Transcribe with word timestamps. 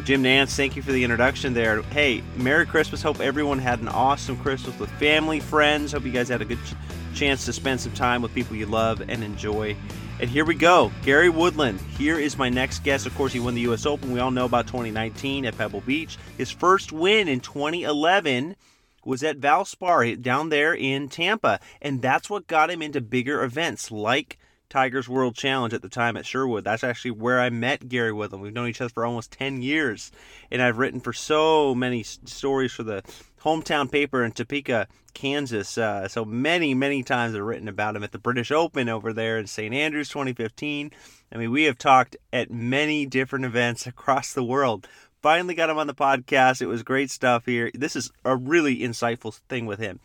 Well, 0.00 0.06
Jim 0.06 0.22
Nantz, 0.22 0.56
thank 0.56 0.76
you 0.76 0.82
for 0.82 0.92
the 0.92 1.04
introduction 1.04 1.52
there. 1.52 1.82
Hey, 1.82 2.22
Merry 2.36 2.64
Christmas. 2.64 3.02
Hope 3.02 3.20
everyone 3.20 3.58
had 3.58 3.80
an 3.80 3.88
awesome 3.88 4.38
Christmas 4.38 4.78
with 4.78 4.88
family, 4.92 5.40
friends. 5.40 5.92
Hope 5.92 6.06
you 6.06 6.10
guys 6.10 6.30
had 6.30 6.40
a 6.40 6.46
good 6.46 6.58
ch- 6.64 6.72
chance 7.14 7.44
to 7.44 7.52
spend 7.52 7.82
some 7.82 7.92
time 7.92 8.22
with 8.22 8.32
people 8.32 8.56
you 8.56 8.64
love 8.64 9.02
and 9.06 9.22
enjoy. 9.22 9.76
And 10.18 10.30
here 10.30 10.46
we 10.46 10.54
go. 10.54 10.90
Gary 11.02 11.28
Woodland. 11.28 11.82
Here 11.98 12.18
is 12.18 12.38
my 12.38 12.48
next 12.48 12.82
guest. 12.82 13.04
Of 13.04 13.14
course, 13.14 13.34
he 13.34 13.40
won 13.40 13.54
the 13.54 13.60
U.S. 13.60 13.84
Open. 13.84 14.10
We 14.10 14.20
all 14.20 14.30
know 14.30 14.46
about 14.46 14.66
2019 14.68 15.44
at 15.44 15.58
Pebble 15.58 15.82
Beach. 15.82 16.16
His 16.38 16.50
first 16.50 16.92
win 16.92 17.28
in 17.28 17.40
2011 17.40 18.56
was 19.04 19.22
at 19.22 19.38
Valspar 19.38 20.22
down 20.22 20.48
there 20.48 20.72
in 20.72 21.10
Tampa. 21.10 21.60
And 21.82 22.00
that's 22.00 22.30
what 22.30 22.46
got 22.46 22.70
him 22.70 22.80
into 22.80 23.02
bigger 23.02 23.44
events 23.44 23.90
like 23.90 24.38
Tigers 24.70 25.08
World 25.08 25.34
Challenge 25.34 25.74
at 25.74 25.82
the 25.82 25.88
time 25.88 26.16
at 26.16 26.24
Sherwood. 26.24 26.64
That's 26.64 26.84
actually 26.84 27.10
where 27.10 27.40
I 27.40 27.50
met 27.50 27.88
Gary 27.88 28.12
Woodland. 28.12 28.42
We've 28.42 28.52
known 28.52 28.68
each 28.68 28.80
other 28.80 28.88
for 28.88 29.04
almost 29.04 29.32
10 29.32 29.60
years, 29.60 30.12
and 30.50 30.62
I've 30.62 30.78
written 30.78 31.00
for 31.00 31.12
so 31.12 31.74
many 31.74 32.02
stories 32.04 32.72
for 32.72 32.84
the 32.84 33.02
hometown 33.42 33.90
paper 33.90 34.24
in 34.24 34.32
Topeka, 34.32 34.86
Kansas. 35.12 35.76
Uh, 35.76 36.08
so 36.08 36.24
many, 36.24 36.72
many 36.72 37.02
times 37.02 37.34
I've 37.34 37.42
written 37.42 37.68
about 37.68 37.96
him 37.96 38.04
at 38.04 38.12
the 38.12 38.18
British 38.18 38.50
Open 38.50 38.88
over 38.88 39.12
there 39.12 39.38
in 39.38 39.46
St. 39.46 39.74
Andrews 39.74 40.08
2015. 40.08 40.92
I 41.32 41.36
mean, 41.36 41.50
we 41.50 41.64
have 41.64 41.76
talked 41.76 42.16
at 42.32 42.50
many 42.50 43.06
different 43.06 43.44
events 43.44 43.86
across 43.86 44.32
the 44.32 44.44
world. 44.44 44.88
Finally 45.20 45.54
got 45.54 45.68
him 45.68 45.78
on 45.78 45.86
the 45.86 45.94
podcast. 45.94 46.62
It 46.62 46.66
was 46.66 46.82
great 46.82 47.10
stuff 47.10 47.44
here. 47.44 47.70
This 47.74 47.96
is 47.96 48.10
a 48.24 48.36
really 48.36 48.78
insightful 48.78 49.34
thing 49.48 49.66
with 49.66 49.78
him. 49.78 50.00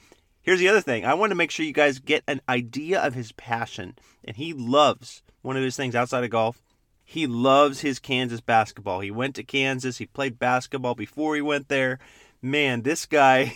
Here's 0.46 0.60
the 0.60 0.70
other 0.70 0.82
thing. 0.82 1.06
I 1.06 1.16
want 1.16 1.32
to 1.32 1.36
make 1.36 1.50
sure 1.50 1.66
you 1.66 1.74
guys 1.74 1.98
get 1.98 2.24
an 2.28 2.40
idea 2.48 3.02
of 3.02 3.16
his 3.16 3.32
passion. 3.32 3.98
And 4.24 4.38
he 4.38 4.54
loves 4.54 5.24
one 5.42 5.58
of 5.58 5.64
his 5.64 5.76
things 5.76 5.96
outside 5.96 6.24
of 6.24 6.30
golf. 6.30 6.62
He 7.04 7.26
loves 7.26 7.82
his 7.82 7.98
Kansas 7.98 8.42
basketball. 8.42 9.00
He 9.00 9.10
went 9.10 9.34
to 9.36 9.44
Kansas. 9.44 9.98
He 9.98 10.06
played 10.06 10.38
basketball 10.38 10.94
before 10.94 11.34
he 11.34 11.42
went 11.42 11.68
there. 11.68 11.98
Man, 12.44 12.84
this 12.84 13.08
guy, 13.08 13.56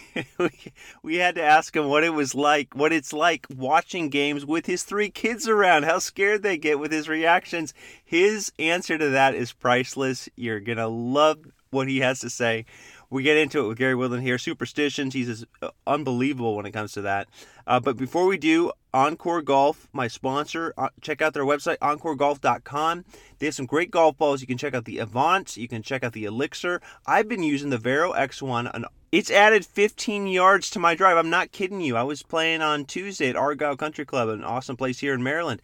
we 1.03 1.17
had 1.17 1.35
to 1.35 1.43
ask 1.43 1.75
him 1.75 1.89
what 1.89 2.03
it 2.03 2.09
was 2.09 2.33
like, 2.33 2.75
what 2.75 2.91
it's 2.91 3.13
like 3.13 3.45
watching 3.55 4.09
games 4.09 4.43
with 4.43 4.65
his 4.65 4.81
three 4.81 5.11
kids 5.11 5.47
around, 5.47 5.83
how 5.83 5.99
scared 5.99 6.41
they 6.41 6.57
get 6.57 6.79
with 6.79 6.91
his 6.91 7.07
reactions. 7.07 7.71
His 8.03 8.51
answer 8.57 8.97
to 8.97 9.09
that 9.09 9.35
is 9.35 9.53
priceless. 9.53 10.27
You're 10.35 10.59
going 10.59 10.79
to 10.79 10.87
love 10.87 11.37
what 11.69 11.87
he 11.87 11.99
has 11.99 12.21
to 12.21 12.31
say 12.31 12.65
we 13.09 13.23
get 13.23 13.37
into 13.37 13.63
it 13.63 13.67
with 13.67 13.77
Gary 13.77 13.95
Woodland 13.95 14.23
here. 14.23 14.37
Superstitions, 14.37 15.13
he's 15.13 15.45
uh, 15.61 15.69
unbelievable 15.87 16.55
when 16.55 16.65
it 16.65 16.71
comes 16.71 16.91
to 16.93 17.01
that. 17.01 17.27
Uh, 17.65 17.79
but 17.79 17.97
before 17.97 18.25
we 18.25 18.37
do, 18.37 18.71
Encore 18.93 19.41
Golf, 19.41 19.87
my 19.91 20.07
sponsor, 20.07 20.73
uh, 20.77 20.89
check 21.01 21.21
out 21.21 21.33
their 21.33 21.43
website, 21.43 21.77
encoregolf.com. 21.77 23.05
They 23.39 23.47
have 23.47 23.55
some 23.55 23.65
great 23.65 23.91
golf 23.91 24.17
balls. 24.17 24.41
You 24.41 24.47
can 24.47 24.57
check 24.57 24.73
out 24.73 24.85
the 24.85 24.99
Avant, 24.99 25.57
you 25.57 25.67
can 25.67 25.81
check 25.81 26.03
out 26.03 26.13
the 26.13 26.25
Elixir. 26.25 26.81
I've 27.05 27.27
been 27.27 27.43
using 27.43 27.69
the 27.69 27.77
Vero 27.77 28.13
X1. 28.13 28.73
An, 28.73 28.85
it's 29.11 29.31
added 29.31 29.65
15 29.65 30.27
yards 30.27 30.69
to 30.71 30.79
my 30.79 30.93
drive. 30.93 31.17
I'm 31.17 31.31
not 31.31 31.51
kidding 31.51 31.81
you. 31.81 31.95
I 31.95 32.03
was 32.03 32.21
playing 32.21 32.61
on 32.61 32.85
Tuesday 32.85 33.29
at 33.29 33.35
Argyle 33.35 33.75
Country 33.75 34.05
Club, 34.05 34.29
an 34.29 34.43
awesome 34.43 34.77
place 34.77 34.99
here 34.99 35.15
in 35.15 35.23
Maryland. 35.23 35.61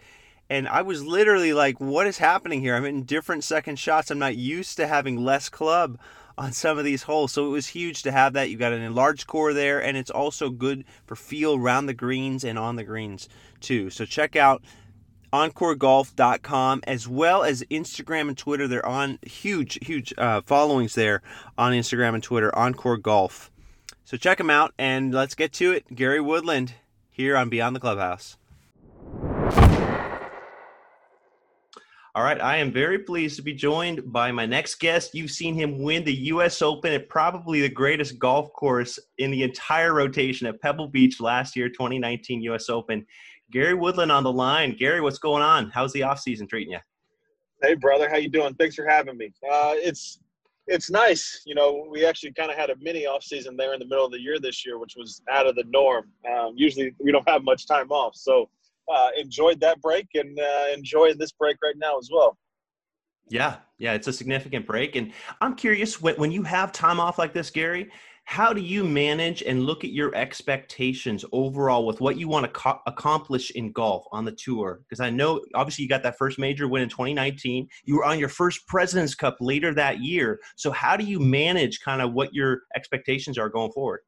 And 0.49 0.67
I 0.67 0.83
was 0.83 1.03
literally 1.03 1.53
like, 1.53 1.79
what 1.79 2.05
is 2.05 2.19
happening 2.19 2.61
here? 2.61 2.75
I'm 2.75 2.85
in 2.85 3.03
different 3.03 3.43
second 3.43 3.77
shots. 3.77 4.11
I'm 4.11 4.19
not 4.19 4.35
used 4.35 4.77
to 4.77 4.87
having 4.87 5.23
less 5.23 5.49
club 5.49 5.97
on 6.37 6.51
some 6.51 6.77
of 6.77 6.85
these 6.85 7.03
holes. 7.03 7.31
So 7.31 7.45
it 7.45 7.49
was 7.49 7.67
huge 7.67 8.03
to 8.03 8.11
have 8.11 8.33
that. 8.33 8.49
You 8.49 8.57
got 8.57 8.73
an 8.73 8.81
enlarged 8.81 9.27
core 9.27 9.53
there, 9.53 9.81
and 9.81 9.97
it's 9.97 10.11
also 10.11 10.49
good 10.49 10.85
for 11.05 11.15
feel 11.15 11.55
around 11.55 11.85
the 11.85 11.93
greens 11.93 12.43
and 12.43 12.59
on 12.59 12.75
the 12.75 12.83
greens 12.83 13.29
too. 13.59 13.89
So 13.89 14.05
check 14.05 14.35
out 14.35 14.63
encoregolf.com 15.33 16.81
as 16.85 17.07
well 17.07 17.43
as 17.43 17.63
Instagram 17.63 18.29
and 18.29 18.37
Twitter. 18.37 18.67
They're 18.67 18.85
on 18.85 19.19
huge, 19.25 19.79
huge 19.85 20.13
uh, 20.17 20.41
followings 20.41 20.95
there 20.95 21.21
on 21.57 21.73
Instagram 21.73 22.13
and 22.13 22.23
Twitter, 22.23 22.55
Encore 22.57 22.97
Golf. 22.97 23.51
So 24.05 24.17
check 24.17 24.37
them 24.37 24.49
out 24.49 24.73
and 24.77 25.13
let's 25.13 25.35
get 25.35 25.51
to 25.53 25.71
it. 25.71 25.93
Gary 25.93 26.21
Woodland 26.21 26.73
here 27.09 27.35
on 27.35 27.49
Beyond 27.49 27.75
the 27.75 27.79
Clubhouse. 27.79 28.37
All 32.15 32.23
right, 32.23 32.39
I 32.39 32.55
am 32.55 32.71
very 32.71 32.99
pleased 32.99 33.35
to 33.35 33.41
be 33.41 33.53
joined 33.53 34.13
by 34.13 34.31
my 34.31 34.45
next 34.45 34.75
guest. 34.75 35.13
You've 35.13 35.31
seen 35.31 35.53
him 35.53 35.83
win 35.83 36.05
the 36.05 36.13
U.S. 36.13 36.61
Open 36.61 36.93
at 36.93 37.09
probably 37.09 37.59
the 37.59 37.67
greatest 37.67 38.19
golf 38.19 38.53
course 38.53 38.97
in 39.17 39.31
the 39.31 39.43
entire 39.43 39.93
rotation 39.93 40.47
at 40.47 40.61
Pebble 40.61 40.87
Beach 40.87 41.19
last 41.19 41.57
year, 41.57 41.67
2019 41.67 42.41
U.S. 42.43 42.69
Open. 42.69 43.05
Gary 43.51 43.73
Woodland 43.73 44.13
on 44.13 44.23
the 44.23 44.31
line. 44.31 44.77
Gary, 44.79 45.01
what's 45.01 45.17
going 45.17 45.43
on? 45.43 45.69
How's 45.71 45.91
the 45.91 46.03
off 46.03 46.21
season 46.21 46.47
treating 46.47 46.71
you? 46.71 46.79
Hey, 47.61 47.75
brother, 47.75 48.09
how 48.09 48.15
you 48.15 48.29
doing? 48.29 48.53
Thanks 48.53 48.75
for 48.75 48.87
having 48.87 49.17
me. 49.17 49.33
Uh, 49.43 49.73
it's 49.75 50.17
it's 50.67 50.89
nice. 50.89 51.41
You 51.45 51.53
know, 51.53 51.85
we 51.91 52.05
actually 52.05 52.31
kind 52.31 52.49
of 52.49 52.55
had 52.55 52.69
a 52.69 52.77
mini 52.79 53.05
off 53.05 53.23
season 53.23 53.57
there 53.57 53.73
in 53.73 53.79
the 53.79 53.87
middle 53.87 54.05
of 54.05 54.13
the 54.13 54.21
year 54.21 54.39
this 54.39 54.65
year, 54.65 54.79
which 54.79 54.95
was 54.95 55.21
out 55.29 55.47
of 55.47 55.55
the 55.55 55.65
norm. 55.67 56.05
Um, 56.33 56.53
usually, 56.55 56.95
we 56.97 57.11
don't 57.11 57.27
have 57.27 57.43
much 57.43 57.67
time 57.67 57.91
off, 57.91 58.15
so 58.15 58.49
uh, 58.93 59.09
enjoyed 59.17 59.59
that 59.61 59.81
break 59.81 60.07
and 60.15 60.39
uh, 60.39 60.65
enjoying 60.73 61.17
this 61.17 61.31
break 61.31 61.57
right 61.63 61.75
now 61.77 61.97
as 61.97 62.09
well. 62.11 62.37
Yeah, 63.27 63.57
yeah, 63.79 63.93
it's 63.93 64.07
a 64.07 64.13
significant 64.13 64.67
break. 64.67 64.95
And 64.95 65.11
I'm 65.41 65.55
curious 65.55 66.01
when, 66.01 66.15
when 66.15 66.31
you 66.31 66.43
have 66.43 66.71
time 66.71 66.99
off 66.99 67.17
like 67.17 67.33
this, 67.33 67.49
Gary, 67.49 67.89
how 68.25 68.53
do 68.53 68.61
you 68.61 68.83
manage 68.83 69.43
and 69.43 69.65
look 69.65 69.83
at 69.83 69.91
your 69.91 70.13
expectations 70.15 71.23
overall 71.31 71.85
with 71.85 72.01
what 72.01 72.17
you 72.17 72.27
want 72.27 72.43
to 72.43 72.51
co- 72.51 72.79
accomplish 72.87 73.51
in 73.51 73.71
golf 73.71 74.05
on 74.11 74.25
the 74.25 74.31
tour? 74.31 74.81
Because 74.81 74.99
I 74.99 75.11
know 75.11 75.41
obviously 75.53 75.83
you 75.83 75.89
got 75.89 76.01
that 76.03 76.17
first 76.17 76.39
major 76.39 76.67
win 76.67 76.81
in 76.81 76.89
2019. 76.89 77.67
You 77.83 77.97
were 77.97 78.05
on 78.05 78.17
your 78.17 78.29
first 78.29 78.67
President's 78.67 79.13
Cup 79.13 79.37
later 79.39 79.73
that 79.75 79.99
year. 79.99 80.39
So, 80.55 80.71
how 80.71 80.97
do 80.97 81.03
you 81.03 81.19
manage 81.19 81.81
kind 81.81 82.01
of 82.01 82.13
what 82.13 82.33
your 82.33 82.61
expectations 82.75 83.37
are 83.37 83.49
going 83.49 83.71
forward? 83.71 84.01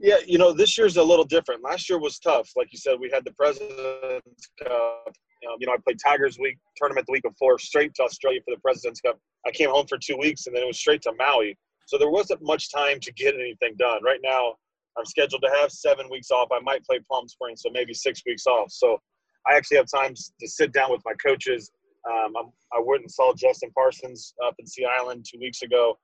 Yeah, 0.00 0.18
you 0.26 0.38
know, 0.38 0.52
this 0.52 0.78
year's 0.78 0.96
a 0.96 1.02
little 1.02 1.24
different. 1.24 1.62
Last 1.62 1.88
year 1.90 1.98
was 1.98 2.20
tough. 2.20 2.50
Like 2.56 2.68
you 2.70 2.78
said, 2.78 3.00
we 3.00 3.10
had 3.12 3.24
the 3.24 3.32
President's 3.32 4.48
Cup. 4.62 5.08
Um, 5.08 5.56
you 5.58 5.66
know, 5.66 5.72
I 5.72 5.76
played 5.84 5.98
Tigers 6.04 6.38
Week 6.38 6.56
tournament 6.76 7.06
the 7.06 7.12
week 7.12 7.24
before, 7.24 7.58
straight 7.58 7.94
to 7.94 8.04
Australia 8.04 8.40
for 8.44 8.54
the 8.54 8.60
President's 8.60 9.00
Cup. 9.00 9.18
I 9.46 9.50
came 9.50 9.70
home 9.70 9.86
for 9.88 9.98
two 9.98 10.16
weeks, 10.16 10.46
and 10.46 10.54
then 10.54 10.62
it 10.62 10.66
was 10.66 10.78
straight 10.78 11.02
to 11.02 11.12
Maui. 11.18 11.58
So 11.86 11.98
there 11.98 12.10
wasn't 12.10 12.42
much 12.42 12.70
time 12.70 13.00
to 13.00 13.12
get 13.12 13.34
anything 13.34 13.74
done. 13.76 14.04
Right 14.04 14.20
now, 14.22 14.54
I'm 14.96 15.04
scheduled 15.04 15.42
to 15.42 15.50
have 15.60 15.72
seven 15.72 16.08
weeks 16.10 16.30
off. 16.30 16.48
I 16.52 16.60
might 16.60 16.84
play 16.84 17.00
Palm 17.10 17.26
Springs, 17.26 17.62
so 17.62 17.70
maybe 17.72 17.92
six 17.92 18.22
weeks 18.24 18.46
off. 18.46 18.70
So 18.70 19.00
I 19.48 19.56
actually 19.56 19.78
have 19.78 19.86
time 19.92 20.14
to 20.14 20.48
sit 20.48 20.72
down 20.72 20.92
with 20.92 21.02
my 21.04 21.14
coaches. 21.24 21.70
Um, 22.08 22.34
i 22.72 22.80
went 22.80 23.02
and 23.02 23.10
saw 23.10 23.34
Justin 23.34 23.70
Parsons 23.74 24.32
up 24.44 24.54
in 24.58 24.66
Sea 24.66 24.86
Island 24.98 25.24
two 25.28 25.40
weeks 25.40 25.62
ago. 25.62 25.98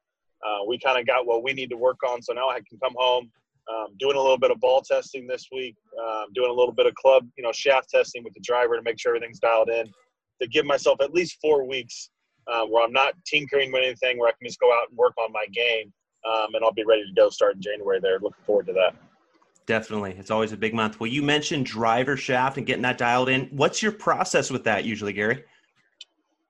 Uh, 0.45 0.65
we 0.67 0.79
kind 0.79 0.99
of 0.99 1.07
got 1.07 1.27
what 1.27 1.45
we 1.45 1.53
need 1.53 1.71
to 1.71 1.77
work 1.77 1.99
on, 2.09 2.21
so 2.23 2.33
now 2.33 2.49
I 2.49 2.61
can 2.69 2.79
come 2.83 2.95
home 2.97 3.31
um, 3.73 3.89
doing 3.99 4.17
a 4.17 4.21
little 4.21 4.39
bit 4.39 4.51
of 4.51 4.61
ball 4.61 4.83
testing 4.83 5.27
this 5.27 5.49
week, 5.53 5.75
um, 5.99 6.27
doing 6.35 6.51
a 6.51 6.53
little 6.53 6.75
bit 6.75 6.87
of 6.87 6.95
club, 6.95 7.27
you 7.37 7.43
know, 7.43 7.53
shaft 7.53 7.91
testing 7.91 8.23
with 8.23 8.35
the 8.35 8.41
driver 8.41 8.77
to 8.77 8.83
make 8.83 8.99
sure 8.99 9.15
everything's 9.15 9.39
dialed 9.39 9.71
in. 9.71 9.87
To 10.43 10.49
give 10.49 10.67
myself 10.67 11.01
at 11.01 11.15
least 11.15 11.39
four 11.41 11.67
weeks 11.67 12.11
uh, 12.47 12.65
where 12.67 12.85
I'm 12.85 12.93
not 12.93 13.15
tinkering 13.25 13.73
with 13.73 13.83
anything, 13.83 14.19
where 14.19 14.29
I 14.29 14.33
can 14.33 14.47
just 14.47 14.61
go 14.61 14.73
out 14.73 14.89
and 14.89 14.99
work 14.99 15.15
on 15.19 15.33
my 15.33 15.47
game, 15.53 15.93
um, 16.27 16.55
and 16.55 16.65
I'll 16.65 16.73
be 16.73 16.85
ready 16.85 17.03
to 17.03 17.13
go 17.15 17.31
start 17.31 17.55
in 17.55 17.63
January. 17.63 18.01
There, 18.01 18.19
looking 18.21 18.45
forward 18.45 18.67
to 18.67 18.73
that. 18.75 18.95
Definitely, 19.67 20.15
it's 20.19 20.31
always 20.31 20.53
a 20.53 20.57
big 20.57 20.75
month. 20.75 21.01
Well, 21.01 21.07
you 21.07 21.23
mentioned 21.23 21.67
driver 21.67 22.17
shaft 22.17 22.59
and 22.59 22.67
getting 22.67 22.83
that 22.83 22.99
dialed 22.99 23.29
in. 23.29 23.47
What's 23.47 23.83
your 23.83 23.93
process 23.93 24.51
with 24.51 24.65
that 24.65 24.85
usually, 24.85 25.13
Gary? 25.13 25.45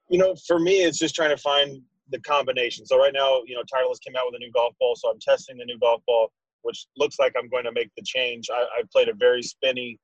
You 0.08 0.18
know, 0.18 0.34
for 0.46 0.58
me, 0.58 0.82
it's 0.82 0.98
just 0.98 1.14
trying 1.14 1.30
to 1.30 1.36
find 1.36 1.80
the 2.10 2.20
combination. 2.20 2.84
So 2.86 2.98
right 2.98 3.12
now, 3.14 3.42
you 3.46 3.54
know, 3.54 3.62
Titleist 3.62 4.00
came 4.04 4.16
out 4.16 4.26
with 4.26 4.34
a 4.36 4.38
new 4.38 4.50
golf 4.52 4.74
ball, 4.80 4.96
so 4.96 5.10
I'm 5.10 5.20
testing 5.20 5.56
the 5.56 5.64
new 5.64 5.78
golf 5.78 6.02
ball 6.06 6.32
which 6.64 6.86
looks 6.96 7.18
like 7.18 7.32
I'm 7.38 7.48
going 7.48 7.64
to 7.64 7.72
make 7.72 7.90
the 7.96 8.02
change. 8.04 8.48
I, 8.52 8.62
I 8.62 8.82
played 8.92 9.08
a 9.08 9.14
very 9.14 9.42
spinny 9.42 9.98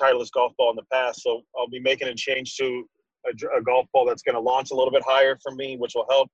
Titleist 0.00 0.32
golf 0.32 0.52
ball 0.58 0.70
in 0.70 0.76
the 0.76 0.84
past, 0.92 1.22
so 1.22 1.42
I'll 1.56 1.68
be 1.68 1.80
making 1.80 2.08
a 2.08 2.14
change 2.14 2.56
to 2.56 2.84
a, 3.26 3.58
a 3.58 3.62
golf 3.62 3.86
ball 3.92 4.04
that's 4.04 4.22
going 4.22 4.34
to 4.34 4.40
launch 4.40 4.70
a 4.72 4.74
little 4.74 4.92
bit 4.92 5.02
higher 5.06 5.38
for 5.42 5.52
me, 5.52 5.76
which 5.76 5.92
will 5.94 6.06
help 6.10 6.28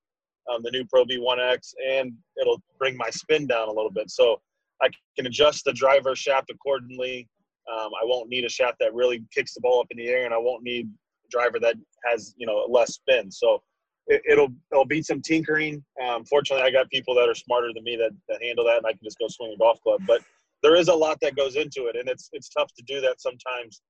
um, 0.51 0.63
the 0.63 0.71
new 0.71 0.85
Pro 0.87 1.05
V1X, 1.05 1.75
and 1.89 2.13
it'll 2.41 2.63
bring 2.79 2.97
my 2.97 3.11
spin 3.11 3.47
down 3.47 3.69
a 3.69 3.73
little 3.73 3.91
bit. 3.91 4.11
So 4.11 4.41
I 4.83 4.89
can 5.17 5.27
adjust 5.27 5.65
the 5.65 5.73
driver 5.73 6.17
shaft 6.17 6.51
accordingly. 6.51 7.29
Um, 7.71 7.91
I 8.01 8.05
won't 8.05 8.31
need 8.31 8.45
a 8.45 8.49
shaft 8.49 8.79
that 8.81 8.95
really 8.95 9.23
kicks 9.35 9.55
the 9.55 9.61
ball 9.61 9.81
up 9.81 9.89
in 9.91 9.99
the 9.99 10.09
air, 10.09 10.25
and 10.25 10.33
I 10.33 10.39
won't 10.39 10.63
need 10.63 10.87
a 10.87 11.29
driver 11.31 11.59
that 11.61 11.75
has 12.07 12.35
you 12.39 12.47
know 12.47 12.67
less 12.69 12.95
spin. 12.95 13.31
So 13.31 13.63
it, 14.09 14.39
will 14.39 14.53
it'll 14.73 14.87
be 14.87 15.03
some 15.03 15.21
tinkering. 15.21 15.85
Um, 16.03 16.25
fortunately, 16.25 16.67
I 16.67 16.71
got 16.71 16.91
people 16.91 17.15
that 17.15 17.29
are 17.29 17.35
smarter 17.35 17.71
than 17.75 17.85
me 17.85 17.97
that, 17.97 18.11
that 18.29 18.43
handle 18.43 18.65
that, 18.65 18.79
and 18.79 18.87
I 18.87 18.93
can 18.93 19.01
just 19.05 19.19
go 19.19 19.29
swing 19.29 19.53
a 19.55 19.59
golf 19.59 19.81
club. 19.83 20.01
But 20.07 20.23
there 20.63 20.77
is 20.77 20.89
a 20.89 20.95
lot 20.95 21.19
that 21.21 21.37
goes 21.37 21.57
into 21.57 21.87
it, 21.87 21.97
and 21.97 22.09
it's 22.09 22.31
it's 22.33 22.49
tough 22.49 22.73
to 22.75 22.83
do 22.85 23.01
that 23.03 23.21
sometimes 23.21 23.83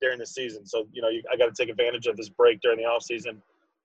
during 0.00 0.18
the 0.18 0.26
season. 0.26 0.66
So 0.66 0.86
you 0.92 1.02
know, 1.02 1.08
you, 1.08 1.22
I 1.32 1.36
got 1.36 1.54
to 1.54 1.62
take 1.62 1.70
advantage 1.70 2.06
of 2.06 2.16
this 2.16 2.28
break 2.28 2.60
during 2.60 2.78
the 2.78 2.84
off 2.84 3.02
season 3.02 3.42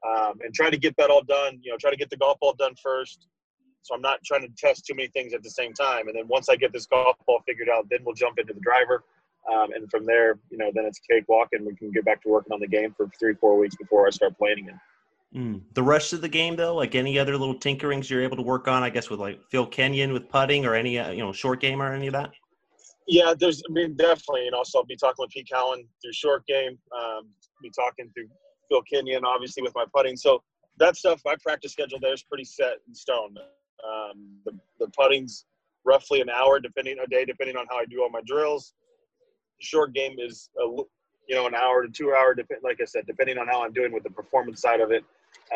um, 0.08 0.40
and 0.44 0.54
try 0.54 0.70
to 0.70 0.78
get 0.78 0.96
that 0.98 1.10
all 1.10 1.24
done. 1.24 1.60
You 1.62 1.72
know, 1.72 1.78
try 1.78 1.92
to 1.92 1.98
get 1.98 2.10
the 2.10 2.18
golf 2.18 2.40
ball 2.40 2.54
done 2.58 2.76
first. 2.82 3.28
So 3.84 3.96
I'm 3.96 4.02
not 4.02 4.20
trying 4.24 4.42
to 4.42 4.50
test 4.58 4.86
too 4.86 4.94
many 4.94 5.08
things 5.08 5.34
at 5.34 5.42
the 5.42 5.50
same 5.50 5.74
time. 5.74 6.08
And 6.08 6.16
then 6.16 6.28
once 6.28 6.50
I 6.50 6.56
get 6.56 6.72
this 6.72 6.86
golf 6.86 7.18
ball 7.26 7.42
figured 7.48 7.68
out, 7.68 7.88
then 7.90 8.00
we'll 8.06 8.14
jump 8.14 8.38
into 8.38 8.54
the 8.54 8.60
driver. 8.60 9.04
Um, 9.52 9.74
and 9.74 9.90
from 9.90 10.06
there, 10.06 10.38
you 10.52 10.58
know, 10.60 10.70
then 10.72 10.86
it's 10.86 11.00
cakewalk, 11.00 11.48
and 11.54 11.66
we 11.66 11.76
can 11.76 11.90
get 11.92 12.06
back 12.06 12.22
to 12.22 12.30
working 12.30 12.54
on 12.54 12.60
the 12.60 12.68
game 12.68 12.94
for 12.96 13.10
three, 13.20 13.34
four 13.34 13.58
weeks 13.58 13.76
before 13.76 14.06
I 14.06 14.12
start 14.12 14.38
playing 14.38 14.60
again. 14.60 14.80
Mm. 15.36 15.62
The 15.74 15.84
rest 15.84 16.12
of 16.12 16.22
the 16.22 16.28
game, 16.28 16.56
though, 16.58 16.76
like 16.76 16.94
any 16.94 17.18
other 17.18 17.38
little 17.38 17.56
tinkerings 17.56 18.10
you're 18.10 18.22
able 18.22 18.36
to 18.36 18.44
work 18.44 18.68
on, 18.68 18.84
I 18.84 18.90
guess 18.90 19.10
with 19.10 19.20
like 19.20 19.40
Phil 19.50 19.66
Kenyon 19.66 20.12
with 20.12 20.28
putting 20.28 20.66
or 20.66 20.76
any 20.76 21.00
uh, 21.00 21.12
you 21.12 21.20
know 21.20 21.32
short 21.32 21.62
game 21.62 21.82
or 21.82 21.94
any 21.94 22.08
of 22.08 22.14
that. 22.14 22.32
Yeah, 23.08 23.34
there's. 23.38 23.64
I 23.70 23.72
mean, 23.72 23.96
definitely. 23.96 24.46
You 24.46 24.52
know, 24.52 24.64
so 24.64 24.80
I'll 24.80 24.86
be 24.86 24.98
talking 24.98 25.16
with 25.20 25.32
Pete 25.32 25.48
Cowan 25.52 25.88
through 26.02 26.14
short 26.14 26.46
game. 26.48 26.78
Um, 26.98 27.30
be 27.62 27.72
talking 27.72 28.12
through 28.14 28.28
Phil 28.70 28.82
Kenyon, 28.82 29.24
obviously 29.24 29.64
with 29.64 29.74
my 29.74 29.86
putting. 29.94 30.18
So 30.18 30.44
that 30.78 30.98
stuff, 30.98 31.22
my 31.24 31.36
practice 31.42 31.72
schedule 31.72 32.00
there 32.02 32.14
is 32.14 32.24
pretty 32.24 32.44
set 32.44 32.76
in 32.88 32.94
stone. 32.94 33.36
Um, 33.86 34.38
the 34.46 34.52
the 34.80 34.88
putting's 34.90 35.46
roughly 35.86 36.22
an 36.22 36.30
hour, 36.30 36.60
depending 36.60 36.98
a 37.00 37.08
day, 37.08 37.24
depending 37.26 37.56
on 37.56 37.66
how 37.70 37.78
I 37.78 37.86
do 37.86 38.02
all 38.04 38.10
my 38.10 38.22
drills. 38.26 38.74
The 39.60 39.66
short 39.66 39.94
game 39.94 40.18
is 40.20 40.50
a, 40.60 40.66
you 40.66 41.36
know 41.36 41.48
an 41.48 41.56
hour 41.56 41.84
to 41.84 41.90
two 41.90 42.14
hour, 42.14 42.36
like 42.64 42.80
I 42.82 42.86
said, 42.86 43.06
depending 43.08 43.38
on 43.38 43.48
how 43.48 43.64
I'm 43.64 43.72
doing 43.72 43.94
with 43.94 44.04
the 44.04 44.10
performance 44.10 44.62
side 44.62 44.82
of 44.82 44.92
it. 44.92 45.04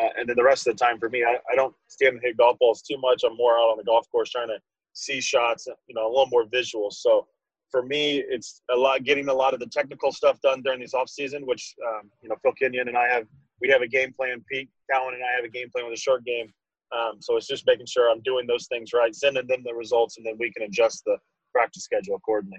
Uh, 0.00 0.08
and 0.18 0.28
then 0.28 0.36
the 0.36 0.44
rest 0.44 0.66
of 0.66 0.76
the 0.76 0.84
time 0.84 0.98
for 0.98 1.08
me, 1.08 1.24
I, 1.24 1.36
I 1.50 1.54
don't 1.54 1.74
stand 1.88 2.14
and 2.14 2.22
hit 2.22 2.36
golf 2.36 2.58
balls 2.58 2.82
too 2.82 2.98
much. 2.98 3.22
I'm 3.24 3.36
more 3.36 3.52
out 3.52 3.70
on 3.70 3.78
the 3.78 3.84
golf 3.84 4.10
course 4.10 4.30
trying 4.30 4.48
to 4.48 4.58
see 4.92 5.20
shots, 5.20 5.66
you 5.86 5.94
know, 5.94 6.06
a 6.06 6.10
little 6.10 6.26
more 6.26 6.44
visual. 6.50 6.90
So 6.90 7.26
for 7.70 7.82
me, 7.82 8.22
it's 8.28 8.62
a 8.70 8.76
lot 8.76 9.04
getting 9.04 9.28
a 9.28 9.34
lot 9.34 9.54
of 9.54 9.60
the 9.60 9.66
technical 9.66 10.12
stuff 10.12 10.40
done 10.42 10.62
during 10.62 10.80
this 10.80 10.94
off 10.94 11.08
season, 11.08 11.46
which 11.46 11.74
um, 11.86 12.10
you 12.22 12.28
know 12.28 12.36
Phil 12.42 12.52
Kenyon 12.52 12.88
and 12.88 12.96
I 12.96 13.08
have. 13.08 13.26
We 13.60 13.70
have 13.70 13.80
a 13.80 13.88
game 13.88 14.12
plan. 14.12 14.44
Pete 14.50 14.68
Cowan 14.90 15.14
and 15.14 15.22
I 15.24 15.34
have 15.34 15.44
a 15.44 15.48
game 15.48 15.70
plan 15.70 15.86
with 15.86 15.94
a 15.94 16.00
short 16.00 16.24
game. 16.26 16.52
Um, 16.96 17.16
so 17.20 17.36
it's 17.36 17.46
just 17.46 17.66
making 17.66 17.86
sure 17.86 18.10
I'm 18.10 18.20
doing 18.22 18.46
those 18.46 18.66
things 18.66 18.92
right, 18.92 19.14
sending 19.14 19.46
them 19.46 19.62
the 19.64 19.74
results, 19.74 20.18
and 20.18 20.26
then 20.26 20.34
we 20.38 20.52
can 20.52 20.66
adjust 20.66 21.02
the 21.04 21.16
practice 21.52 21.82
schedule 21.82 22.16
accordingly. 22.16 22.58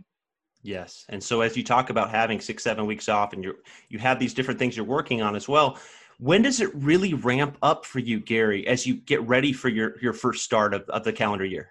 Yes, 0.63 1.05
and 1.09 1.23
so 1.23 1.41
as 1.41 1.55
you 1.55 1.63
talk 1.63 1.91
about 1.91 2.09
having 2.09 2.41
six, 2.41 2.63
seven 2.63 2.85
weeks 2.85 3.07
off, 3.07 3.33
and 3.33 3.43
you 3.43 3.55
you 3.89 3.99
have 3.99 4.19
these 4.19 4.33
different 4.33 4.59
things 4.59 4.75
you're 4.75 4.85
working 4.85 5.21
on 5.21 5.35
as 5.35 5.47
well 5.47 5.77
when 6.19 6.41
does 6.41 6.59
it 6.59 6.73
really 6.73 7.13
ramp 7.13 7.57
up 7.61 7.85
for 7.85 7.99
you, 7.99 8.19
Gary, 8.19 8.67
as 8.67 8.87
you 8.87 8.95
get 8.95 9.21
ready 9.27 9.53
for 9.53 9.69
your, 9.69 9.99
your 10.01 10.13
first 10.13 10.43
start 10.43 10.73
of, 10.73 10.83
of 10.89 11.03
the 11.03 11.13
calendar 11.13 11.45
year? 11.45 11.69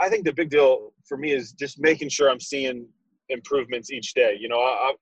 I 0.00 0.08
think 0.08 0.24
the 0.24 0.32
big 0.32 0.50
deal 0.50 0.92
for 1.04 1.16
me 1.16 1.32
is 1.32 1.52
just 1.52 1.78
making 1.78 2.08
sure 2.08 2.30
I'm 2.30 2.40
seeing 2.40 2.86
improvements 3.28 3.90
each 3.92 4.14
day. 4.14 4.36
You 4.40 4.48
know, 4.48 4.58
I, 4.58 4.92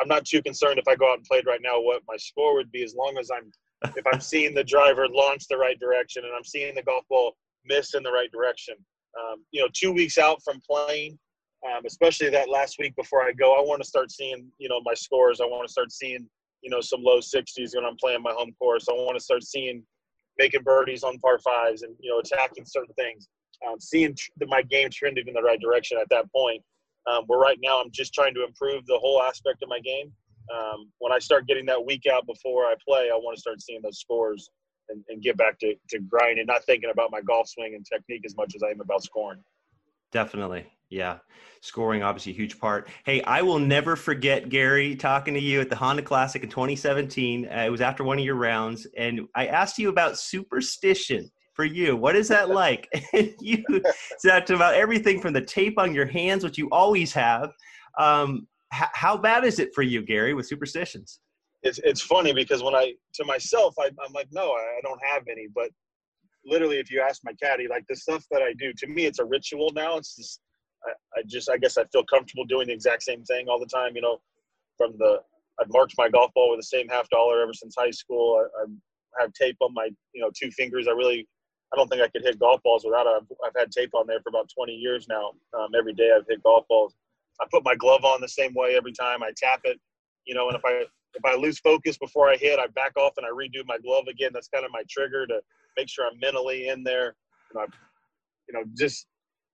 I'm 0.00 0.08
not 0.08 0.24
too 0.24 0.42
concerned 0.42 0.78
if 0.78 0.88
I 0.88 0.96
go 0.96 1.10
out 1.10 1.18
and 1.18 1.24
played 1.24 1.46
right 1.46 1.60
now 1.62 1.80
what 1.80 2.02
my 2.08 2.16
score 2.16 2.54
would 2.54 2.72
be 2.72 2.82
as 2.82 2.94
long 2.94 3.16
as 3.18 3.30
I'm 3.30 3.50
if 3.96 4.06
I'm 4.10 4.20
seeing 4.20 4.54
the 4.54 4.64
driver 4.64 5.06
launch 5.08 5.46
the 5.46 5.58
right 5.58 5.78
direction 5.78 6.24
and 6.24 6.32
I'm 6.34 6.44
seeing 6.44 6.74
the 6.74 6.82
golf 6.82 7.04
ball 7.08 7.36
miss 7.66 7.94
in 7.94 8.02
the 8.02 8.10
right 8.10 8.32
direction. 8.32 8.74
Um, 9.18 9.44
you 9.52 9.60
know, 9.60 9.68
two 9.72 9.92
weeks 9.92 10.16
out 10.16 10.40
from 10.42 10.60
playing, 10.68 11.18
um, 11.66 11.82
especially 11.86 12.30
that 12.30 12.48
last 12.48 12.76
week 12.78 12.96
before 12.96 13.22
I 13.22 13.32
go, 13.32 13.54
I 13.54 13.60
want 13.60 13.82
to 13.82 13.88
start 13.88 14.10
seeing 14.10 14.50
you 14.58 14.68
know 14.68 14.80
my 14.84 14.94
scores. 14.94 15.40
I 15.40 15.44
want 15.44 15.66
to 15.66 15.72
start 15.72 15.92
seeing 15.92 16.26
you 16.64 16.70
know 16.70 16.80
some 16.80 17.02
low 17.02 17.18
60s 17.18 17.76
when 17.76 17.84
I'm 17.84 17.96
playing 17.96 18.22
my 18.22 18.32
home 18.32 18.52
course. 18.58 18.86
I 18.88 18.92
want 18.92 19.16
to 19.16 19.22
start 19.22 19.44
seeing 19.44 19.82
making 20.38 20.62
birdies 20.62 21.04
on 21.04 21.18
par 21.18 21.38
fives 21.38 21.82
and 21.82 21.94
you 22.00 22.10
know 22.10 22.18
attacking 22.18 22.64
certain 22.64 22.94
things. 22.94 23.28
Um, 23.68 23.78
seeing 23.78 24.16
tr- 24.16 24.46
my 24.48 24.62
game 24.62 24.88
trending 24.90 25.28
in 25.28 25.34
the 25.34 25.42
right 25.42 25.60
direction 25.60 25.98
at 26.00 26.08
that 26.10 26.30
point. 26.32 26.62
Um, 27.06 27.24
where 27.26 27.38
right 27.38 27.58
now 27.62 27.82
I'm 27.82 27.90
just 27.92 28.14
trying 28.14 28.34
to 28.34 28.44
improve 28.44 28.86
the 28.86 28.98
whole 28.98 29.22
aspect 29.22 29.62
of 29.62 29.68
my 29.68 29.78
game. 29.78 30.10
Um, 30.54 30.90
when 30.98 31.12
I 31.12 31.18
start 31.18 31.46
getting 31.46 31.66
that 31.66 31.84
week 31.84 32.04
out 32.10 32.26
before 32.26 32.64
I 32.64 32.74
play, 32.86 33.10
I 33.12 33.16
want 33.16 33.36
to 33.36 33.40
start 33.40 33.60
seeing 33.60 33.80
those 33.82 34.00
scores 34.00 34.50
and, 34.88 35.02
and 35.08 35.22
get 35.22 35.36
back 35.36 35.58
to, 35.60 35.74
to 35.90 35.98
grinding, 35.98 36.46
not 36.46 36.64
thinking 36.64 36.90
about 36.90 37.10
my 37.10 37.20
golf 37.20 37.48
swing 37.48 37.74
and 37.74 37.84
technique 37.84 38.22
as 38.24 38.34
much 38.36 38.54
as 38.54 38.62
I 38.62 38.70
am 38.70 38.80
about 38.80 39.02
scoring. 39.02 39.40
Definitely. 40.14 40.64
Yeah. 40.90 41.18
Scoring, 41.60 42.04
obviously, 42.04 42.30
a 42.30 42.36
huge 42.36 42.60
part. 42.60 42.88
Hey, 43.04 43.20
I 43.22 43.42
will 43.42 43.58
never 43.58 43.96
forget, 43.96 44.48
Gary, 44.48 44.94
talking 44.94 45.34
to 45.34 45.40
you 45.40 45.60
at 45.60 45.68
the 45.68 45.74
Honda 45.74 46.02
Classic 46.02 46.40
in 46.40 46.48
2017. 46.48 47.46
Uh, 47.46 47.64
it 47.66 47.68
was 47.68 47.80
after 47.80 48.04
one 48.04 48.20
of 48.20 48.24
your 48.24 48.36
rounds, 48.36 48.86
and 48.96 49.22
I 49.34 49.46
asked 49.46 49.76
you 49.76 49.88
about 49.88 50.16
superstition 50.16 51.28
for 51.54 51.64
you. 51.64 51.96
What 51.96 52.14
is 52.14 52.28
that 52.28 52.48
like? 52.48 52.88
you 53.40 53.64
talked 54.24 54.50
about 54.50 54.74
everything 54.74 55.20
from 55.20 55.32
the 55.32 55.40
tape 55.40 55.80
on 55.80 55.94
your 55.94 56.06
hands, 56.06 56.44
which 56.44 56.58
you 56.58 56.68
always 56.70 57.12
have. 57.12 57.50
Um, 57.98 58.46
h- 58.72 58.88
how 58.92 59.16
bad 59.16 59.44
is 59.44 59.58
it 59.58 59.74
for 59.74 59.82
you, 59.82 60.00
Gary, 60.00 60.32
with 60.32 60.46
superstitions? 60.46 61.18
It's, 61.64 61.80
it's 61.82 62.02
funny 62.02 62.32
because 62.32 62.62
when 62.62 62.76
I, 62.76 62.92
to 63.14 63.24
myself, 63.24 63.74
I, 63.80 63.86
I'm 63.86 64.12
like, 64.12 64.28
no, 64.30 64.52
I 64.52 64.80
don't 64.84 65.00
have 65.04 65.24
any. 65.28 65.48
But 65.52 65.70
literally, 66.46 66.78
if 66.78 66.90
you 66.90 67.00
ask 67.00 67.22
my 67.24 67.32
caddy, 67.42 67.66
like 67.68 67.84
the 67.88 67.96
stuff 67.96 68.24
that 68.30 68.42
I 68.42 68.52
do, 68.58 68.72
to 68.78 68.86
me, 68.86 69.06
it's 69.06 69.18
a 69.18 69.24
ritual 69.24 69.70
now. 69.74 69.96
It's 69.96 70.16
just, 70.16 70.40
I, 70.84 70.90
I 71.18 71.22
just, 71.26 71.50
I 71.50 71.56
guess 71.56 71.78
I 71.78 71.84
feel 71.86 72.04
comfortable 72.04 72.44
doing 72.44 72.68
the 72.68 72.74
exact 72.74 73.02
same 73.02 73.24
thing 73.24 73.48
all 73.48 73.58
the 73.58 73.66
time. 73.66 73.96
You 73.96 74.02
know, 74.02 74.18
from 74.76 74.94
the, 74.98 75.20
I've 75.60 75.70
marked 75.70 75.94
my 75.96 76.08
golf 76.08 76.32
ball 76.34 76.50
with 76.50 76.60
the 76.60 76.66
same 76.66 76.88
half 76.88 77.08
dollar 77.10 77.42
ever 77.42 77.52
since 77.52 77.74
high 77.78 77.90
school. 77.90 78.46
I, 78.58 78.64
I 78.64 79.22
have 79.22 79.32
tape 79.32 79.56
on 79.60 79.72
my, 79.72 79.88
you 80.12 80.20
know, 80.20 80.30
two 80.38 80.50
fingers. 80.50 80.86
I 80.88 80.92
really, 80.92 81.26
I 81.72 81.76
don't 81.76 81.88
think 81.88 82.02
I 82.02 82.08
could 82.08 82.22
hit 82.22 82.38
golf 82.38 82.62
balls 82.62 82.84
without 82.84 83.06
it. 83.06 83.14
I've, 83.16 83.36
I've 83.46 83.60
had 83.60 83.70
tape 83.70 83.94
on 83.94 84.06
there 84.06 84.20
for 84.20 84.30
about 84.30 84.50
20 84.54 84.72
years 84.72 85.06
now. 85.08 85.32
Um, 85.58 85.70
every 85.76 85.92
day 85.92 86.10
I've 86.16 86.26
hit 86.28 86.42
golf 86.42 86.66
balls. 86.68 86.94
I 87.40 87.46
put 87.50 87.64
my 87.64 87.74
glove 87.74 88.04
on 88.04 88.20
the 88.20 88.28
same 88.28 88.54
way 88.54 88.76
every 88.76 88.92
time. 88.92 89.22
I 89.22 89.32
tap 89.36 89.60
it, 89.64 89.80
you 90.24 90.34
know, 90.34 90.48
and 90.48 90.56
if 90.56 90.64
I 90.64 90.84
if 91.14 91.24
I 91.24 91.36
lose 91.36 91.58
focus 91.58 91.96
before 91.98 92.28
I 92.28 92.36
hit, 92.36 92.58
I 92.58 92.66
back 92.68 92.96
off 92.96 93.14
and 93.16 93.26
I 93.26 93.30
redo 93.30 93.64
my 93.66 93.78
glove 93.78 94.04
again. 94.08 94.30
That's 94.32 94.48
kind 94.48 94.64
of 94.64 94.72
my 94.72 94.82
trigger 94.88 95.26
to 95.26 95.40
make 95.76 95.88
sure 95.88 96.06
I'm 96.06 96.18
mentally 96.18 96.68
in 96.68 96.82
there. 96.82 97.14
You 97.52 97.60
know, 97.60 97.66
you 98.48 98.54
know, 98.54 98.64
just 98.76 99.06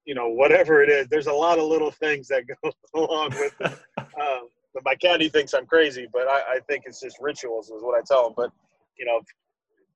you 0.06 0.14
know, 0.14 0.28
whatever 0.28 0.82
it 0.82 0.88
is. 0.88 1.08
There's 1.08 1.26
a 1.26 1.32
lot 1.32 1.58
of 1.58 1.64
little 1.64 1.90
things 1.90 2.28
that 2.28 2.44
go 2.64 2.72
along 2.94 3.30
with 3.30 3.54
it. 3.60 3.78
Um, 4.20 4.48
but 4.74 4.84
my 4.84 4.94
caddy 4.96 5.30
thinks 5.30 5.54
I'm 5.54 5.64
crazy, 5.66 6.06
but 6.12 6.29
I, 6.29 6.56
I 6.56 6.60
think 6.69 6.82
it's 6.84 7.00
just 7.00 7.17
rituals, 7.20 7.70
is 7.70 7.82
what 7.82 7.98
I 7.98 8.02
tell 8.06 8.26
him. 8.26 8.34
But 8.36 8.50
you 8.98 9.06
know, 9.06 9.20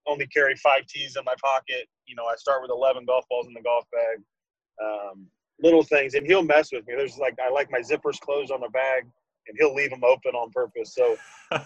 only 0.07 0.27
carry 0.29 0.57
five 0.57 0.87
tees 0.87 1.17
in 1.17 1.25
my 1.25 1.35
pocket. 1.43 1.87
You 2.07 2.17
know, 2.17 2.25
I 2.25 2.37
start 2.37 2.63
with 2.63 2.71
11 2.71 3.05
golf 3.05 3.27
balls 3.29 3.47
in 3.47 3.53
the 3.53 3.61
golf 3.61 3.85
bag. 3.93 4.23
Um, 4.83 5.27
little 5.61 5.83
things, 5.83 6.15
and 6.15 6.27
he'll 6.27 6.43
mess 6.43 6.71
with 6.73 6.87
me. 6.87 6.95
There's 6.97 7.19
like 7.19 7.37
I 7.45 7.51
like 7.51 7.71
my 7.71 7.81
zippers 7.81 8.19
closed 8.19 8.51
on 8.51 8.61
the 8.61 8.71
bag, 8.71 9.05
and 9.47 9.57
he'll 9.59 9.75
leave 9.75 9.91
them 9.91 10.05
open 10.05 10.35
on 10.35 10.51
purpose. 10.51 10.95
So 10.95 11.17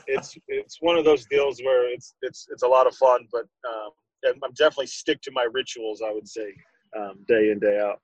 it's 0.06 0.36
it's 0.48 0.78
one 0.80 0.96
of 0.96 1.04
those 1.04 1.26
deals 1.26 1.60
where 1.62 1.92
it's 1.92 2.14
it's 2.22 2.46
it's 2.50 2.62
a 2.62 2.68
lot 2.68 2.86
of 2.86 2.94
fun, 2.94 3.26
but 3.32 3.44
um, 3.68 3.90
I'm 4.26 4.52
definitely 4.52 4.86
stick 4.86 5.20
to 5.22 5.30
my 5.32 5.46
rituals. 5.52 6.02
I 6.02 6.12
would 6.12 6.28
say 6.28 6.52
um, 6.96 7.18
day 7.26 7.50
in 7.50 7.58
day 7.58 7.78
out. 7.80 8.00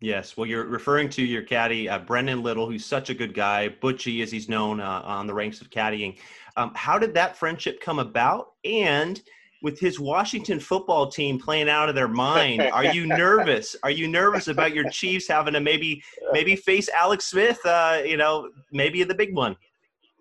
Yes, 0.00 0.36
well, 0.36 0.46
you're 0.46 0.66
referring 0.66 1.08
to 1.10 1.22
your 1.24 1.40
caddy, 1.40 1.88
uh, 1.88 1.98
Brennan 1.98 2.42
Little, 2.42 2.68
who's 2.70 2.84
such 2.84 3.08
a 3.08 3.14
good 3.14 3.32
guy, 3.32 3.70
Butchie, 3.80 4.22
as 4.22 4.30
he's 4.30 4.46
known 4.46 4.78
uh, 4.78 5.00
on 5.02 5.26
the 5.26 5.32
ranks 5.32 5.62
of 5.62 5.70
caddying. 5.70 6.18
Um, 6.58 6.72
how 6.74 6.98
did 6.98 7.14
that 7.14 7.34
friendship 7.34 7.80
come 7.80 7.98
about? 7.98 8.48
And 8.64 9.22
with 9.62 9.78
his 9.80 9.98
Washington 9.98 10.60
football 10.60 11.08
team 11.08 11.38
playing 11.38 11.68
out 11.68 11.88
of 11.88 11.94
their 11.94 12.08
mind, 12.08 12.62
are 12.62 12.84
you 12.84 13.06
nervous? 13.06 13.74
Are 13.82 13.90
you 13.90 14.08
nervous 14.08 14.48
about 14.48 14.74
your 14.74 14.88
Chiefs 14.90 15.28
having 15.28 15.54
to 15.54 15.60
maybe 15.60 16.02
maybe 16.32 16.56
face 16.56 16.88
Alex 16.88 17.26
Smith? 17.26 17.58
Uh, 17.64 18.02
you 18.04 18.16
know, 18.16 18.50
maybe 18.72 19.02
the 19.04 19.14
big 19.14 19.34
one. 19.34 19.56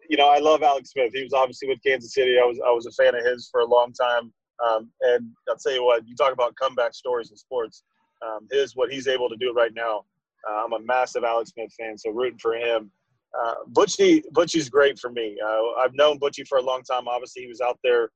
You 0.10 0.18
know, 0.18 0.30
I 0.30 0.40
love 0.40 0.64
Alex 0.64 0.92
Smith. 0.92 1.12
He 1.14 1.24
was 1.24 1.34
obviously 1.34 1.68
with 1.68 1.80
Kansas 1.86 2.14
City. 2.14 2.38
I 2.42 2.46
was 2.46 2.60
I 2.66 2.72
was 2.72 2.86
a 2.86 2.92
fan 2.92 3.16
of 3.16 3.26
his 3.26 3.50
for 3.52 3.62
a 3.62 3.66
long 3.66 3.92
time. 3.94 4.32
Um, 4.66 4.90
and 5.02 5.32
I'll 5.50 5.58
tell 5.58 5.74
you 5.74 5.84
what, 5.84 6.08
you 6.08 6.16
talk 6.16 6.32
about 6.32 6.56
comeback 6.56 6.94
stories 6.94 7.30
in 7.30 7.38
sports. 7.38 7.84
Um, 8.26 8.48
his 8.52 8.76
what 8.76 8.92
he's 8.92 9.08
able 9.08 9.30
to 9.30 9.36
do 9.36 9.52
right 9.54 9.74
now. 9.74 10.06
Uh, 10.50 10.64
I'm 10.64 10.74
a 10.74 10.80
massive 10.80 11.24
Alex 11.24 11.52
Smith 11.52 11.74
fan, 11.78 11.98
so 11.98 12.12
rooting 12.12 12.40
for 12.40 12.56
him. 12.56 12.92
Uh, 13.38 13.56
Butchie, 13.74 14.24
Butchie's 14.32 14.70
great 14.70 14.98
for 14.98 15.10
me. 15.10 15.38
Uh, 15.46 15.82
I've 15.84 15.94
known 15.94 16.20
Butchie 16.20 16.48
for 16.48 16.60
a 16.60 16.62
long 16.62 16.84
time. 16.84 17.08
Obviously, 17.08 17.42
he 17.42 17.48
was 17.48 17.60
out 17.60 17.78
there 17.84 18.10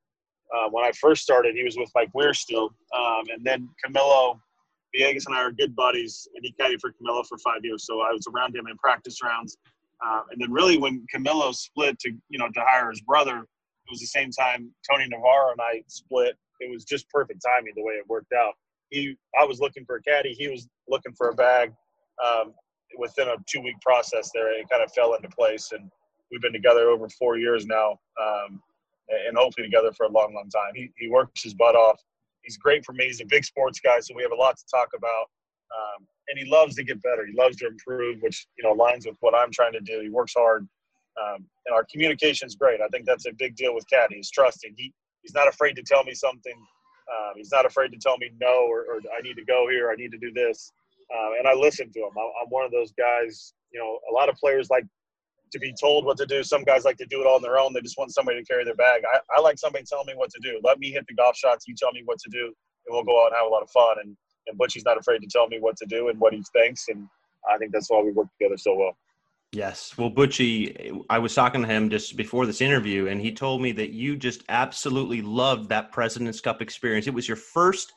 uh, 0.55 0.69
when 0.69 0.85
I 0.85 0.91
first 0.91 1.23
started. 1.23 1.55
He 1.55 1.63
was 1.63 1.77
with 1.77 1.89
Mike 1.95 2.09
Weir 2.13 2.33
still, 2.33 2.69
um, 2.97 3.23
and 3.29 3.43
then 3.43 3.69
Camilo 3.85 4.39
Villegas 4.95 5.25
and 5.27 5.35
I 5.35 5.41
are 5.41 5.51
good 5.51 5.75
buddies, 5.75 6.27
and 6.35 6.43
he 6.43 6.53
caddied 6.59 6.79
for 6.81 6.91
Camilo 6.91 7.25
for 7.27 7.37
five 7.39 7.63
years. 7.63 7.85
So 7.85 8.01
I 8.01 8.11
was 8.11 8.25
around 8.33 8.55
him 8.55 8.67
in 8.67 8.77
practice 8.77 9.21
rounds, 9.23 9.57
uh, 10.05 10.21
and 10.31 10.41
then 10.41 10.51
really 10.51 10.77
when 10.77 11.05
Camilo 11.13 11.53
split 11.53 11.99
to 11.99 12.11
you 12.29 12.39
know 12.39 12.47
to 12.47 12.61
hire 12.67 12.89
his 12.89 13.01
brother, 13.01 13.39
it 13.39 13.91
was 13.91 13.99
the 13.99 14.07
same 14.07 14.31
time 14.31 14.71
Tony 14.89 15.07
Navarro 15.07 15.51
and 15.51 15.61
I 15.61 15.83
split. 15.87 16.35
It 16.59 16.71
was 16.71 16.83
just 16.83 17.09
perfect 17.09 17.43
timing 17.45 17.73
the 17.75 17.83
way 17.83 17.93
it 17.93 18.05
worked 18.07 18.33
out. 18.33 18.53
He, 18.89 19.15
I 19.39 19.45
was 19.45 19.59
looking 19.59 19.85
for 19.85 19.97
a 19.97 20.01
caddy. 20.01 20.33
He 20.33 20.47
was 20.47 20.67
looking 20.87 21.13
for 21.13 21.29
a 21.29 21.33
bag. 21.33 21.71
Um, 22.25 22.53
within 22.97 23.27
a 23.27 23.35
two 23.45 23.61
week 23.61 23.79
process 23.81 24.31
there, 24.33 24.51
it 24.51 24.69
kind 24.69 24.83
of 24.83 24.91
fell 24.93 25.13
into 25.13 25.29
place. 25.29 25.71
And 25.71 25.89
we've 26.31 26.41
been 26.41 26.53
together 26.53 26.89
over 26.89 27.07
four 27.09 27.37
years 27.37 27.65
now, 27.65 27.99
um, 28.21 28.61
and 29.27 29.37
hopefully 29.37 29.67
together 29.67 29.91
for 29.93 30.05
a 30.05 30.09
long, 30.09 30.33
long 30.33 30.49
time. 30.49 30.73
He, 30.75 30.89
he 30.97 31.09
works 31.09 31.43
his 31.43 31.53
butt 31.53 31.75
off. 31.75 31.99
He's 32.43 32.57
great 32.57 32.85
for 32.85 32.93
me. 32.93 33.05
He's 33.05 33.21
a 33.21 33.25
big 33.25 33.43
sports 33.43 33.79
guy, 33.79 33.99
so 33.99 34.13
we 34.15 34.23
have 34.23 34.31
a 34.31 34.35
lot 34.35 34.57
to 34.57 34.63
talk 34.71 34.89
about. 34.95 35.25
Um, 35.69 36.07
and 36.29 36.39
he 36.39 36.49
loves 36.49 36.75
to 36.75 36.83
get 36.83 37.01
better. 37.01 37.25
He 37.25 37.33
loves 37.33 37.57
to 37.57 37.67
improve, 37.67 38.21
which 38.21 38.47
you 38.57 38.63
know 38.63 38.75
aligns 38.75 39.05
with 39.05 39.17
what 39.19 39.35
I'm 39.35 39.51
trying 39.51 39.73
to 39.73 39.81
do. 39.81 40.01
He 40.01 40.09
works 40.09 40.33
hard, 40.35 40.67
um, 41.21 41.45
and 41.65 41.75
our 41.75 41.85
communication 41.91 42.47
is 42.47 42.55
great. 42.55 42.81
I 42.81 42.87
think 42.87 43.05
that's 43.05 43.25
a 43.25 43.33
big 43.37 43.55
deal 43.55 43.75
with 43.75 43.85
Caddy. 43.89 44.15
He's 44.15 44.31
trusting. 44.31 44.73
He 44.77 44.93
he's 45.21 45.33
not 45.33 45.47
afraid 45.47 45.75
to 45.75 45.83
tell 45.83 46.03
me 46.03 46.13
something. 46.13 46.55
Um, 47.09 47.33
he's 47.35 47.51
not 47.51 47.65
afraid 47.65 47.91
to 47.91 47.97
tell 47.97 48.17
me 48.17 48.29
no, 48.39 48.67
or, 48.69 48.81
or, 48.81 49.01
I 49.17 49.21
need 49.21 49.35
to 49.35 49.45
go 49.45 49.67
here. 49.69 49.91
I 49.91 49.95
need 49.95 50.11
to 50.11 50.17
do 50.19 50.31
this, 50.31 50.71
um, 51.15 51.33
and 51.39 51.47
I 51.47 51.53
listen 51.53 51.91
to 51.91 51.99
him. 51.99 52.11
I'm 52.17 52.49
one 52.49 52.65
of 52.65 52.71
those 52.71 52.91
guys. 52.93 53.53
You 53.71 53.79
know, 53.79 53.99
a 54.09 54.13
lot 54.13 54.29
of 54.29 54.35
players 54.35 54.69
like 54.69 54.85
to 55.51 55.59
be 55.59 55.73
told 55.79 56.05
what 56.05 56.17
to 56.17 56.25
do. 56.25 56.43
Some 56.43 56.63
guys 56.63 56.85
like 56.85 56.97
to 56.97 57.05
do 57.05 57.21
it 57.21 57.27
all 57.27 57.35
on 57.35 57.41
their 57.41 57.57
own. 57.57 57.73
They 57.73 57.81
just 57.81 57.97
want 57.97 58.13
somebody 58.13 58.39
to 58.39 58.45
carry 58.45 58.63
their 58.63 58.75
bag. 58.75 59.01
I, 59.13 59.19
I 59.37 59.41
like 59.41 59.57
somebody 59.57 59.85
telling 59.85 60.07
me 60.07 60.13
what 60.15 60.29
to 60.31 60.39
do. 60.41 60.59
Let 60.63 60.79
me 60.79 60.91
hit 60.91 61.05
the 61.07 61.15
golf 61.15 61.35
shots. 61.35 61.65
You 61.67 61.75
tell 61.75 61.91
me 61.91 62.01
what 62.05 62.19
to 62.19 62.29
do, 62.29 62.45
and 62.45 62.89
we'll 62.89 63.03
go 63.03 63.23
out 63.23 63.27
and 63.27 63.35
have 63.35 63.47
a 63.47 63.49
lot 63.49 63.63
of 63.63 63.69
fun. 63.71 63.97
And 64.03 64.15
and 64.49 64.57
Butchie's 64.57 64.85
not 64.85 64.97
afraid 64.97 65.19
to 65.19 65.27
tell 65.27 65.47
me 65.47 65.59
what 65.59 65.77
to 65.77 65.85
do 65.85 66.09
and 66.09 66.19
what 66.19 66.33
he 66.33 66.43
thinks, 66.53 66.85
and 66.89 67.07
I 67.49 67.57
think 67.57 67.71
that's 67.71 67.89
why 67.89 68.01
we 68.01 68.11
work 68.11 68.27
together 68.39 68.57
so 68.57 68.75
well. 68.75 68.97
Yes. 69.51 69.97
Well, 69.97 70.11
Butchie, 70.11 71.01
I 71.09 71.17
was 71.17 71.33
talking 71.33 71.61
to 71.61 71.67
him 71.67 71.89
just 71.89 72.15
before 72.15 72.45
this 72.45 72.61
interview, 72.61 73.07
and 73.07 73.19
he 73.19 73.31
told 73.31 73.61
me 73.61 73.71
that 73.73 73.91
you 73.91 74.15
just 74.15 74.43
absolutely 74.49 75.21
loved 75.23 75.69
that 75.69 75.91
President's 75.91 76.39
Cup 76.39 76.61
experience. 76.61 77.07
It 77.07 77.13
was 77.13 77.27
your 77.27 77.37
first 77.37 77.93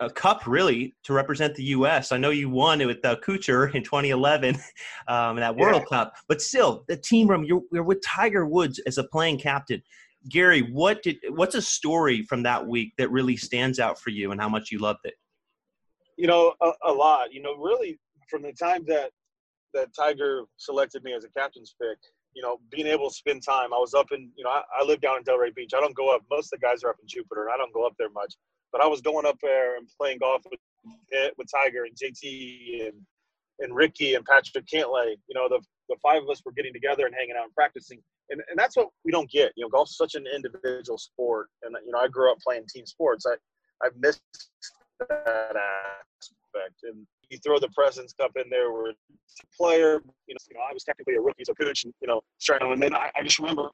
a 0.00 0.10
cup 0.10 0.46
really 0.46 0.94
to 1.04 1.12
represent 1.12 1.54
the 1.54 1.62
U.S. 1.64 2.10
I 2.10 2.16
know 2.16 2.30
you 2.30 2.50
won 2.50 2.80
it 2.80 2.86
with 2.86 3.04
uh, 3.04 3.16
Kuchar 3.16 3.74
in 3.74 3.84
2011, 3.84 4.56
um, 5.08 5.36
that 5.36 5.56
World 5.56 5.82
yeah. 5.90 5.96
Cup, 5.96 6.14
but 6.28 6.42
still, 6.42 6.84
the 6.88 6.96
team 6.96 7.28
room. 7.28 7.44
You're, 7.44 7.62
you're 7.72 7.84
with 7.84 8.02
Tiger 8.02 8.46
Woods 8.46 8.80
as 8.86 8.98
a 8.98 9.04
playing 9.04 9.38
captain. 9.38 9.82
Gary, 10.28 10.62
what 10.62 11.02
did 11.02 11.18
what's 11.30 11.54
a 11.54 11.62
story 11.62 12.22
from 12.22 12.42
that 12.42 12.66
week 12.66 12.92
that 12.98 13.10
really 13.10 13.36
stands 13.36 13.78
out 13.78 14.00
for 14.00 14.10
you, 14.10 14.32
and 14.32 14.40
how 14.40 14.48
much 14.48 14.72
you 14.72 14.78
loved 14.78 15.00
it? 15.04 15.14
You 16.16 16.26
know, 16.26 16.54
a, 16.60 16.72
a 16.86 16.92
lot. 16.92 17.32
You 17.32 17.40
know, 17.40 17.54
really 17.54 17.98
from 18.28 18.42
the 18.42 18.52
time 18.52 18.84
that 18.88 19.10
that 19.74 19.94
Tiger 19.94 20.44
selected 20.56 21.04
me 21.04 21.14
as 21.14 21.24
a 21.24 21.28
captain's 21.28 21.74
pick, 21.80 21.98
you 22.34 22.42
know, 22.42 22.58
being 22.70 22.86
able 22.86 23.08
to 23.08 23.14
spend 23.14 23.42
time. 23.42 23.72
I 23.72 23.78
was 23.78 23.94
up 23.94 24.12
in, 24.12 24.30
you 24.36 24.44
know, 24.44 24.50
I, 24.50 24.62
I 24.80 24.84
live 24.84 25.00
down 25.00 25.18
in 25.18 25.24
Delray 25.24 25.54
Beach. 25.54 25.72
I 25.76 25.80
don't 25.80 25.94
go 25.94 26.14
up. 26.14 26.22
Most 26.30 26.52
of 26.52 26.60
the 26.60 26.66
guys 26.66 26.82
are 26.82 26.90
up 26.90 26.96
in 27.00 27.06
Jupiter, 27.06 27.44
and 27.44 27.52
I 27.52 27.56
don't 27.56 27.72
go 27.72 27.86
up 27.86 27.94
there 27.98 28.10
much. 28.10 28.34
But 28.72 28.82
I 28.82 28.86
was 28.86 29.00
going 29.00 29.26
up 29.26 29.38
there 29.42 29.76
and 29.76 29.88
playing 29.98 30.18
golf 30.18 30.42
with 30.50 30.60
with 31.36 31.48
Tiger 31.50 31.84
and 31.84 31.96
JT 31.96 32.86
and 32.86 32.94
and 33.60 33.74
Ricky 33.74 34.14
and 34.14 34.24
Patrick 34.24 34.66
Cantlay. 34.66 35.16
You 35.28 35.34
know, 35.34 35.48
the 35.48 35.60
the 35.88 35.96
five 36.02 36.22
of 36.22 36.28
us 36.28 36.42
were 36.44 36.52
getting 36.52 36.72
together 36.72 37.06
and 37.06 37.14
hanging 37.14 37.34
out 37.36 37.44
and 37.44 37.54
practicing. 37.54 38.00
And, 38.30 38.42
and 38.50 38.58
that's 38.58 38.76
what 38.76 38.88
we 39.04 39.12
don't 39.12 39.30
get. 39.30 39.52
You 39.56 39.64
know, 39.64 39.70
golf's 39.70 39.96
such 39.96 40.14
an 40.14 40.26
individual 40.34 40.98
sport. 40.98 41.48
And, 41.62 41.74
you 41.84 41.92
know, 41.92 41.98
I 41.98 42.08
grew 42.08 42.30
up 42.30 42.38
playing 42.46 42.64
team 42.72 42.86
sports. 42.86 43.24
I, 43.26 43.34
I 43.84 43.88
missed 43.98 44.20
that 45.00 45.56
aspect. 45.56 46.80
And 46.82 47.06
you 47.30 47.38
throw 47.38 47.58
the 47.58 47.68
President's 47.74 48.12
Cup 48.12 48.32
in 48.36 48.50
there 48.50 48.72
where 48.72 48.90
it's 48.90 48.98
a 49.42 49.56
player, 49.56 50.02
you 50.26 50.34
know, 50.34 50.38
you 50.50 50.56
know, 50.56 50.64
I 50.68 50.72
was 50.72 50.84
technically 50.84 51.14
a 51.14 51.20
rookie, 51.20 51.44
so 51.44 51.54
coach, 51.54 51.84
and, 51.84 51.94
you 52.00 52.08
know. 52.08 52.20
And 52.50 52.82
then 52.82 52.94
I, 52.94 53.10
I 53.16 53.22
just 53.22 53.38
remember 53.38 53.70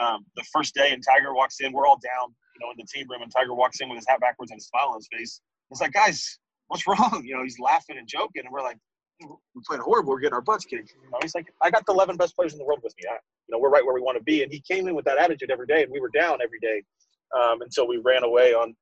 um, 0.00 0.24
the 0.36 0.44
first 0.52 0.74
day 0.74 0.92
and 0.92 1.02
Tiger 1.02 1.34
walks 1.34 1.60
in, 1.60 1.72
we're 1.72 1.86
all 1.86 1.98
down, 1.98 2.34
you 2.58 2.66
know, 2.66 2.70
in 2.72 2.76
the 2.78 2.86
team 2.86 3.06
room, 3.08 3.22
and 3.22 3.30
Tiger 3.30 3.54
walks 3.54 3.80
in 3.80 3.88
with 3.88 3.96
his 3.96 4.06
hat 4.08 4.20
backwards 4.20 4.50
and 4.50 4.60
a 4.60 4.64
smile 4.64 4.88
on 4.90 4.96
his 4.96 5.08
face. 5.12 5.40
It's 5.70 5.80
like, 5.80 5.92
guys, 5.92 6.38
what's 6.68 6.86
wrong? 6.88 7.22
You 7.24 7.36
know, 7.36 7.42
he's 7.42 7.58
laughing 7.58 7.98
and 7.98 8.08
joking, 8.08 8.42
and 8.44 8.52
we're 8.52 8.62
like, 8.62 8.78
we're 9.22 9.62
playing 9.66 9.82
horrible. 9.82 10.10
We're 10.10 10.20
getting 10.20 10.34
our 10.34 10.42
butts 10.42 10.64
kicked. 10.64 10.92
You 11.02 11.10
know, 11.10 11.18
he's 11.22 11.34
like, 11.34 11.46
I 11.62 11.70
got 11.70 11.86
the 11.86 11.92
11 11.92 12.16
best 12.16 12.36
players 12.36 12.52
in 12.52 12.58
the 12.58 12.64
world 12.64 12.80
with 12.82 12.94
me. 12.98 13.08
I, 13.08 13.14
you 13.14 13.52
know, 13.52 13.58
we're 13.58 13.70
right 13.70 13.84
where 13.84 13.94
we 13.94 14.02
want 14.02 14.18
to 14.18 14.24
be. 14.24 14.42
And 14.42 14.52
he 14.52 14.60
came 14.60 14.88
in 14.88 14.94
with 14.94 15.04
that 15.06 15.18
attitude 15.18 15.50
every 15.50 15.66
day, 15.66 15.82
and 15.82 15.92
we 15.92 16.00
were 16.00 16.10
down 16.10 16.38
every 16.42 16.58
day 16.60 16.82
um, 17.36 17.62
until 17.62 17.88
we 17.88 17.98
ran 17.98 18.24
away 18.24 18.52
on 18.52 18.74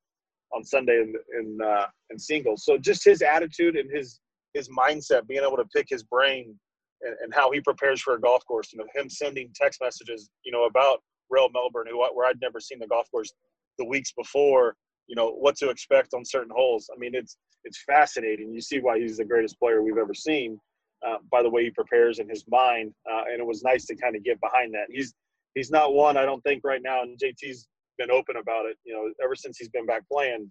on 0.53 0.65
Sunday 0.65 1.01
in 1.01 1.15
in, 1.39 1.59
uh, 1.65 1.87
in 2.11 2.19
singles. 2.19 2.65
So 2.65 2.79
just 2.79 3.05
his 3.05 3.23
attitude 3.23 3.77
and 3.77 3.91
his 3.95 4.21
his 4.55 4.69
mindset, 4.69 5.27
being 5.27 5.43
able 5.45 5.57
to 5.57 5.65
pick 5.75 5.87
his 5.89 6.03
brain 6.05 6.55
and, 7.03 7.17
and 7.23 7.35
how 7.35 7.51
he 7.51 7.61
prepares 7.61 8.01
for 8.01 8.15
a 8.15 8.21
golf 8.21 8.45
course. 8.47 8.73
You 8.73 8.79
know, 8.79 8.87
him 8.95 9.09
sending 9.09 9.51
text 9.55 9.81
messages, 9.83 10.31
you 10.45 10.53
know, 10.53 10.65
about 10.65 11.01
Royal 11.31 11.51
Melbourne, 11.51 11.87
who 11.91 11.99
where 11.99 12.29
I'd 12.29 12.41
never 12.41 12.61
seen 12.61 12.79
the 12.79 12.87
golf 12.87 13.11
course 13.11 13.33
the 13.79 13.85
weeks 13.85 14.13
before. 14.13 14.77
You 15.07 15.17
know 15.17 15.31
what 15.31 15.57
to 15.57 15.69
expect 15.69 16.15
on 16.15 16.25
certain 16.25 16.53
holes. 16.55 16.89
I 16.95 16.99
mean, 16.99 17.15
it's 17.15 17.37
it's 17.65 17.83
fascinating. 17.87 18.53
You 18.53 18.61
see 18.61 18.81
why 18.81 18.99
he's 18.99 19.19
the 19.19 19.25
greatest 19.25 19.59
player 19.59 19.83
we've 19.83 19.99
ever 19.99 20.15
seen 20.15 20.59
uh, 21.07 21.17
by 21.31 21.43
the 21.43 21.51
way 21.51 21.65
he 21.65 21.71
prepares 21.71 22.19
in 22.19 22.29
his 22.29 22.45
mind. 22.49 22.93
Uh, 23.11 23.25
and 23.31 23.41
it 23.41 23.47
was 23.47 23.63
nice 23.63 23.85
to 23.87 23.97
kind 23.97 24.17
of 24.17 24.25
get 24.25 24.41
behind 24.41 24.73
that. 24.75 24.87
He's 24.91 25.15
he's 25.55 25.71
not 25.71 25.95
one 25.95 26.17
I 26.17 26.25
don't 26.25 26.43
think 26.43 26.63
right 26.65 26.83
now, 26.83 27.03
and 27.03 27.19
JT's 27.19 27.67
been 27.99 28.11
open 28.11 28.37
about 28.37 28.67
it. 28.67 28.77
You 28.85 28.95
know, 28.95 29.13
ever 29.23 29.35
since 29.35 29.59
he's 29.59 29.69
been 29.69 29.87
back 29.87 30.03
playing, 30.11 30.51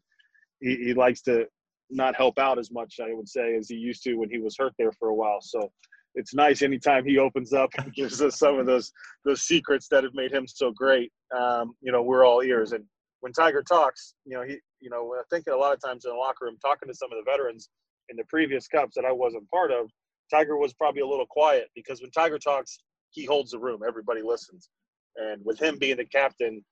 he, 0.61 0.75
he 0.77 0.93
likes 0.93 1.21
to 1.23 1.45
not 1.89 2.15
help 2.15 2.39
out 2.39 2.57
as 2.57 2.71
much 2.71 2.95
I 3.01 3.13
would 3.13 3.27
say 3.27 3.55
as 3.55 3.69
he 3.69 3.75
used 3.75 4.03
to 4.03 4.15
when 4.15 4.29
he 4.29 4.39
was 4.39 4.55
hurt 4.57 4.73
there 4.77 4.91
for 4.93 5.09
a 5.09 5.15
while. 5.15 5.39
So 5.41 5.71
it's 6.15 6.33
nice 6.33 6.61
anytime 6.61 7.05
he 7.05 7.17
opens 7.17 7.53
up 7.53 7.71
and 7.77 7.93
gives 7.93 8.21
us 8.21 8.37
some 8.37 8.59
of 8.59 8.65
those 8.65 8.91
those 9.25 9.41
secrets 9.41 9.87
that 9.89 10.03
have 10.03 10.13
made 10.13 10.31
him 10.31 10.47
so 10.47 10.71
great. 10.71 11.11
Um, 11.37 11.73
you 11.81 11.91
know, 11.91 12.01
we're 12.01 12.25
all 12.25 12.41
ears. 12.41 12.71
And 12.71 12.83
when 13.23 13.31
Tiger 13.31 13.63
talks, 13.63 14.15
you 14.25 14.35
know, 14.35 14.43
he 14.43 14.57
you 14.81 14.89
know, 14.89 15.15
I 15.17 15.23
think 15.29 15.47
a 15.47 15.55
lot 15.55 15.73
of 15.73 15.79
times 15.81 16.03
in 16.03 16.11
the 16.11 16.17
locker 16.17 16.43
room, 16.43 16.57
talking 16.61 16.89
to 16.89 16.93
some 16.93 17.09
of 17.09 17.17
the 17.23 17.31
veterans 17.31 17.69
in 18.09 18.17
the 18.17 18.25
previous 18.25 18.67
cups 18.67 18.95
that 18.97 19.05
I 19.05 19.13
wasn't 19.13 19.49
part 19.49 19.71
of, 19.71 19.89
Tiger 20.29 20.57
was 20.57 20.73
probably 20.73 21.03
a 21.03 21.07
little 21.07 21.25
quiet 21.25 21.69
because 21.73 22.01
when 22.01 22.11
Tiger 22.11 22.37
talks, 22.37 22.79
he 23.11 23.23
holds 23.23 23.51
the 23.51 23.59
room. 23.59 23.79
Everybody 23.87 24.21
listens. 24.21 24.67
And 25.15 25.41
with 25.45 25.57
him 25.57 25.77
being 25.77 25.95
the 25.95 26.05
captain, 26.05 26.65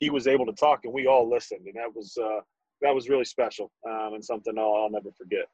he 0.00 0.10
was 0.10 0.26
able 0.26 0.44
to 0.46 0.52
talk, 0.54 0.80
and 0.82 0.92
we 0.92 1.06
all 1.06 1.30
listened, 1.30 1.66
and 1.66 1.76
that 1.76 1.94
was 1.94 2.18
uh, 2.20 2.40
that 2.80 2.92
was 2.92 3.08
really 3.08 3.24
special 3.24 3.70
um, 3.88 4.14
and 4.14 4.24
something 4.24 4.58
I'll, 4.58 4.74
I'll 4.74 4.90
never 4.90 5.12
forget. 5.16 5.46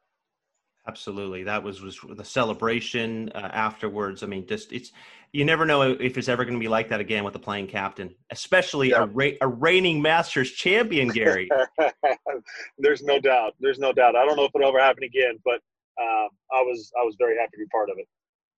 Absolutely, 0.86 1.42
that 1.44 1.62
was 1.62 1.82
was 1.82 1.98
the 2.08 2.24
celebration 2.24 3.30
uh, 3.34 3.50
afterwards. 3.52 4.22
I 4.22 4.26
mean, 4.26 4.46
just 4.46 4.72
it's 4.72 4.92
you 5.32 5.44
never 5.44 5.66
know 5.66 5.82
if 5.82 6.16
it's 6.16 6.28
ever 6.28 6.44
going 6.44 6.54
to 6.54 6.60
be 6.60 6.68
like 6.68 6.88
that 6.88 7.00
again 7.00 7.24
with 7.24 7.34
a 7.34 7.38
playing 7.38 7.66
captain, 7.66 8.14
especially 8.30 8.90
yeah. 8.90 9.02
a, 9.02 9.06
ra- 9.06 9.36
a 9.42 9.48
reigning 9.48 10.00
Masters 10.00 10.52
champion, 10.52 11.08
Gary. 11.08 11.48
There's 12.78 13.02
no 13.02 13.20
doubt. 13.20 13.54
There's 13.60 13.78
no 13.78 13.92
doubt. 13.92 14.16
I 14.16 14.24
don't 14.24 14.36
know 14.36 14.44
if 14.44 14.52
it'll 14.54 14.68
ever 14.68 14.80
happen 14.80 15.04
again, 15.04 15.38
but 15.44 15.60
um, 16.00 16.28
I 16.52 16.62
was 16.62 16.90
I 16.98 17.04
was 17.04 17.16
very 17.18 17.36
happy 17.36 17.52
to 17.52 17.58
be 17.58 17.66
part 17.66 17.90
of 17.90 17.98
it. 17.98 18.06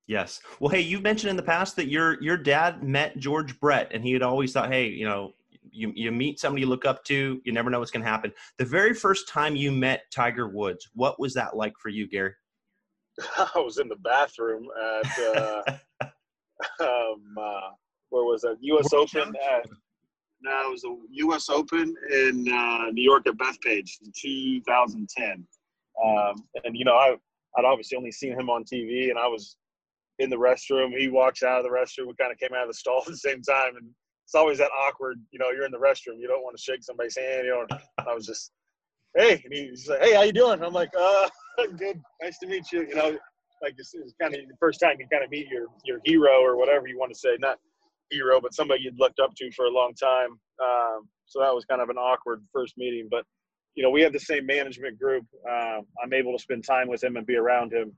Yes. 0.06 0.40
Well, 0.58 0.70
hey, 0.70 0.80
you've 0.80 1.02
mentioned 1.02 1.30
in 1.30 1.36
the 1.36 1.42
past 1.42 1.76
that 1.76 1.88
your 1.88 2.22
your 2.22 2.36
dad 2.36 2.82
met 2.82 3.18
George 3.18 3.58
Brett, 3.60 3.90
and 3.92 4.04
he 4.04 4.12
had 4.12 4.22
always 4.22 4.52
thought, 4.52 4.70
hey, 4.72 4.88
you 4.88 5.04
know, 5.04 5.32
you, 5.72 5.92
you 5.94 6.10
meet 6.10 6.40
somebody 6.40 6.62
you 6.62 6.68
look 6.68 6.84
up 6.84 7.04
to, 7.04 7.40
you 7.44 7.52
never 7.52 7.70
know 7.70 7.78
what's 7.78 7.90
going 7.90 8.04
to 8.04 8.08
happen. 8.08 8.32
The 8.58 8.64
very 8.64 8.94
first 8.94 9.28
time 9.28 9.56
you 9.56 9.72
met 9.72 10.04
Tiger 10.12 10.48
Woods, 10.48 10.88
what 10.94 11.20
was 11.20 11.34
that 11.34 11.56
like 11.56 11.74
for 11.78 11.88
you, 11.88 12.08
Gary? 12.08 12.32
I 13.38 13.50
was 13.56 13.78
in 13.78 13.88
the 13.88 13.96
bathroom 13.96 14.68
at, 15.02 15.18
uh, 15.36 15.62
um, 16.80 17.22
uh, 17.38 17.70
where 18.10 18.24
was 18.24 18.42
that? 18.42 18.56
U.S. 18.60 18.92
World 18.92 19.10
Open 19.14 19.34
at, 19.36 19.66
no, 20.42 20.50
it 20.66 20.70
was 20.70 20.82
the 20.82 20.96
U.S. 21.10 21.48
Open 21.48 21.94
in 22.10 22.48
uh, 22.52 22.90
New 22.92 23.02
York 23.02 23.26
at 23.26 23.34
Bethpage 23.34 23.98
in 24.02 24.12
2010. 24.16 25.46
Um, 26.02 26.34
and, 26.64 26.76
you 26.76 26.84
know, 26.84 26.94
I, 26.94 27.14
I'd 27.56 27.64
obviously 27.64 27.98
only 27.98 28.12
seen 28.12 28.38
him 28.38 28.48
on 28.48 28.64
TV, 28.64 29.10
and 29.10 29.18
I 29.18 29.26
was 29.26 29.56
in 30.18 30.30
the 30.30 30.36
restroom. 30.36 30.96
He 30.96 31.08
walks 31.08 31.42
out 31.42 31.58
of 31.58 31.64
the 31.64 31.70
restroom. 31.70 32.06
We 32.06 32.14
kind 32.14 32.32
of 32.32 32.38
came 32.38 32.54
out 32.54 32.62
of 32.62 32.68
the 32.68 32.74
stall 32.74 33.02
at 33.06 33.12
the 33.12 33.16
same 33.16 33.42
time, 33.42 33.76
and 33.76 33.88
it's 34.30 34.36
always 34.36 34.58
that 34.58 34.70
awkward. 34.86 35.20
You 35.32 35.40
know, 35.40 35.50
you're 35.50 35.64
in 35.64 35.72
the 35.72 35.78
restroom, 35.78 36.20
you 36.20 36.28
don't 36.28 36.44
want 36.44 36.56
to 36.56 36.62
shake 36.62 36.84
somebody's 36.84 37.16
hand. 37.16 37.46
You 37.46 37.66
know, 37.68 37.78
I 37.98 38.14
was 38.14 38.26
just, 38.26 38.52
hey, 39.16 39.42
and 39.44 39.52
he's 39.52 39.88
like, 39.88 40.00
hey, 40.02 40.14
how 40.14 40.22
you 40.22 40.32
doing? 40.32 40.62
I'm 40.62 40.72
like, 40.72 40.92
uh, 40.96 41.28
good, 41.76 42.00
nice 42.22 42.38
to 42.38 42.46
meet 42.46 42.70
you. 42.70 42.86
You 42.86 42.94
know, 42.94 43.18
like 43.60 43.76
this 43.76 43.92
is 43.92 44.14
kind 44.22 44.32
of 44.32 44.40
the 44.46 44.54
first 44.60 44.78
time 44.78 44.94
you 45.00 45.08
kind 45.10 45.24
of 45.24 45.30
meet 45.30 45.48
your 45.48 45.66
your 45.84 45.98
hero 46.04 46.40
or 46.44 46.56
whatever 46.56 46.86
you 46.86 46.96
want 46.96 47.12
to 47.12 47.18
say, 47.18 47.30
not 47.40 47.58
hero, 48.10 48.40
but 48.40 48.54
somebody 48.54 48.84
you'd 48.84 49.00
looked 49.00 49.18
up 49.18 49.34
to 49.34 49.50
for 49.50 49.64
a 49.64 49.68
long 49.68 49.94
time. 49.94 50.38
Um, 50.62 51.08
so 51.26 51.40
that 51.40 51.52
was 51.52 51.64
kind 51.64 51.82
of 51.82 51.88
an 51.88 51.96
awkward 51.96 52.44
first 52.52 52.78
meeting, 52.78 53.08
but 53.10 53.24
you 53.74 53.82
know, 53.82 53.90
we 53.90 54.00
have 54.02 54.12
the 54.12 54.20
same 54.20 54.46
management 54.46 54.96
group. 54.96 55.26
Um, 55.50 55.86
I'm 56.00 56.12
able 56.12 56.36
to 56.36 56.38
spend 56.40 56.64
time 56.64 56.86
with 56.86 57.02
him 57.02 57.16
and 57.16 57.26
be 57.26 57.34
around 57.34 57.72
him. 57.72 57.92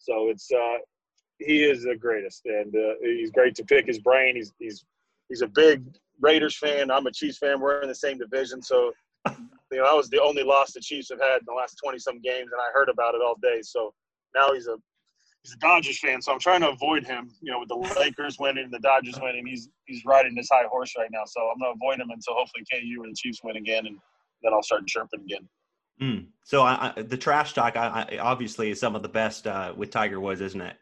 So 0.00 0.28
it's 0.28 0.50
uh, 0.52 0.80
he 1.38 1.64
is 1.64 1.84
the 1.84 1.96
greatest, 1.96 2.42
and 2.44 2.76
uh, 2.76 2.94
he's 3.00 3.30
great 3.30 3.54
to 3.54 3.64
pick 3.64 3.86
his 3.86 4.00
brain. 4.00 4.36
He's 4.36 4.52
he's 4.58 4.84
he's 5.28 5.42
a 5.42 5.48
big 5.48 5.84
Raiders 6.20 6.56
fan. 6.56 6.90
I'm 6.90 7.06
a 7.06 7.12
Chiefs 7.12 7.38
fan. 7.38 7.60
We're 7.60 7.82
in 7.82 7.88
the 7.88 7.94
same 7.94 8.18
division, 8.18 8.62
so 8.62 8.92
you 9.28 9.78
know 9.78 9.84
I 9.84 9.94
was 9.94 10.08
the 10.08 10.22
only 10.22 10.42
loss 10.42 10.72
the 10.72 10.80
Chiefs 10.80 11.10
have 11.10 11.20
had 11.20 11.40
in 11.40 11.46
the 11.46 11.54
last 11.54 11.78
20 11.82 11.98
some 11.98 12.20
games, 12.20 12.50
and 12.52 12.60
I 12.60 12.70
heard 12.72 12.88
about 12.88 13.14
it 13.14 13.20
all 13.24 13.36
day. 13.40 13.60
So 13.62 13.92
now 14.34 14.52
he's 14.52 14.66
a 14.66 14.76
he's 15.42 15.54
a 15.54 15.58
Dodgers 15.58 15.98
fan, 15.98 16.20
so 16.20 16.32
I'm 16.32 16.40
trying 16.40 16.60
to 16.62 16.70
avoid 16.70 17.06
him. 17.06 17.30
You 17.40 17.52
know, 17.52 17.60
with 17.60 17.68
the 17.68 18.00
Lakers 18.00 18.38
winning 18.38 18.64
and 18.64 18.72
the 18.72 18.80
Dodgers 18.80 19.18
winning, 19.20 19.46
he's 19.46 19.68
he's 19.86 20.04
riding 20.04 20.34
this 20.34 20.48
high 20.50 20.66
horse 20.70 20.94
right 20.98 21.10
now. 21.12 21.22
So 21.26 21.40
I'm 21.40 21.58
gonna 21.58 21.72
avoid 21.72 22.00
him 22.00 22.10
until 22.10 22.34
hopefully 22.34 22.64
KU 22.70 23.02
or 23.02 23.08
the 23.08 23.14
Chiefs 23.16 23.40
win 23.44 23.56
again, 23.56 23.86
and 23.86 23.98
then 24.42 24.52
I'll 24.52 24.62
start 24.62 24.86
chirping 24.86 25.22
again. 25.22 25.48
Mm. 26.00 26.26
So 26.44 26.62
I, 26.62 26.92
I, 26.96 27.02
the 27.02 27.16
trash 27.16 27.54
talk, 27.54 27.76
I, 27.76 28.18
obviously, 28.20 28.70
is 28.70 28.78
some 28.78 28.94
of 28.94 29.02
the 29.02 29.08
best 29.08 29.46
uh, 29.46 29.72
with 29.76 29.90
Tiger 29.90 30.20
Woods, 30.20 30.40
isn't 30.40 30.60
it? 30.60 30.76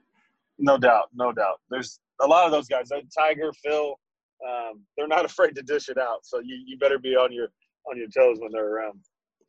No 0.58 0.76
doubt, 0.76 1.08
no 1.14 1.32
doubt. 1.32 1.60
There's 1.70 2.00
a 2.20 2.26
lot 2.26 2.44
of 2.44 2.52
those 2.52 2.68
guys. 2.68 2.90
Tiger, 3.16 3.50
Phil, 3.64 3.98
um, 4.46 4.82
they're 4.96 5.08
not 5.08 5.24
afraid 5.30 5.54
to 5.56 5.62
dish 5.62 5.88
it 5.88 5.98
out. 5.98 6.24
So 6.24 6.40
you, 6.40 6.56
you 6.66 6.78
better 6.78 6.98
be 6.98 7.16
on 7.16 7.32
your 7.32 7.48
on 7.88 7.96
your 7.96 8.08
toes 8.08 8.38
when 8.40 8.50
they're 8.52 8.68
around. 8.68 9.00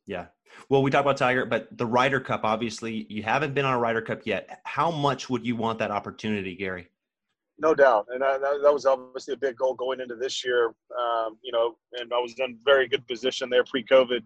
Yeah. 0.06 0.26
Well, 0.70 0.82
we 0.82 0.90
talk 0.90 1.02
about 1.02 1.18
Tiger, 1.18 1.44
but 1.44 1.68
the 1.76 1.84
Ryder 1.84 2.20
Cup, 2.20 2.40
obviously, 2.44 3.06
you 3.10 3.22
haven't 3.22 3.52
been 3.52 3.66
on 3.66 3.74
a 3.74 3.78
Ryder 3.78 4.00
Cup 4.00 4.20
yet. 4.24 4.60
How 4.64 4.90
much 4.90 5.28
would 5.28 5.44
you 5.44 5.54
want 5.56 5.78
that 5.80 5.90
opportunity, 5.90 6.54
Gary? 6.54 6.88
No 7.58 7.74
doubt, 7.74 8.06
and 8.10 8.22
I, 8.22 8.38
that 8.38 8.72
was 8.72 8.86
obviously 8.86 9.34
a 9.34 9.36
big 9.36 9.56
goal 9.56 9.74
going 9.74 10.00
into 10.00 10.14
this 10.14 10.44
year. 10.44 10.66
Um, 10.98 11.38
you 11.42 11.52
know, 11.52 11.76
and 11.94 12.12
I 12.12 12.18
was 12.18 12.34
in 12.38 12.56
very 12.64 12.86
good 12.88 13.06
position 13.06 13.50
there 13.50 13.64
pre-COVID. 13.64 14.20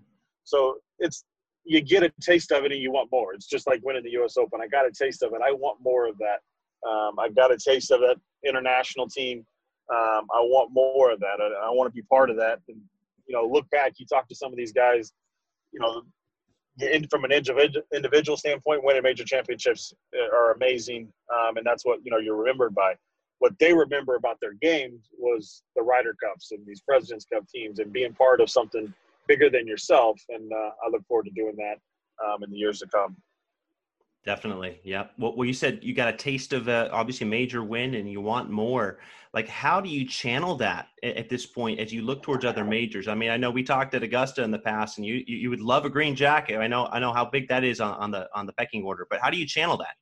So 0.45 0.76
it's 0.99 1.25
you 1.64 1.81
get 1.81 2.02
a 2.02 2.12
taste 2.21 2.52
of 2.52 2.64
it 2.64 2.73
and 2.73 2.81
you 2.81 2.92
want 2.92 3.11
more. 3.11 3.35
It's 3.35 3.47
just 3.47 3.66
like 3.66 3.81
winning 3.83 4.02
the 4.02 4.11
U.S. 4.12 4.37
Open. 4.37 4.61
I 4.61 4.66
got 4.66 4.87
a 4.87 4.90
taste 4.90 5.23
of 5.23 5.33
it. 5.33 5.40
I 5.45 5.52
want 5.52 5.78
more 5.81 6.07
of 6.07 6.16
that. 6.19 6.40
Um, 6.88 7.19
I 7.19 7.28
got 7.28 7.52
a 7.52 7.57
taste 7.57 7.90
of 7.90 8.00
that 8.00 8.16
international 8.47 9.09
team. 9.09 9.47
Um, 9.93 10.27
I 10.33 10.41
want 10.41 10.71
more 10.73 11.11
of 11.11 11.21
that. 11.21 11.41
I, 11.41 11.67
I 11.67 11.71
want 11.71 11.89
to 11.89 11.95
be 11.95 12.03
part 12.03 12.31
of 12.31 12.37
that. 12.37 12.61
And 12.69 12.81
you 13.27 13.35
know, 13.35 13.47
look 13.47 13.69
back. 13.71 13.95
You 13.99 14.07
talk 14.07 14.29
to 14.29 14.35
some 14.35 14.51
of 14.51 14.57
these 14.57 14.73
guys. 14.73 15.13
You 15.73 15.81
know, 15.81 16.03
in, 16.81 17.07
from 17.09 17.25
an 17.25 17.33
individual 17.33 18.37
standpoint, 18.37 18.85
winning 18.85 19.03
major 19.03 19.25
championships 19.25 19.93
uh, 20.17 20.37
are 20.37 20.53
amazing, 20.53 21.13
um, 21.35 21.57
and 21.57 21.67
that's 21.67 21.85
what 21.85 22.01
you 22.05 22.11
know 22.11 22.19
you're 22.19 22.37
remembered 22.37 22.75
by. 22.75 22.95
What 23.39 23.59
they 23.59 23.75
remember 23.75 24.15
about 24.15 24.39
their 24.41 24.55
game 24.55 25.01
was 25.19 25.63
the 25.75 25.83
Ryder 25.83 26.15
Cups 26.23 26.53
and 26.53 26.65
these 26.65 26.81
Presidents 26.81 27.27
Cup 27.31 27.47
teams, 27.49 27.79
and 27.79 27.93
being 27.93 28.15
part 28.15 28.41
of 28.41 28.49
something 28.49 28.93
bigger 29.27 29.51
than 29.51 29.67
yourself. 29.67 30.21
And 30.29 30.53
uh, 30.53 30.71
I 30.85 30.89
look 30.91 31.05
forward 31.07 31.25
to 31.25 31.31
doing 31.33 31.57
that 31.57 31.79
um, 32.25 32.43
in 32.43 32.51
the 32.51 32.57
years 32.57 32.79
to 32.81 32.87
come. 32.87 33.17
Definitely. 34.25 34.81
Yeah. 34.85 35.09
Well, 35.19 35.35
well, 35.37 35.47
you 35.47 35.52
said 35.52 35.81
you 35.83 35.95
got 35.95 36.09
a 36.09 36.17
taste 36.17 36.52
of 36.52 36.69
a, 36.69 36.88
obviously 36.93 37.26
a 37.26 37.31
major 37.31 37.64
win 37.64 37.95
and 37.95 38.09
you 38.09 38.21
want 38.21 38.50
more. 38.50 39.00
Like, 39.35 39.49
how 39.49 39.81
do 39.81 39.88
you 39.88 40.07
channel 40.07 40.55
that 40.57 40.88
at, 41.02 41.17
at, 41.17 41.29
this 41.29 41.45
point 41.45 41.81
as 41.81 41.93
you 41.93 42.02
look 42.02 42.23
towards 42.23 42.45
other 42.45 42.64
majors? 42.64 43.09
I 43.09 43.17
mean, 43.17 43.31
I 43.31 43.37
know 43.37 43.50
we 43.50 43.64
talked 43.64 43.95
at 43.95 44.02
Augusta 44.05 44.45
in 44.45 44.52
the 44.52 44.61
past 44.61 44.99
and 44.99 45.07
you, 45.07 45.25
you 45.26 45.50
would 45.50 45.61
love 45.61 45.87
a 45.87 45.91
green 45.91 46.14
jacket. 46.14 46.59
I 46.59 46.69
know, 46.69 46.87
I 46.87 47.00
know 47.00 47.12
how 47.12 47.25
big 47.25 47.49
that 47.49 47.64
is 47.64 47.81
on, 47.81 47.95
on 47.95 48.11
the, 48.12 48.29
on 48.33 48.47
the 48.47 48.52
pecking 48.52 48.85
order, 48.85 49.09
but 49.11 49.21
how 49.21 49.29
do 49.29 49.38
you 49.38 49.47
channel 49.47 49.76
that? 49.79 49.97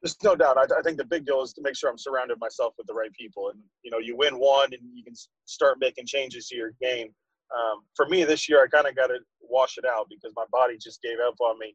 There's 0.00 0.16
no 0.22 0.34
doubt. 0.34 0.56
I, 0.56 0.62
I 0.78 0.80
think 0.80 0.96
the 0.96 1.04
big 1.04 1.26
deal 1.26 1.42
is 1.42 1.52
to 1.54 1.62
make 1.62 1.76
sure 1.76 1.90
I'm 1.90 1.98
surrounded 1.98 2.38
myself 2.40 2.72
with 2.78 2.86
the 2.86 2.94
right 2.94 3.12
people. 3.12 3.50
And, 3.50 3.60
you 3.82 3.90
know, 3.90 3.98
you 3.98 4.16
win 4.16 4.38
one 4.38 4.72
and 4.72 4.80
you 4.94 5.04
can 5.04 5.14
start 5.44 5.76
making 5.78 6.06
changes 6.06 6.48
to 6.48 6.56
your 6.56 6.70
game. 6.80 7.08
Um, 7.54 7.82
for 7.94 8.06
me 8.06 8.24
this 8.24 8.48
year, 8.48 8.62
I 8.62 8.68
kind 8.74 8.86
of 8.86 8.96
got 8.96 9.08
to 9.08 9.18
wash 9.42 9.76
it 9.76 9.84
out 9.84 10.06
because 10.08 10.32
my 10.36 10.44
body 10.50 10.78
just 10.78 11.02
gave 11.02 11.18
up 11.26 11.34
on 11.40 11.58
me 11.58 11.74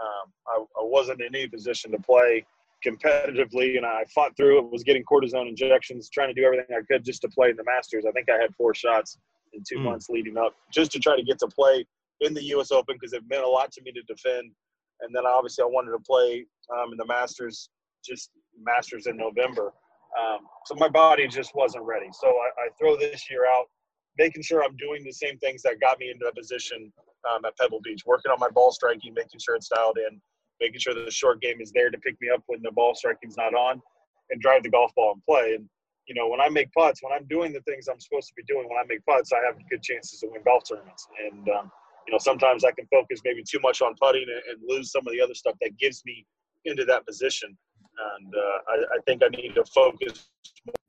um, 0.00 0.32
I, 0.48 0.80
I, 0.80 0.84
wasn't 0.84 1.20
in 1.20 1.34
any 1.34 1.48
position 1.48 1.90
to 1.92 1.98
play 1.98 2.44
competitively, 2.86 3.76
and 3.76 3.86
I 3.86 4.04
fought 4.14 4.36
through 4.36 4.58
it. 4.58 4.70
Was 4.70 4.82
getting 4.82 5.04
cortisone 5.04 5.48
injections, 5.48 6.10
trying 6.10 6.28
to 6.28 6.34
do 6.34 6.44
everything 6.44 6.76
I 6.76 6.82
could 6.90 7.04
just 7.04 7.22
to 7.22 7.28
play 7.28 7.50
in 7.50 7.56
the 7.56 7.64
Masters. 7.64 8.04
I 8.06 8.12
think 8.12 8.28
I 8.28 8.40
had 8.40 8.54
four 8.54 8.74
shots 8.74 9.18
in 9.52 9.62
two 9.68 9.78
mm. 9.78 9.84
months 9.84 10.08
leading 10.08 10.36
up, 10.36 10.54
just 10.72 10.92
to 10.92 10.98
try 10.98 11.16
to 11.16 11.22
get 11.22 11.38
to 11.40 11.48
play 11.48 11.84
in 12.20 12.34
the 12.34 12.42
U.S. 12.44 12.70
Open 12.70 12.96
because 12.96 13.12
it 13.12 13.22
meant 13.28 13.44
a 13.44 13.48
lot 13.48 13.72
to 13.72 13.82
me 13.82 13.92
to 13.92 14.02
defend. 14.02 14.50
And 15.00 15.14
then 15.14 15.26
obviously 15.26 15.62
I 15.62 15.66
wanted 15.66 15.92
to 15.92 15.98
play 15.98 16.46
um, 16.74 16.92
in 16.92 16.98
the 16.98 17.06
Masters, 17.06 17.68
just 18.04 18.30
Masters 18.58 19.06
in 19.06 19.16
November. 19.16 19.72
Um, 20.18 20.40
so 20.64 20.74
my 20.76 20.88
body 20.88 21.28
just 21.28 21.54
wasn't 21.54 21.84
ready. 21.84 22.06
So 22.12 22.28
I, 22.28 22.64
I 22.64 22.68
throw 22.78 22.96
this 22.96 23.30
year 23.30 23.46
out, 23.46 23.66
making 24.18 24.42
sure 24.42 24.64
I'm 24.64 24.76
doing 24.76 25.04
the 25.04 25.12
same 25.12 25.38
things 25.38 25.62
that 25.62 25.80
got 25.80 25.98
me 25.98 26.10
into 26.10 26.24
that 26.24 26.36
position 26.36 26.92
um, 27.30 27.44
at 27.44 27.56
Pebble 27.56 27.80
Beach, 27.82 28.02
working 28.06 28.30
on 28.30 28.38
my 28.38 28.50
ball 28.50 28.72
striking, 28.72 29.14
making 29.14 29.40
sure 29.40 29.56
it's 29.56 29.68
dialed 29.68 29.98
in, 29.98 30.20
making 30.60 30.80
sure 30.80 30.94
that 30.94 31.04
the 31.04 31.10
short 31.10 31.40
game 31.40 31.60
is 31.60 31.72
there 31.72 31.90
to 31.90 31.98
pick 31.98 32.16
me 32.20 32.28
up 32.32 32.42
when 32.46 32.62
the 32.62 32.72
ball 32.72 32.94
striking's 32.94 33.36
not 33.36 33.54
on, 33.54 33.80
and 34.30 34.40
drive 34.40 34.62
the 34.62 34.70
golf 34.70 34.92
ball 34.94 35.12
and 35.12 35.24
play. 35.24 35.54
And 35.54 35.68
you 36.06 36.14
know, 36.14 36.28
when 36.28 36.40
I 36.40 36.48
make 36.48 36.72
putts, 36.72 37.02
when 37.02 37.12
I'm 37.12 37.26
doing 37.26 37.52
the 37.52 37.60
things 37.62 37.88
I'm 37.88 38.00
supposed 38.00 38.28
to 38.28 38.34
be 38.36 38.44
doing, 38.46 38.68
when 38.68 38.78
I 38.78 38.86
make 38.86 39.04
putts, 39.04 39.32
I 39.32 39.44
have 39.44 39.56
good 39.68 39.82
chances 39.82 40.20
to 40.20 40.28
win 40.30 40.42
golf 40.44 40.64
tournaments. 40.68 41.06
And 41.24 41.48
um, 41.50 41.70
you 42.06 42.12
know, 42.12 42.18
sometimes 42.18 42.64
I 42.64 42.70
can 42.70 42.86
focus 42.86 43.20
maybe 43.24 43.42
too 43.42 43.58
much 43.60 43.82
on 43.82 43.94
putting 44.00 44.22
and, 44.22 44.42
and 44.50 44.62
lose 44.68 44.92
some 44.92 45.06
of 45.06 45.12
the 45.12 45.20
other 45.20 45.34
stuff 45.34 45.54
that 45.60 45.76
gives 45.78 46.02
me 46.04 46.24
into 46.64 46.84
that 46.84 47.06
position. 47.06 47.56
And 48.18 48.34
uh, 48.34 48.58
I, 48.68 48.74
I, 48.96 48.98
think 49.06 49.22
I 49.24 49.28
need 49.28 49.54
to 49.54 49.64
focus 49.64 50.28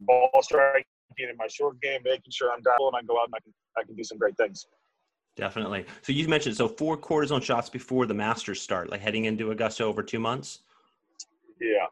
ball 0.02 0.30
striking 0.42 0.84
in 1.20 1.38
my 1.38 1.48
short 1.48 1.82
game, 1.82 2.02
making 2.04 2.32
sure 2.32 2.52
I'm 2.52 2.62
dialed 2.62 2.94
and 2.94 2.98
I 2.98 3.08
go 3.08 3.18
out 3.20 3.28
and 3.28 3.36
I 3.36 3.40
can 3.40 3.54
I 3.78 3.84
can 3.84 3.96
do 3.96 4.04
some 4.04 4.18
great 4.18 4.36
things. 4.38 4.68
Definitely. 5.38 5.86
So 6.02 6.12
you 6.12 6.28
mentioned 6.28 6.58
so 6.58 6.68
four 6.68 6.98
cortisone 6.98 7.44
shots 7.44 7.70
before 7.70 8.08
the 8.08 8.14
Masters 8.14 8.60
start, 8.60 8.90
like 8.90 9.02
heading 9.02 9.26
into 9.26 9.52
Augusta 9.52 9.84
over 9.84 10.02
two 10.02 10.20
months. 10.20 10.62
Yeah. 11.62 11.86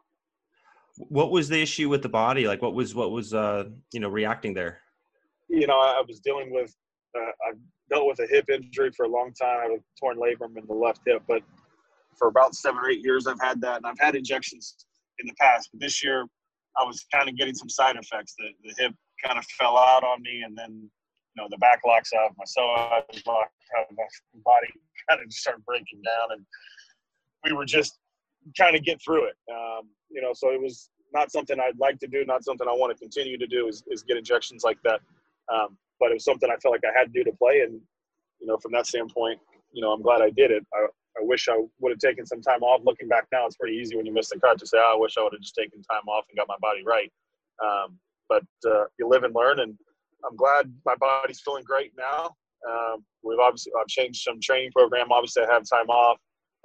What 0.96 1.30
was 1.30 1.48
the 1.48 1.62
issue 1.62 1.88
with 1.88 2.02
the 2.02 2.08
body? 2.08 2.48
Like, 2.48 2.60
what 2.60 2.74
was 2.74 2.94
what 2.94 3.12
was 3.12 3.32
uh 3.32 3.66
you 3.92 4.00
know 4.00 4.08
reacting 4.08 4.52
there? 4.52 4.80
You 5.48 5.68
know, 5.68 5.78
I 5.78 6.02
was 6.06 6.18
dealing 6.18 6.52
with 6.52 6.74
uh, 7.16 7.20
I 7.20 7.52
dealt 7.88 8.08
with 8.08 8.18
a 8.18 8.26
hip 8.26 8.50
injury 8.50 8.90
for 8.96 9.06
a 9.06 9.08
long 9.08 9.32
time. 9.40 9.58
I 9.58 9.62
have 9.62 9.72
a 9.72 9.82
torn 10.00 10.18
labrum 10.18 10.58
in 10.58 10.66
the 10.66 10.74
left 10.74 11.02
hip, 11.06 11.22
but 11.28 11.42
for 12.18 12.26
about 12.26 12.54
seven 12.56 12.80
or 12.82 12.90
eight 12.90 13.04
years 13.04 13.28
I've 13.28 13.40
had 13.40 13.60
that, 13.60 13.76
and 13.76 13.86
I've 13.86 14.00
had 14.00 14.16
injections 14.16 14.86
in 15.20 15.26
the 15.28 15.34
past. 15.34 15.68
But 15.72 15.80
this 15.80 16.02
year 16.02 16.26
I 16.76 16.84
was 16.84 17.06
kind 17.14 17.28
of 17.28 17.36
getting 17.36 17.54
some 17.54 17.68
side 17.68 17.94
effects. 17.94 18.34
The 18.36 18.48
the 18.64 18.74
hip 18.82 18.94
kind 19.24 19.38
of 19.38 19.44
fell 19.56 19.78
out 19.78 20.02
on 20.02 20.20
me, 20.22 20.42
and 20.44 20.58
then 20.58 20.90
know, 21.36 21.48
the 21.50 21.58
back 21.58 21.80
locks 21.86 22.10
up, 22.12 22.32
my 22.38 22.44
psoas 22.44 23.26
lock 23.26 23.50
my 23.96 24.06
body 24.44 24.68
kind 25.08 25.20
of 25.24 25.32
started 25.32 25.64
breaking 25.64 26.02
down, 26.02 26.38
and 26.38 26.44
we 27.44 27.52
were 27.52 27.64
just 27.64 27.98
trying 28.54 28.72
to 28.72 28.80
get 28.80 29.00
through 29.02 29.26
it. 29.26 29.36
Um, 29.50 29.88
you 30.10 30.22
know, 30.22 30.32
so 30.32 30.50
it 30.50 30.60
was 30.60 30.90
not 31.12 31.32
something 31.32 31.58
I'd 31.60 31.78
like 31.78 31.98
to 32.00 32.06
do, 32.06 32.24
not 32.24 32.44
something 32.44 32.66
I 32.68 32.72
want 32.72 32.96
to 32.96 32.98
continue 32.98 33.38
to 33.38 33.46
do 33.46 33.68
is, 33.68 33.82
is 33.88 34.02
get 34.02 34.16
injections 34.16 34.62
like 34.64 34.78
that. 34.84 35.00
Um, 35.52 35.76
but 35.98 36.10
it 36.10 36.14
was 36.14 36.24
something 36.24 36.50
I 36.50 36.56
felt 36.56 36.72
like 36.72 36.84
I 36.84 36.96
had 36.98 37.12
to 37.12 37.12
do 37.12 37.24
to 37.24 37.36
play. 37.36 37.60
And, 37.60 37.80
you 38.40 38.46
know, 38.46 38.58
from 38.58 38.72
that 38.72 38.86
standpoint, 38.86 39.40
you 39.72 39.82
know, 39.82 39.92
I'm 39.92 40.02
glad 40.02 40.20
I 40.20 40.30
did 40.30 40.50
it. 40.50 40.64
I, 40.74 40.86
I 41.18 41.22
wish 41.22 41.48
I 41.48 41.56
would 41.80 41.90
have 41.90 41.98
taken 41.98 42.26
some 42.26 42.42
time 42.42 42.62
off. 42.62 42.82
Looking 42.84 43.08
back 43.08 43.26
now, 43.32 43.46
it's 43.46 43.56
pretty 43.56 43.76
easy 43.76 43.96
when 43.96 44.04
you 44.04 44.12
miss 44.12 44.28
the 44.28 44.38
cut 44.38 44.58
to 44.58 44.66
say, 44.66 44.78
oh, 44.78 44.94
I 44.96 45.00
wish 45.00 45.16
I 45.16 45.22
would 45.22 45.32
have 45.32 45.40
just 45.40 45.54
taken 45.54 45.82
time 45.82 46.06
off 46.08 46.24
and 46.28 46.36
got 46.36 46.48
my 46.48 46.56
body 46.60 46.82
right. 46.84 47.10
Um, 47.64 47.98
but 48.28 48.44
uh, 48.66 48.84
you 48.98 49.08
live 49.08 49.22
and 49.22 49.34
learn, 49.34 49.60
and 49.60 49.78
I'm 50.28 50.36
glad 50.36 50.72
my 50.84 50.94
body's 50.96 51.40
feeling 51.40 51.64
great 51.64 51.92
now. 51.96 52.34
Um, 52.68 53.04
we've 53.22 53.38
obviously 53.38 53.72
I've 53.78 53.86
changed 53.86 54.22
some 54.22 54.40
training 54.40 54.72
program. 54.72 55.12
Obviously, 55.12 55.44
I 55.44 55.52
have 55.52 55.62
time 55.68 55.88
off 55.88 56.18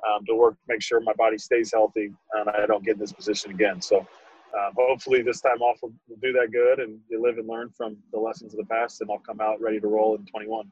um, 0.10 0.26
to 0.26 0.36
work, 0.36 0.56
make 0.67 0.82
sure 0.82 1.00
my 1.02 1.13
body 1.13 1.38
stays 1.38 1.71
healthy, 1.71 2.12
and 2.34 2.50
I 2.50 2.65
don't 2.65 2.84
get 2.84 2.95
in 2.95 3.00
this 3.00 3.12
position 3.12 3.52
again. 3.52 3.82
So, 3.82 4.00
um, 4.00 4.74
hopefully, 4.76 5.21
this 5.21 5.41
time 5.41 5.62
off 5.62 5.78
will, 5.82 5.93
will, 6.08 6.17
do 6.21 6.34
that 6.34 6.52
good, 6.52 6.80
and 6.80 7.00
you 7.10 7.21
live 7.21 7.38
and 7.38 7.47
learn 7.47 7.69
from 7.76 7.97
the 8.12 8.19
lessons 8.19 8.54
of 8.54 8.60
the 8.60 8.65
past, 8.65 9.02
and 9.02 9.10
I'll 9.12 9.19
come 9.19 9.41
out 9.41 9.62
ready 9.62 9.80
to 9.80 9.88
roll 9.88 10.15
in 10.15 10.26
21. 10.26 10.71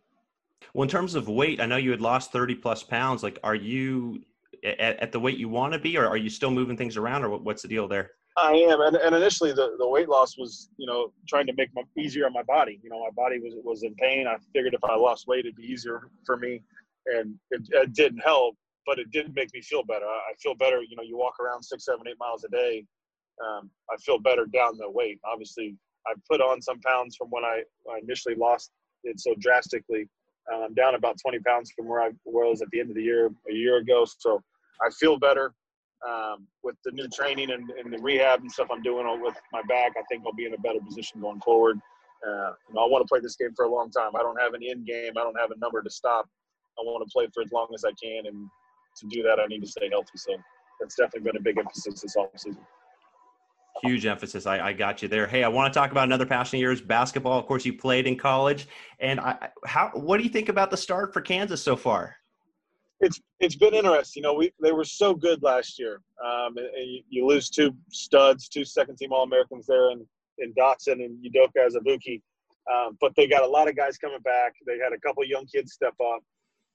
Well, 0.74 0.84
in 0.84 0.90
terms 0.90 1.16
of 1.16 1.28
weight, 1.28 1.62
I 1.62 1.66
know 1.66 1.78
you 1.78 1.92
had 1.92 2.02
lost 2.02 2.32
30 2.32 2.56
plus 2.56 2.84
pounds. 2.84 3.24
Like, 3.24 3.40
are 3.44 3.56
you 3.56 4.22
at, 4.64 4.80
at 4.80 5.12
the 5.12 5.20
weight 5.20 5.38
you 5.38 5.50
want 5.50 5.74
to 5.74 5.80
be, 5.80 5.98
or 5.98 6.08
are 6.08 6.18
you 6.18 6.30
still 6.30 6.52
moving 6.52 6.76
things 6.76 6.98
around, 6.98 7.24
or 7.24 7.38
what's 7.38 7.62
the 7.62 7.68
deal 7.68 7.88
there? 7.88 8.12
I 8.42 8.54
am, 8.54 8.82
and, 8.82 8.96
and 8.96 9.16
initially 9.16 9.52
the, 9.52 9.76
the 9.78 9.88
weight 9.88 10.10
loss 10.10 10.38
was, 10.38 10.70
you 10.78 10.88
know, 10.88 11.12
trying 11.28 11.48
to 11.48 11.54
make 11.54 11.70
my 11.74 11.84
easier 11.98 12.26
on 12.26 12.34
my 12.34 12.44
body. 12.44 12.80
You 12.84 12.90
know, 12.90 13.00
my 13.00 13.12
body 13.16 13.40
was 13.40 13.54
was 13.64 13.84
in 13.84 13.94
pain. 13.96 14.28
I 14.28 14.38
figured 14.54 14.74
if 14.74 14.84
I 14.84 14.96
lost 14.96 15.28
weight, 15.28 15.42
it'd 15.42 15.56
be 15.56 15.64
easier 15.64 16.10
for 16.26 16.38
me, 16.38 16.62
and 17.06 17.36
it, 17.52 17.62
it 17.72 17.94
didn't 17.94 18.20
help, 18.20 18.56
but 18.86 19.00
it 19.00 19.12
did 19.12 19.34
make 19.36 19.54
me 19.54 19.62
feel 19.62 19.84
better. 19.84 20.06
I, 20.06 20.34
feel 20.42 20.56
better. 20.56 20.82
You 20.82 20.96
know, 20.96 21.04
you 21.04 21.18
walk 21.18 21.40
around 21.40 21.64
six, 21.64 21.86
seven, 21.86 22.08
eight 22.08 22.18
miles 22.20 22.44
a 22.44 22.50
day. 22.50 22.86
Um, 23.46 23.70
I 23.92 23.98
feel 23.98 24.20
better 24.20 24.46
down 24.46 24.78
the 24.78 24.90
weight. 24.90 25.20
Obviously, 25.26 25.76
I 26.08 26.14
put 26.30 26.42
on 26.42 26.62
some 26.62 26.80
pounds 26.82 27.16
from 27.16 27.28
when 27.30 27.44
I, 27.44 27.64
I 27.92 28.00
initially 28.02 28.36
lost 28.36 28.72
it 29.04 29.20
so 29.20 29.34
drastically. 29.40 30.08
I'm 30.52 30.64
um, 30.64 30.74
down 30.74 30.96
about 30.96 31.18
20 31.22 31.40
pounds 31.40 31.72
from 31.76 31.88
where 31.88 32.02
I 32.02 32.10
was 32.26 32.62
at 32.62 32.70
the 32.72 32.80
end 32.80 32.90
of 32.90 32.96
the 32.96 33.04
year 33.04 33.30
a 33.50 33.54
year 33.54 33.78
ago. 33.78 34.06
So 34.06 34.42
I 34.82 34.90
feel 35.00 35.20
better 35.20 35.54
um, 36.08 36.48
with 36.64 36.76
the 36.86 36.92
new 36.92 37.08
training 37.10 37.52
and, 37.52 37.70
and, 37.72 37.92
the 37.92 37.98
rehab 38.00 38.42
and 38.42 38.52
stuff 38.52 38.68
I'm 38.72 38.82
doing 38.82 39.06
with 39.22 39.36
my 39.52 39.62
back, 39.68 39.94
I 39.98 40.04
think 40.10 40.24
I'll 40.26 40.34
be 40.34 40.46
in 40.46 40.54
a 40.54 40.58
better 40.58 40.80
position 40.80 41.20
going 41.20 41.42
forward. 41.42 41.80
Uh, 42.26 42.52
you 42.68 42.76
know, 42.76 42.82
I 42.82 42.88
want 42.88 43.06
to 43.06 43.08
play 43.08 43.20
this 43.20 43.36
game 43.36 43.52
for 43.56 43.66
a 43.66 43.70
long 43.70 43.92
time. 43.92 44.16
I 44.16 44.20
don't 44.20 44.40
have 44.40 44.54
an 44.54 44.62
end 44.64 44.86
game. 44.86 45.14
I 45.18 45.22
don't 45.22 45.40
have 45.40 45.52
a 45.52 45.60
number 45.60 45.82
to 45.82 45.90
stop. 45.90 46.26
I 46.80 46.84
want 46.84 47.06
to 47.08 47.12
play 47.12 47.28
for 47.34 47.44
as 47.44 47.52
long 47.52 47.68
as 47.74 47.84
I 47.84 47.92
can, 48.02 48.28
and 48.28 48.48
to 48.98 49.08
do 49.08 49.24
that, 49.24 49.40
I 49.40 49.48
need 49.48 49.62
to 49.62 49.68
stay 49.68 49.90
healthy. 49.90 50.16
So 50.16 50.36
that's 50.80 50.96
definitely 50.96 51.32
been 51.32 51.38
a 51.38 51.42
big 51.42 51.58
emphasis 51.58 52.02
this 52.02 52.16
offseason. 52.16 52.58
Huge 53.84 54.06
emphasis. 54.06 54.46
I, 54.46 54.60
I, 54.68 54.74
got 54.74 55.02
you 55.02 55.08
there. 55.08 55.26
Hey, 55.26 55.44
I 55.44 55.48
want 55.48 55.74
to 55.74 55.80
talk 55.80 55.92
about 55.92 56.04
another 56.04 56.26
passion 56.26 56.58
of 56.58 56.62
yours, 56.62 56.82
basketball. 56.82 57.40
Of 57.40 57.46
course, 57.46 57.66
you 57.66 57.74
played 57.74 58.08
in 58.08 58.18
college, 58.18 58.68
and 59.00 59.20
I, 59.20 59.50
how? 59.66 59.92
What 59.94 60.18
do 60.18 60.24
you 60.24 60.30
think 60.30 60.50
about 60.50 60.70
the 60.70 60.78
start 60.78 61.14
for 61.14 61.22
Kansas 61.22 61.62
so 61.62 61.78
far? 61.78 62.19
It's 63.02 63.22
it's 63.40 63.56
been 63.56 63.74
interesting. 63.74 64.22
You 64.22 64.30
know, 64.30 64.34
we 64.34 64.52
they 64.62 64.72
were 64.72 64.84
so 64.84 65.14
good 65.14 65.42
last 65.42 65.80
year. 65.80 66.02
Um, 66.24 66.58
and, 66.58 66.68
and 66.68 66.92
you, 66.92 67.02
you, 67.10 67.26
lose 67.26 67.50
two 67.50 67.74
studs, 67.92 68.50
two 68.50 68.66
second 68.66 68.98
team 68.98 69.14
All 69.14 69.24
Americans 69.24 69.66
there, 69.68 69.92
in, 69.92 70.06
in 70.40 70.54
Dotson 70.54 71.04
and 71.04 71.18
Udoka 71.24 71.68
Azubuike. 71.68 72.22
Um, 72.72 72.98
but 73.00 73.14
they 73.16 73.26
got 73.26 73.44
a 73.44 73.48
lot 73.48 73.70
of 73.70 73.76
guys 73.76 73.98
coming 73.98 74.20
back. 74.20 74.54
They 74.68 74.78
had 74.78 74.94
a 74.94 75.00
couple 75.00 75.24
young 75.26 75.46
kids 75.46 75.74
step 75.74 75.96
up. 76.02 76.22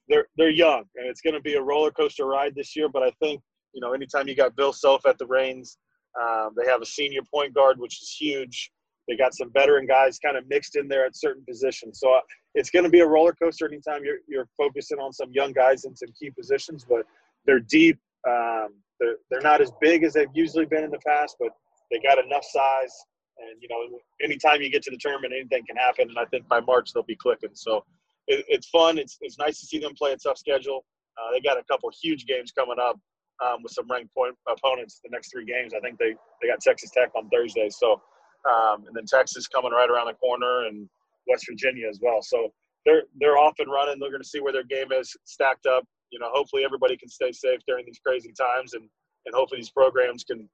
they're 0.09 0.27
they're 0.37 0.51
young, 0.51 0.85
and 0.97 1.07
it's 1.07 1.21
going 1.21 1.35
to 1.35 1.41
be 1.41 1.55
a 1.55 1.63
roller 1.63 1.91
coaster 1.91 2.27
ride 2.27 2.55
this 2.55 2.75
year. 2.75 2.89
But 2.89 3.03
I 3.03 3.11
think 3.21 3.43
you 3.75 3.81
know, 3.81 3.93
anytime 3.93 4.29
you 4.29 4.35
got 4.35 4.57
Bill 4.57 4.73
Self 4.73 5.05
at 5.07 5.19
the 5.19 5.27
reins, 5.27 5.79
um, 6.21 6.51
they 6.57 6.71
have 6.71 6.81
a 6.81 6.87
senior 6.87 7.23
point 7.33 7.55
guard, 7.55 7.79
which 7.79 8.01
is 8.01 8.17
huge. 8.19 8.71
They 9.09 9.17
got 9.17 9.35
some 9.35 9.51
veteran 9.53 9.87
guys 9.87 10.19
kind 10.19 10.37
of 10.37 10.49
mixed 10.49 10.77
in 10.77 10.89
there 10.89 11.05
at 11.05 11.17
certain 11.17 11.45
positions. 11.45 12.01
So 12.01 12.13
uh, 12.15 12.21
it's 12.55 12.71
going 12.71 12.85
to 12.85 12.91
be 12.91 13.01
a 13.01 13.07
roller 13.07 13.35
coaster 13.35 13.67
anytime 13.67 14.05
you're, 14.05 14.19
you're 14.29 14.49
focusing 14.57 14.99
on 14.99 15.13
some 15.13 15.31
young 15.33 15.53
guys 15.53 15.85
in 15.85 15.95
some 15.95 16.09
key 16.19 16.31
positions, 16.31 16.87
but 16.89 17.05
they're 17.45 17.61
deep. 17.61 17.99
Um, 18.27 18.69
they're, 18.99 19.17
they're 19.31 19.43
not 19.43 19.61
as 19.61 19.71
big 19.81 20.05
as 20.05 20.15
they've 20.15 20.29
usually 20.33 20.65
been 20.65 20.85
in 20.85 20.91
the 20.91 21.01
past, 21.07 21.37
but 21.39 21.51
they 21.91 22.01
got 22.01 22.25
enough 22.25 22.45
size. 22.45 22.95
And, 23.39 23.61
you 23.61 23.69
know, 23.69 23.99
anytime 24.23 24.63
you 24.63 24.71
get 24.71 24.83
to 24.85 24.91
the 24.91 24.99
tournament, 24.99 25.35
anything 25.37 25.65
can 25.67 25.77
happen. 25.77 26.09
And 26.09 26.19
I 26.19 26.25
think 26.27 26.49
by 26.49 26.61
March, 26.61 26.93
they'll 26.93 27.03
be 27.03 27.17
clicking. 27.17 27.51
So 27.53 27.85
it, 28.29 28.45
it's 28.49 28.69
fun. 28.69 28.97
It's, 28.97 29.19
it's 29.21 29.39
nice 29.39 29.61
to 29.61 29.67
see 29.67 29.79
them 29.79 29.93
play 29.95 30.13
a 30.13 30.17
tough 30.17 30.39
schedule. 30.39 30.85
Uh, 31.19 31.33
they 31.33 31.41
got 31.41 31.59
a 31.59 31.65
couple 31.65 31.91
huge 32.01 32.27
games 32.27 32.53
coming 32.53 32.77
up 32.81 32.99
um, 33.45 33.63
with 33.63 33.73
some 33.73 33.87
ranked 33.91 34.15
point 34.15 34.35
opponents 34.49 35.01
the 35.03 35.11
next 35.11 35.33
three 35.33 35.45
games. 35.45 35.75
I 35.77 35.81
think 35.81 35.99
they, 35.99 36.15
they 36.41 36.49
got 36.49 36.61
Texas 36.61 36.91
Tech 36.91 37.11
on 37.17 37.29
Thursday. 37.29 37.69
So, 37.71 38.01
um, 38.49 38.85
and 38.87 38.95
then 38.95 39.05
Texas 39.07 39.49
coming 39.49 39.73
right 39.73 39.91
around 39.91 40.07
the 40.07 40.15
corner 40.15 40.67
and 40.67 40.89
West 41.29 41.47
Virginia 41.49 41.89
as 41.89 42.01
well. 42.03 42.21
So 42.23 42.53
they're, 42.85 43.05
they're 43.19 43.39
off 43.39 43.55
and 43.59 43.71
running. 43.71 43.99
They're 43.99 44.11
going 44.11 44.23
to 44.23 44.29
see 44.29 44.41
where 44.41 44.53
their 44.53 44.65
game 44.65 44.93
is 44.93 45.17
stacked 45.25 45.67
up. 45.67 45.85
You 46.11 46.19
know, 46.19 46.29
hopefully 46.33 46.65
everybody 46.65 46.97
can 46.97 47.09
stay 47.09 47.33
safe 47.33 47.61
during 47.67 47.87
these 47.87 47.99
crazy 48.05 48.33
times 48.39 48.75
and, 48.75 48.89
and 49.27 49.35
hopefully 49.35 49.61
these 49.61 49.71
programs 49.71 50.23
can, 50.25 50.49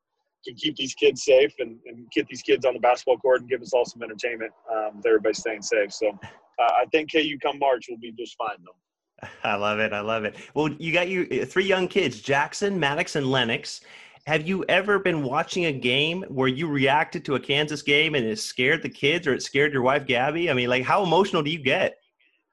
can 0.46 0.54
keep 0.54 0.76
these 0.76 0.94
kids 0.94 1.24
safe 1.24 1.52
and, 1.58 1.78
and 1.86 2.10
get 2.12 2.26
these 2.28 2.42
kids 2.42 2.64
on 2.64 2.74
the 2.74 2.80
basketball 2.80 3.18
court 3.18 3.40
and 3.40 3.50
give 3.50 3.60
us 3.60 3.72
all 3.72 3.84
some 3.84 4.02
entertainment 4.02 4.52
um, 4.72 4.96
with 4.96 5.06
everybody 5.06 5.34
staying 5.34 5.62
safe. 5.62 5.92
So 5.92 6.08
uh, 6.08 6.62
I 6.62 6.84
think 6.92 7.12
KU 7.12 7.36
come 7.42 7.58
March 7.58 7.86
will 7.90 7.98
be 7.98 8.12
just 8.12 8.36
fine 8.36 8.56
though. 8.64 9.28
I 9.44 9.56
love 9.56 9.78
it. 9.80 9.92
I 9.92 10.00
love 10.00 10.24
it. 10.24 10.36
Well, 10.54 10.70
you 10.78 10.92
got 10.92 11.08
your 11.08 11.26
uh, 11.30 11.44
three 11.44 11.66
young 11.66 11.88
kids, 11.88 12.20
Jackson, 12.20 12.78
Maddox, 12.78 13.16
and 13.16 13.30
Lennox. 13.30 13.80
Have 14.26 14.46
you 14.46 14.64
ever 14.68 14.98
been 14.98 15.22
watching 15.22 15.66
a 15.66 15.72
game 15.72 16.22
where 16.28 16.48
you 16.48 16.66
reacted 16.66 17.24
to 17.24 17.36
a 17.36 17.40
Kansas 17.40 17.82
game 17.82 18.14
and 18.14 18.26
it 18.26 18.38
scared 18.38 18.82
the 18.82 18.88
kids 18.88 19.26
or 19.26 19.32
it 19.32 19.42
scared 19.42 19.72
your 19.72 19.82
wife, 19.82 20.06
Gabby? 20.06 20.50
I 20.50 20.54
mean, 20.54 20.68
like, 20.68 20.84
how 20.84 21.02
emotional 21.02 21.42
do 21.42 21.50
you 21.50 21.58
get? 21.58 21.96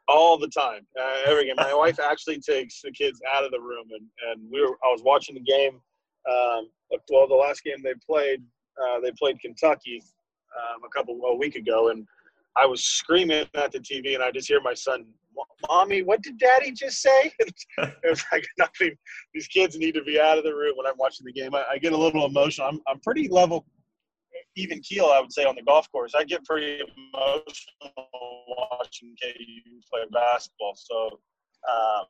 All 0.08 0.38
the 0.38 0.47
time, 0.47 0.88
uh, 0.99 1.17
every 1.25 1.45
game. 1.45 1.56
My 1.58 1.73
wife 1.75 1.99
actually 1.99 2.39
takes 2.39 2.82
the 2.82 2.91
kids 2.91 3.19
out 3.34 3.43
of 3.43 3.51
the 3.51 3.60
room, 3.60 3.86
and, 3.91 4.06
and 4.30 4.49
we 4.49 4.62
were. 4.62 4.77
I 4.84 4.91
was 4.91 5.01
watching 5.03 5.36
the 5.36 5.41
game. 5.41 5.82
Um, 6.30 6.69
well, 7.10 7.27
the 7.27 7.36
last 7.36 7.63
game 7.63 7.77
they 7.84 7.93
played, 8.06 8.41
uh, 8.82 9.01
they 9.01 9.12
played 9.19 9.39
Kentucky 9.41 10.01
um, 10.58 10.84
a 10.86 10.89
couple 10.89 11.19
a 11.25 11.36
week 11.36 11.56
ago, 11.56 11.89
and 11.89 12.08
I 12.56 12.65
was 12.65 12.86
screaming 12.86 13.45
at 13.53 13.71
the 13.73 13.80
TV, 13.80 14.15
and 14.15 14.23
I 14.23 14.32
just 14.32 14.47
hear 14.47 14.62
my 14.62 14.73
son 14.73 15.06
mommy, 15.69 16.04
what 16.04 16.21
did 16.21 16.38
daddy 16.38 16.71
just 16.71 17.02
say? 17.02 17.32
it 17.78 17.95
was 18.04 18.23
like 18.32 18.45
nothing. 18.58 18.95
These 19.34 19.47
kids 19.47 19.78
need 19.78 19.93
to 19.93 20.04
be 20.04 20.19
out 20.19 20.38
of 20.38 20.43
the 20.43 20.54
room 20.54 20.73
when 20.76 20.88
I'm 20.88 20.97
watching 20.97 21.26
the 21.26 21.34
game. 21.34 21.56
I, 21.56 21.63
I, 21.71 21.78
get 21.78 21.93
a 21.93 21.97
little 21.97 22.26
emotional. 22.26 22.67
I'm, 22.67 22.80
I'm 22.88 23.00
pretty 23.00 23.28
level, 23.30 23.65
even 24.56 24.80
keel, 24.82 25.06
I 25.06 25.19
would 25.19 25.32
say, 25.32 25.45
on 25.45 25.56
the 25.56 25.63
golf 25.63 25.91
course. 25.91 26.13
I 26.15 26.23
get 26.23 26.43
pretty 26.45 26.80
emotional 27.13 27.93
watching 28.47 29.15
KU 29.21 29.80
play 29.91 30.02
basketball. 30.12 30.73
So, 30.76 31.19
um, 31.69 32.06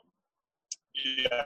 yeah, 1.20 1.44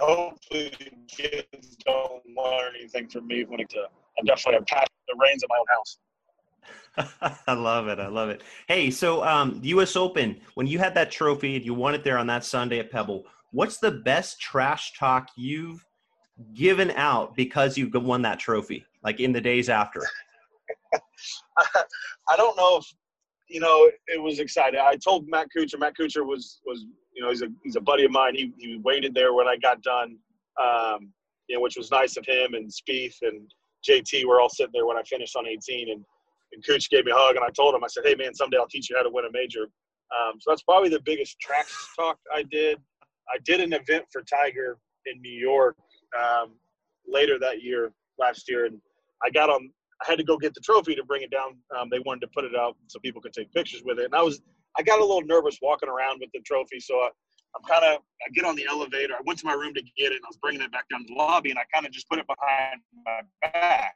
hopefully 0.00 0.72
the 0.78 0.90
kids 1.08 1.76
don't 1.84 2.22
learn 2.36 2.74
anything 2.78 3.08
from 3.08 3.26
me 3.26 3.44
when 3.44 3.60
it's, 3.60 3.74
uh, 3.74 3.88
I'm 4.18 4.24
definitely 4.24 4.58
a 4.58 4.62
passion 4.62 4.86
the 5.08 5.16
reins 5.18 5.42
of 5.42 5.48
my 5.50 5.56
own 5.58 5.66
house. 5.68 5.98
I 7.46 7.52
love 7.52 7.88
it. 7.88 7.98
I 7.98 8.08
love 8.08 8.30
it. 8.30 8.42
Hey, 8.66 8.90
so 8.90 9.24
um, 9.24 9.60
U.S. 9.62 9.96
Open, 9.96 10.40
when 10.54 10.66
you 10.66 10.78
had 10.78 10.94
that 10.94 11.10
trophy 11.10 11.56
and 11.56 11.64
you 11.64 11.74
won 11.74 11.94
it 11.94 12.04
there 12.04 12.18
on 12.18 12.26
that 12.28 12.44
Sunday 12.44 12.78
at 12.78 12.90
Pebble, 12.90 13.24
what's 13.52 13.78
the 13.78 13.90
best 13.90 14.40
trash 14.40 14.92
talk 14.98 15.28
you've 15.36 15.84
given 16.54 16.90
out 16.92 17.36
because 17.36 17.76
you 17.76 17.90
won 17.92 18.22
that 18.22 18.38
trophy, 18.38 18.84
like 19.02 19.20
in 19.20 19.32
the 19.32 19.40
days 19.40 19.68
after? 19.68 20.02
I 22.28 22.36
don't 22.36 22.56
know 22.56 22.78
if 22.78 22.86
you 23.48 23.60
know 23.60 23.90
it 24.06 24.20
was 24.20 24.38
exciting. 24.38 24.80
I 24.82 24.96
told 24.96 25.28
Matt 25.28 25.48
Kuchar. 25.56 25.78
Matt 25.78 25.94
Kuchar 25.98 26.24
was 26.24 26.60
was 26.64 26.86
you 27.14 27.22
know 27.22 27.30
he's 27.30 27.42
a 27.42 27.48
he's 27.62 27.76
a 27.76 27.80
buddy 27.80 28.04
of 28.04 28.10
mine. 28.10 28.34
He 28.34 28.52
he 28.58 28.80
waited 28.82 29.14
there 29.14 29.32
when 29.34 29.46
I 29.46 29.56
got 29.56 29.82
done, 29.82 30.16
um, 30.60 31.12
you 31.48 31.56
know, 31.56 31.62
which 31.62 31.76
was 31.76 31.90
nice 31.90 32.16
of 32.16 32.24
him 32.26 32.54
and 32.54 32.70
Spieth 32.70 33.16
and 33.22 33.50
JT. 33.88 34.24
We're 34.26 34.40
all 34.40 34.48
sitting 34.48 34.72
there 34.72 34.86
when 34.86 34.96
I 34.96 35.02
finished 35.02 35.36
on 35.36 35.46
18 35.46 35.90
and 35.90 36.04
and 36.52 36.64
Cooch 36.66 36.90
gave 36.90 37.04
me 37.04 37.12
a 37.12 37.14
hug, 37.14 37.36
and 37.36 37.44
I 37.44 37.50
told 37.50 37.74
him, 37.74 37.84
I 37.84 37.88
said, 37.88 38.04
"Hey, 38.04 38.14
man, 38.14 38.34
someday 38.34 38.56
I'll 38.58 38.68
teach 38.68 38.90
you 38.90 38.96
how 38.96 39.02
to 39.02 39.10
win 39.10 39.24
a 39.24 39.32
major." 39.32 39.62
Um, 40.10 40.40
so 40.40 40.50
that's 40.50 40.62
probably 40.62 40.88
the 40.88 41.00
biggest 41.00 41.38
track 41.40 41.66
talk 41.96 42.18
I 42.34 42.42
did. 42.42 42.78
I 43.32 43.38
did 43.44 43.60
an 43.60 43.72
event 43.72 44.06
for 44.12 44.22
Tiger 44.22 44.78
in 45.06 45.20
New 45.22 45.32
York 45.32 45.76
um, 46.18 46.54
later 47.06 47.38
that 47.38 47.62
year, 47.62 47.92
last 48.18 48.48
year, 48.48 48.66
and 48.66 48.80
I 49.22 49.30
got 49.30 49.50
on. 49.50 49.70
I 50.02 50.10
had 50.10 50.18
to 50.18 50.24
go 50.24 50.38
get 50.38 50.54
the 50.54 50.60
trophy 50.60 50.94
to 50.94 51.04
bring 51.04 51.22
it 51.22 51.30
down. 51.30 51.58
Um, 51.78 51.88
they 51.90 51.98
wanted 51.98 52.22
to 52.22 52.28
put 52.28 52.44
it 52.44 52.56
out 52.56 52.74
so 52.86 52.98
people 53.00 53.20
could 53.20 53.34
take 53.34 53.52
pictures 53.52 53.82
with 53.84 53.98
it, 53.98 54.06
and 54.06 54.14
I 54.14 54.22
was 54.22 54.40
I 54.78 54.82
got 54.82 55.00
a 55.00 55.04
little 55.04 55.22
nervous 55.22 55.58
walking 55.62 55.88
around 55.88 56.20
with 56.20 56.30
the 56.32 56.40
trophy, 56.40 56.80
so 56.80 56.94
I, 56.96 57.10
I'm 57.56 57.62
kind 57.68 57.84
of 57.84 58.00
I 58.26 58.30
get 58.34 58.44
on 58.44 58.56
the 58.56 58.66
elevator. 58.68 59.14
I 59.14 59.20
went 59.24 59.38
to 59.40 59.46
my 59.46 59.52
room 59.52 59.74
to 59.74 59.82
get 59.96 60.12
it, 60.12 60.16
and 60.16 60.24
I 60.24 60.28
was 60.28 60.38
bringing 60.38 60.62
it 60.62 60.72
back 60.72 60.88
down 60.90 61.02
to 61.02 61.06
the 61.06 61.14
lobby, 61.14 61.50
and 61.50 61.58
I 61.58 61.62
kind 61.72 61.86
of 61.86 61.92
just 61.92 62.08
put 62.08 62.18
it 62.18 62.26
behind 62.26 62.80
my 63.04 63.20
back 63.42 63.94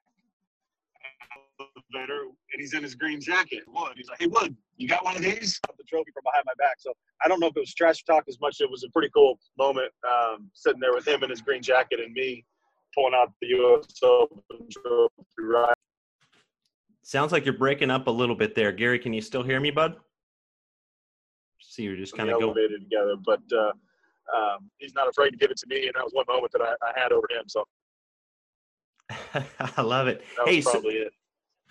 elevator 1.60 2.22
and 2.22 2.60
he's 2.60 2.74
in 2.74 2.82
his 2.82 2.94
green 2.94 3.20
jacket. 3.20 3.62
Wood. 3.66 3.92
He's 3.96 4.08
like, 4.08 4.20
Hey 4.20 4.26
Wood, 4.26 4.56
you 4.76 4.88
got 4.88 5.04
one 5.04 5.16
of 5.16 5.22
these? 5.22 5.60
The 5.76 5.84
trophy 5.84 6.10
from 6.12 6.22
behind 6.24 6.44
my 6.46 6.52
back. 6.58 6.76
So 6.78 6.92
I 7.24 7.28
don't 7.28 7.40
know 7.40 7.48
if 7.48 7.56
it 7.56 7.60
was 7.60 7.74
trash 7.74 8.02
talk 8.04 8.24
as 8.28 8.38
much. 8.40 8.60
It 8.60 8.70
was 8.70 8.84
a 8.84 8.90
pretty 8.90 9.10
cool 9.14 9.38
moment 9.58 9.92
um, 10.08 10.50
sitting 10.54 10.80
there 10.80 10.92
with 10.92 11.06
him 11.06 11.22
in 11.22 11.30
his 11.30 11.40
green 11.40 11.62
jacket 11.62 12.00
and 12.00 12.12
me 12.12 12.44
pulling 12.94 13.14
out 13.14 13.32
the 13.40 13.48
US 13.48 13.87
Open 14.02 14.40
trophy 14.70 15.12
right. 15.40 15.74
Sounds 17.02 17.32
like 17.32 17.44
you're 17.44 17.58
breaking 17.58 17.90
up 17.90 18.06
a 18.06 18.10
little 18.10 18.34
bit 18.34 18.54
there. 18.54 18.72
Gary, 18.72 18.98
can 18.98 19.12
you 19.12 19.20
still 19.20 19.42
hear 19.42 19.60
me, 19.60 19.70
bud? 19.70 19.96
See, 21.60 21.82
you're 21.82 21.96
just 21.96 22.16
kind 22.16 22.30
of 22.30 22.40
going 22.40 22.54
together, 22.54 23.16
but 23.24 23.42
uh, 23.52 23.72
um, 24.34 24.70
he's 24.78 24.94
not 24.94 25.08
afraid 25.08 25.30
to 25.30 25.37
give 25.37 25.50
it 25.50 25.58
to 25.58 25.66
me, 25.66 25.87
and 25.87 25.92
that 25.96 26.04
was 26.04 26.12
one 26.14 26.24
moment 26.28 26.52
that 26.52 26.62
I, 26.62 26.74
I 26.82 26.98
had 26.98 27.12
over 27.12 27.26
him. 27.30 27.44
So 27.46 27.64
I 29.77 29.83
love 29.83 30.09
it. 30.09 30.22
That 30.37 30.48
hey, 30.48 30.62
probably 30.62 31.00
so, 31.00 31.07
it. 31.07 31.12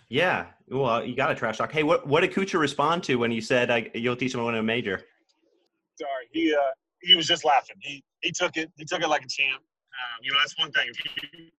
Yeah, 0.09 0.47
well, 0.69 1.03
you 1.03 1.15
got 1.15 1.31
a 1.31 1.35
trash 1.35 1.57
talk. 1.57 1.71
Hey, 1.71 1.83
what 1.83 2.07
what 2.07 2.21
did 2.21 2.31
Kuchar 2.31 2.59
respond 2.59 3.03
to 3.03 3.15
when 3.15 3.31
you 3.31 3.41
said 3.41 3.71
uh, 3.71 3.81
you'll 3.93 4.15
teach 4.15 4.33
him 4.33 4.41
to 4.41 4.45
win 4.45 4.55
a 4.55 4.63
major? 4.63 5.01
Sorry, 5.99 6.27
he 6.31 6.53
uh, 6.53 6.59
he 7.01 7.15
was 7.15 7.27
just 7.27 7.45
laughing. 7.45 7.75
He 7.79 8.03
he 8.21 8.31
took 8.31 8.57
it 8.57 8.71
he 8.77 8.85
took 8.85 9.01
it 9.01 9.07
like 9.07 9.23
a 9.23 9.27
champ. 9.27 9.61
Um, 9.61 10.19
you 10.21 10.31
know, 10.31 10.37
that's 10.39 10.57
one 10.57 10.71
thing. 10.71 10.89
He, 11.31 11.51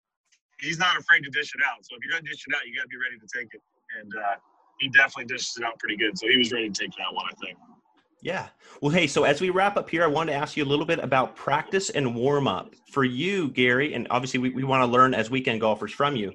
he's 0.60 0.78
not 0.78 0.98
afraid 0.98 1.22
to 1.24 1.30
dish 1.30 1.52
it 1.54 1.62
out. 1.64 1.84
So 1.84 1.96
if 1.96 2.04
you're 2.04 2.12
gonna 2.12 2.28
dish 2.28 2.44
it 2.46 2.54
out, 2.54 2.66
you 2.66 2.76
got 2.76 2.82
to 2.82 2.88
be 2.88 2.96
ready 2.96 3.18
to 3.18 3.26
take 3.32 3.54
it. 3.54 3.60
And 4.00 4.12
uh, 4.14 4.36
he 4.80 4.88
definitely 4.88 5.26
dishes 5.26 5.56
it 5.58 5.64
out 5.64 5.78
pretty 5.78 5.96
good. 5.96 6.18
So 6.18 6.28
he 6.28 6.38
was 6.38 6.52
ready 6.52 6.68
to 6.68 6.80
take 6.80 6.90
that 6.92 7.12
one, 7.12 7.24
I 7.26 7.34
think. 7.44 7.58
Yeah. 8.24 8.48
Well, 8.80 8.90
hey, 8.90 9.06
so 9.06 9.24
as 9.24 9.42
we 9.42 9.50
wrap 9.50 9.76
up 9.76 9.90
here, 9.90 10.02
I 10.02 10.06
wanted 10.06 10.32
to 10.32 10.38
ask 10.38 10.56
you 10.56 10.64
a 10.64 10.66
little 10.66 10.86
bit 10.86 10.98
about 10.98 11.36
practice 11.36 11.90
and 11.90 12.14
warm 12.14 12.48
up 12.48 12.74
for 12.90 13.04
you, 13.04 13.50
Gary. 13.50 13.92
And 13.92 14.06
obviously, 14.08 14.40
we, 14.40 14.48
we 14.48 14.64
want 14.64 14.80
to 14.80 14.86
learn 14.86 15.12
as 15.12 15.30
weekend 15.30 15.60
golfers 15.60 15.92
from 15.92 16.16
you. 16.16 16.32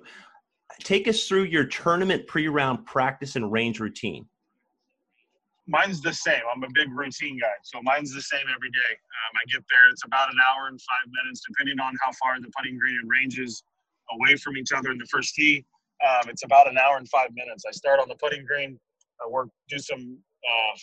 Take 0.84 1.08
us 1.08 1.28
through 1.28 1.46
your 1.46 1.66
tournament 1.66 2.28
pre 2.28 2.48
round 2.48 2.86
practice 2.86 3.36
and 3.36 3.52
range 3.52 3.80
routine. 3.80 4.28
Mine's 5.66 6.00
the 6.00 6.14
same. 6.14 6.42
I'm 6.54 6.64
a 6.64 6.68
big 6.76 6.92
routine 6.92 7.40
guy. 7.40 7.58
So 7.64 7.82
mine's 7.82 8.14
the 8.14 8.22
same 8.22 8.46
every 8.56 8.70
day. 8.70 8.94
Um, 8.94 9.34
I 9.34 9.52
get 9.52 9.64
there, 9.72 9.90
it's 9.92 10.06
about 10.06 10.32
an 10.32 10.38
hour 10.48 10.68
and 10.68 10.80
five 10.80 11.12
minutes, 11.24 11.42
depending 11.48 11.80
on 11.80 11.96
how 12.04 12.12
far 12.22 12.40
the 12.40 12.52
putting 12.56 12.78
green 12.78 13.00
and 13.02 13.10
range 13.10 13.40
is 13.40 13.64
away 14.12 14.36
from 14.36 14.58
each 14.58 14.72
other 14.72 14.92
in 14.92 15.00
the 15.00 15.08
first 15.12 15.34
tee. 15.34 15.66
Um, 16.08 16.30
it's 16.30 16.44
about 16.44 16.70
an 16.70 16.78
hour 16.78 16.98
and 16.98 17.10
five 17.10 17.30
minutes. 17.34 17.64
I 17.68 17.72
start 17.72 18.00
on 18.00 18.08
the 18.08 18.16
putting 18.16 18.46
green, 18.46 18.80
I 19.26 19.28
work, 19.28 19.50
do 19.70 19.80
some 19.80 20.20
uh, 20.48 20.78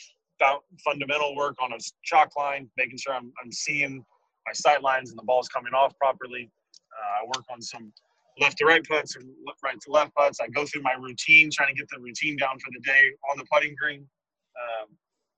fundamental 0.84 1.34
work 1.36 1.56
on 1.60 1.72
a 1.72 1.78
chalk 2.04 2.36
line, 2.36 2.68
making 2.76 2.98
sure 2.98 3.14
I'm, 3.14 3.32
I'm 3.42 3.52
seeing 3.52 4.04
my 4.46 4.52
sight 4.52 4.82
lines 4.82 5.10
and 5.10 5.18
the 5.18 5.24
ball's 5.24 5.48
coming 5.48 5.72
off 5.74 5.96
properly. 5.98 6.50
Uh, 6.92 7.24
I 7.24 7.26
work 7.26 7.44
on 7.50 7.60
some 7.60 7.92
left 8.38 8.58
to 8.58 8.66
right 8.66 8.86
putts 8.86 9.16
and 9.16 9.28
right 9.62 9.80
to 9.80 9.90
left 9.90 10.14
putts. 10.14 10.38
I 10.40 10.48
go 10.48 10.64
through 10.66 10.82
my 10.82 10.94
routine, 11.00 11.50
trying 11.52 11.74
to 11.74 11.80
get 11.80 11.88
the 11.90 12.00
routine 12.00 12.36
down 12.36 12.58
for 12.58 12.70
the 12.72 12.80
day 12.80 13.10
on 13.30 13.38
the 13.38 13.44
putting 13.52 13.74
green. 13.80 14.00
Um, 14.00 14.88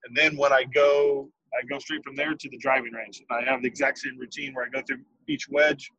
and 0.05 0.17
then 0.17 0.37
when 0.37 0.53
I 0.53 0.65
go, 0.65 1.29
I 1.59 1.65
go 1.67 1.79
straight 1.79 2.05
from 2.05 2.17
there 2.17 2.35
to 2.35 2.49
the 2.49 2.59
driving 2.59 2.93
range. 2.93 3.23
I 3.31 3.43
have 3.43 3.63
the 3.63 3.69
exact 3.69 3.99
same 3.99 4.19
routine 4.19 4.55
where 4.55 4.67
I 4.67 4.69
go 4.69 4.83
through 4.87 5.01
each 5.29 5.49
wedge, 5.49 5.91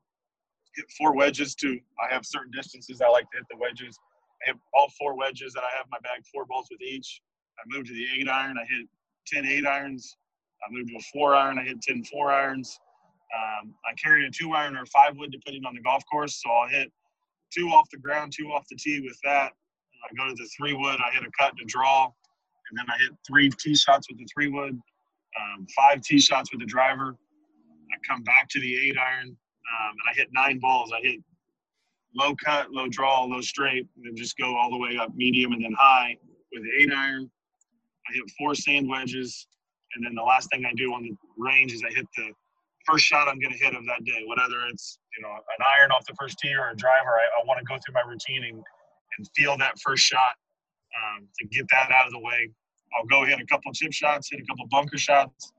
hit 0.75 0.85
four 0.97 1.15
wedges 1.15 1.55
to, 1.55 1.79
I 1.99 2.13
have 2.13 2.25
certain 2.25 2.51
distances 2.51 3.01
I 3.01 3.09
like 3.09 3.29
to 3.31 3.38
hit 3.38 3.45
the 3.49 3.57
wedges. 3.57 3.97
I 4.43 4.49
have 4.49 4.57
all 4.73 4.89
four 4.97 5.17
wedges 5.17 5.55
and 5.55 5.63
I 5.65 5.77
have 5.77 5.88
my 5.91 5.97
bag 5.99 6.21
four 6.33 6.45
balls 6.45 6.67
with 6.71 6.81
each. 6.81 7.21
I 7.60 7.78
moved 7.78 7.88
to 7.88 7.93
the 7.93 8.06
eight 8.19 8.28
iron. 8.30 8.58
I 8.58 8.65
hit 8.65 8.88
10 9.28 9.45
eight 9.45 9.65
irons. 9.65 10.17
I 10.63 10.72
moved 10.72 10.89
to 10.89 10.95
a 10.98 11.04
four 11.13 11.36
iron. 11.36 11.60
I 11.60 11.63
hit 11.63 11.82
10 11.82 12.04
four 12.06 12.32
irons. 12.32 12.80
Um, 13.36 13.74
I 13.86 13.93
carry 14.02 14.26
a 14.26 14.32
two 14.32 14.54
iron 14.54 14.76
or 14.76 14.84
a 14.84 14.88
five 14.88 15.15
wood 15.17 15.32
depending 15.32 15.65
on 15.65 15.76
the 15.76 15.82
golf 15.82 16.04
course. 16.12 16.41
So 16.41 16.50
I'll 16.52 16.69
hit 16.69 16.91
two 17.54 17.67
off 17.69 17.88
the 17.91 18.00
ground, 18.00 18.34
two 18.36 18.48
off 18.52 18.65
the 18.69 18.78
tee 18.78 19.02
with 19.02 19.17
that. 19.24 19.54
I 20.04 20.15
go 20.17 20.28
to 20.30 20.36
the 20.36 20.50
three 20.58 20.74
wood. 20.74 21.00
I 21.06 21.13
hit 21.13 21.24
a 21.24 21.32
cut 21.39 21.56
to 21.58 21.65
draw, 21.65 22.06
and 22.06 22.78
then 22.78 22.86
I 22.89 22.98
hit 23.02 23.12
three 23.28 23.50
tee 23.60 23.76
shots 23.76 24.08
with 24.10 24.17
the 24.19 24.28
three 24.34 24.48
wood. 24.50 24.80
um, 25.39 25.67
five 25.76 26.02
tee 26.02 26.19
shots 26.19 26.52
with 26.52 26.62
the 26.62 26.65
driver. 26.65 27.15
I 27.91 28.08
come 28.08 28.24
back 28.24 28.48
to 28.50 28.60
the 28.60 28.76
eight 28.76 28.98
iron, 28.98 29.28
um, 29.28 29.91
and 29.91 30.10
I 30.10 30.13
hit 30.15 30.30
nine 30.34 30.60
balls. 30.60 30.91
I 30.95 31.02
hit 31.02 31.19
low 32.15 32.34
cut, 32.43 32.72
low 32.72 32.88
draw, 32.88 33.24
low 33.24 33.41
straight, 33.41 33.88
and 33.95 34.06
then 34.06 34.15
just 34.15 34.38
go 34.38 34.56
all 34.58 34.69
the 34.69 34.78
way 34.78 34.98
up 34.98 35.13
medium 35.15 35.54
and 35.54 35.63
then 35.63 35.74
high 35.78 36.15
with 36.54 36.63
the 36.63 36.84
eight 36.84 36.91
iron. 36.93 37.30
I 38.10 38.13
hit 38.13 38.24
four 38.38 38.56
sand 38.56 38.89
wedges, 38.89 39.48
and 39.95 40.06
then 40.06 40.15
the 40.15 40.24
last 40.24 40.50
thing 40.52 40.65
I 40.65 40.74
do 40.76 40.93
on 40.93 41.04
the 41.04 41.15
range 41.38 41.74
is 41.74 41.84
I 41.84 41.93
hit 41.93 42.08
the 42.17 42.32
first 42.86 43.06
shot 43.06 43.28
I'm 43.28 43.39
going 43.39 43.54
to 43.54 43.58
hit 43.58 43.76
of 43.76 43.86
that 43.86 44.04
day. 44.06 44.24
Whether 44.26 44.65
it's 44.72 45.00
you 45.17 45.24
know 45.24 45.32
an 45.32 45.62
iron 45.78 45.91
off 45.91 46.06
the 46.06 46.15
first 46.19 46.39
tee 46.39 46.54
or 46.54 46.69
a 46.69 46.76
driver, 46.76 47.13
I, 47.19 47.41
I 47.41 47.45
want 47.45 47.60
to 47.60 47.65
go 47.65 47.78
through 47.86 47.93
my 47.93 48.10
routine 48.10 48.43
and, 48.43 48.63
and 49.17 49.28
feel 49.36 49.58
that 49.58 49.80
first 49.80 50.04
shot 50.04 50.36
um, 50.98 51.28
to 51.39 51.48
get 51.48 51.65
that 51.72 51.91
out 51.91 52.08
of 52.08 52.13
the 52.13 52.19
way. 52.19 52.50
I'll 52.98 53.06
go 53.06 53.26
hit 53.26 53.39
a 53.39 53.45
couple 53.45 53.72
chip 53.74 53.93
shots, 53.93 54.30
hit 54.32 54.39
a 54.39 54.45
couple 54.45 54.65
bunker 54.67 54.98
shots, 54.98 55.52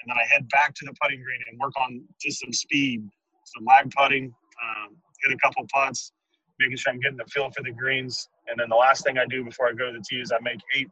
and 0.00 0.10
then 0.10 0.16
I 0.16 0.26
head 0.32 0.48
back 0.48 0.74
to 0.74 0.84
the 0.86 0.94
putting 1.02 1.22
green 1.22 1.40
and 1.50 1.58
work 1.58 1.72
on 1.78 2.02
just 2.20 2.40
some 2.40 2.52
speed, 2.52 3.02
some 3.44 3.64
lag 3.64 3.90
putting, 3.90 4.24
um, 4.24 4.96
hit 5.22 5.32
a 5.32 5.38
couple 5.38 5.66
putts, 5.72 6.12
making 6.58 6.76
sure 6.76 6.92
I'm 6.92 7.00
getting 7.00 7.18
the 7.18 7.26
feel 7.26 7.50
for 7.50 7.62
the 7.62 7.72
greens. 7.72 8.28
And 8.48 8.58
then 8.58 8.68
the 8.68 8.76
last 8.76 9.04
thing 9.04 9.18
I 9.18 9.26
do 9.26 9.44
before 9.44 9.68
I 9.68 9.72
go 9.72 9.92
to 9.92 9.98
the 9.98 10.04
tee 10.08 10.20
is 10.20 10.32
I 10.32 10.38
make 10.42 10.60
eight, 10.76 10.88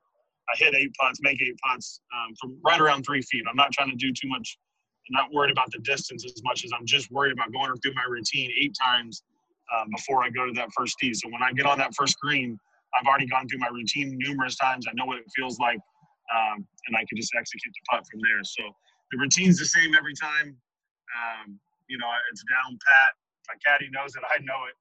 I 0.48 0.56
hit 0.56 0.74
eight 0.74 0.92
putts, 1.00 1.20
make 1.22 1.40
eight 1.42 1.56
putts 1.66 2.00
um, 2.14 2.34
from 2.40 2.58
right 2.64 2.80
around 2.80 3.02
three 3.04 3.22
feet. 3.22 3.44
I'm 3.48 3.56
not 3.56 3.72
trying 3.72 3.90
to 3.90 3.96
do 3.96 4.12
too 4.12 4.28
much. 4.28 4.58
I'm 5.08 5.14
not 5.14 5.32
worried 5.32 5.52
about 5.52 5.70
the 5.72 5.78
distance 5.80 6.24
as 6.24 6.42
much 6.44 6.64
as 6.64 6.70
I'm 6.72 6.86
just 6.86 7.10
worried 7.10 7.32
about 7.32 7.52
going 7.52 7.72
through 7.80 7.94
my 7.94 8.04
routine 8.08 8.50
eight 8.60 8.74
times 8.80 9.22
um, 9.74 9.88
before 9.94 10.22
I 10.22 10.30
go 10.30 10.46
to 10.46 10.52
that 10.52 10.68
first 10.76 10.96
tee. 10.98 11.14
So 11.14 11.28
when 11.28 11.42
I 11.42 11.52
get 11.52 11.66
on 11.66 11.78
that 11.78 11.94
first 11.94 12.18
green, 12.20 12.58
I've 12.98 13.06
already 13.06 13.26
gone 13.26 13.48
through 13.48 13.58
my 13.58 13.68
routine 13.68 14.16
numerous 14.18 14.56
times. 14.56 14.86
I 14.88 14.92
know 14.94 15.04
what 15.04 15.18
it 15.18 15.24
feels 15.34 15.58
like, 15.58 15.78
um, 16.34 16.66
and 16.86 16.96
I 16.96 17.04
can 17.08 17.16
just 17.16 17.32
execute 17.38 17.74
the 17.74 17.96
putt 17.96 18.04
from 18.10 18.20
there. 18.22 18.42
So 18.42 18.62
the 19.12 19.18
routine's 19.18 19.58
the 19.58 19.66
same 19.66 19.94
every 19.94 20.14
time. 20.14 20.56
Um, 21.14 21.58
you 21.88 21.98
know, 21.98 22.08
it's 22.32 22.42
down 22.50 22.78
pat. 22.86 23.12
My 23.48 23.54
caddy 23.64 23.88
knows 23.92 24.16
it. 24.16 24.22
I 24.28 24.38
know 24.42 24.66
it, 24.66 24.74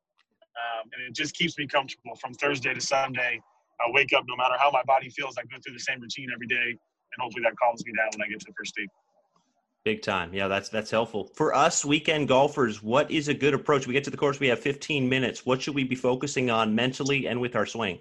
um, 0.58 0.90
and 0.94 1.08
it 1.08 1.14
just 1.14 1.36
keeps 1.36 1.58
me 1.58 1.68
comfortable 1.68 2.16
from 2.16 2.34
Thursday 2.34 2.74
to 2.74 2.82
Sunday. 2.82 3.42
I 3.82 3.92
wake 3.92 4.14
up 4.14 4.24
no 4.28 4.36
matter 4.36 4.56
how 4.60 4.72
my 4.72 4.84
body 4.84 5.10
feels. 5.10 5.36
I 5.38 5.44
go 5.44 5.58
through 5.64 5.74
the 5.74 5.80
same 5.80 6.00
routine 6.00 6.30
every 6.34 6.48
day, 6.48 6.56
and 6.56 7.20
hopefully 7.20 7.44
that 7.44 7.54
calms 7.62 7.86
me 7.86 7.94
down 7.98 8.10
when 8.16 8.26
I 8.26 8.30
get 8.30 8.40
to 8.42 8.46
the 8.48 8.54
first 8.58 8.74
tee. 8.76 8.88
Big 9.84 10.02
time. 10.02 10.34
Yeah, 10.34 10.48
that's 10.48 10.70
that's 10.70 10.90
helpful. 10.90 11.30
For 11.36 11.54
us 11.54 11.86
weekend 11.86 12.28
golfers, 12.28 12.82
what 12.82 13.12
is 13.12 13.28
a 13.28 13.34
good 13.34 13.54
approach? 13.54 13.86
We 13.86 13.94
get 13.94 14.04
to 14.06 14.10
the 14.10 14.18
course, 14.18 14.40
we 14.40 14.48
have 14.48 14.60
15 14.60 15.08
minutes. 15.08 15.46
What 15.46 15.62
should 15.62 15.76
we 15.76 15.84
be 15.84 15.96
focusing 15.96 16.50
on 16.50 16.74
mentally 16.74 17.28
and 17.28 17.40
with 17.40 17.56
our 17.56 17.68
swing? 17.68 18.00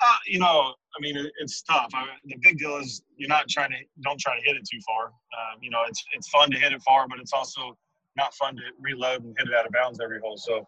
Uh, 0.00 0.16
you 0.26 0.38
know, 0.38 0.74
I 0.96 1.00
mean, 1.00 1.16
it, 1.16 1.32
it's 1.40 1.62
tough. 1.62 1.88
I, 1.94 2.06
the 2.26 2.36
big 2.42 2.58
deal 2.58 2.76
is 2.76 3.02
you're 3.16 3.28
not 3.28 3.48
trying 3.48 3.70
to 3.70 3.76
don't 4.02 4.20
try 4.20 4.38
to 4.38 4.44
hit 4.44 4.56
it 4.56 4.68
too 4.70 4.78
far. 4.86 5.06
Um, 5.06 5.58
you 5.62 5.70
know, 5.70 5.84
it's 5.88 6.04
it's 6.12 6.28
fun 6.28 6.50
to 6.50 6.58
hit 6.58 6.72
it 6.72 6.82
far, 6.82 7.08
but 7.08 7.18
it's 7.18 7.32
also 7.32 7.76
not 8.16 8.34
fun 8.34 8.56
to 8.56 8.62
reload 8.80 9.24
and 9.24 9.34
hit 9.38 9.48
it 9.48 9.54
out 9.54 9.64
of 9.64 9.72
bounds 9.72 10.00
every 10.02 10.20
hole. 10.20 10.36
So 10.36 10.66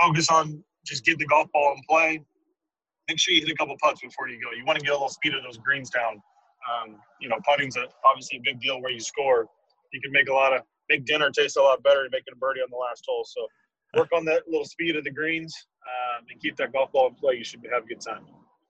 focus 0.00 0.28
on 0.28 0.62
just 0.84 1.04
get 1.04 1.18
the 1.18 1.26
golf 1.26 1.48
ball 1.52 1.74
in 1.76 1.82
play. 1.88 2.24
Make 3.08 3.20
sure 3.20 3.34
you 3.34 3.40
hit 3.40 3.50
a 3.50 3.54
couple 3.54 3.76
putts 3.82 4.00
before 4.00 4.28
you 4.28 4.40
go. 4.40 4.50
You 4.56 4.64
want 4.64 4.78
to 4.78 4.84
get 4.84 4.90
a 4.90 4.94
little 4.94 5.08
speed 5.08 5.34
of 5.34 5.42
those 5.42 5.58
greens 5.58 5.90
down. 5.90 6.20
Um, 6.66 6.96
you 7.20 7.28
know, 7.28 7.36
putting's 7.46 7.76
a, 7.76 7.86
obviously 8.04 8.38
a 8.38 8.40
big 8.42 8.60
deal 8.60 8.82
where 8.82 8.90
you 8.90 9.00
score. 9.00 9.46
You 9.92 10.00
can 10.00 10.10
make 10.10 10.28
a 10.28 10.32
lot 10.32 10.52
of 10.52 10.62
make 10.88 11.04
dinner 11.04 11.30
taste 11.30 11.56
a 11.56 11.62
lot 11.62 11.82
better 11.82 12.06
making 12.10 12.32
a 12.32 12.36
birdie 12.36 12.60
on 12.60 12.68
the 12.70 12.76
last 12.76 13.04
hole. 13.06 13.24
So 13.24 13.46
work 13.96 14.08
on 14.12 14.24
that 14.26 14.42
little 14.48 14.64
speed 14.64 14.96
of 14.96 15.04
the 15.04 15.10
greens 15.10 15.54
um, 15.86 16.26
and 16.30 16.40
keep 16.40 16.56
that 16.56 16.72
golf 16.72 16.92
ball 16.92 17.08
in 17.08 17.14
play. 17.14 17.34
You 17.34 17.44
should 17.44 17.60
have 17.72 17.84
a 17.84 17.86
good 17.86 18.00
time. 18.00 18.24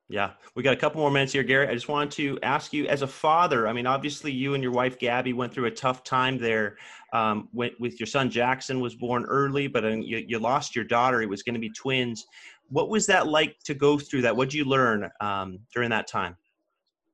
Yeah, 0.09 0.33
we 0.55 0.63
got 0.63 0.73
a 0.73 0.77
couple 0.77 1.01
more 1.01 1.11
minutes 1.11 1.33
here, 1.33 1.43
Gary. 1.43 1.67
I 1.67 1.75
just 1.75 1.89
wanted 1.89 2.13
to 2.13 2.39
ask 2.45 2.73
you, 2.73 2.87
as 2.87 3.03
a 3.03 3.09
father, 3.09 3.67
I 3.67 3.73
mean, 3.73 3.89
obviously 3.89 4.31
you 4.31 4.55
and 4.55 4.63
your 4.63 4.71
wife 4.71 5.01
Gabby 5.01 5.33
went 5.33 5.53
through 5.53 5.65
a 5.65 5.71
tough 5.71 6.05
time 6.05 6.39
there. 6.39 6.77
Um, 7.17 7.49
with, 7.55 7.73
with 7.81 7.99
your 7.99 8.07
son 8.07 8.29
Jackson 8.29 8.81
was 8.81 8.95
born 8.95 9.25
early, 9.25 9.69
but 9.69 9.85
you, 9.85 10.25
you, 10.29 10.39
lost 10.39 10.77
your 10.77 10.85
daughter. 10.85 11.23
It 11.23 11.29
was 11.29 11.43
going 11.43 11.55
to 11.55 11.61
be 11.61 11.71
twins. 11.71 12.27
What 12.69 12.91
was 12.91 13.07
that 13.07 13.27
like 13.27 13.57
to 13.65 13.75
go 13.75 13.99
through 13.99 14.23
that? 14.23 14.37
What 14.37 14.51
did 14.51 14.55
you 14.55 14.67
learn 14.67 15.09
um, 15.21 15.61
during 15.73 15.89
that 15.91 16.09
time? 16.09 16.37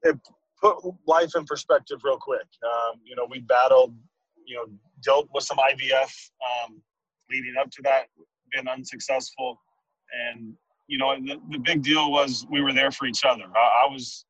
It 0.02 0.16
put 0.60 0.78
life 1.06 1.30
in 1.36 1.44
perspective 1.44 2.00
real 2.02 2.18
quick. 2.18 2.46
Um, 2.64 3.00
you 3.04 3.14
know, 3.14 3.28
we 3.30 3.40
battled, 3.40 3.94
you 4.44 4.56
know, 4.56 4.64
dealt 5.04 5.28
with 5.32 5.44
some 5.44 5.58
IVF 5.58 6.12
um, 6.64 6.82
leading 7.30 7.54
up 7.60 7.70
to 7.70 7.82
that, 7.82 8.06
been 8.52 8.66
unsuccessful, 8.66 9.60
and 10.12 10.54
you 10.88 10.98
know, 10.98 11.14
the, 11.14 11.36
the 11.50 11.58
big 11.58 11.82
deal 11.82 12.10
was 12.10 12.44
we 12.50 12.60
were 12.60 12.72
there 12.72 12.90
for 12.90 13.06
each 13.06 13.24
other. 13.24 13.44
I, 13.54 13.86
I 13.86 13.92
was 13.92 14.24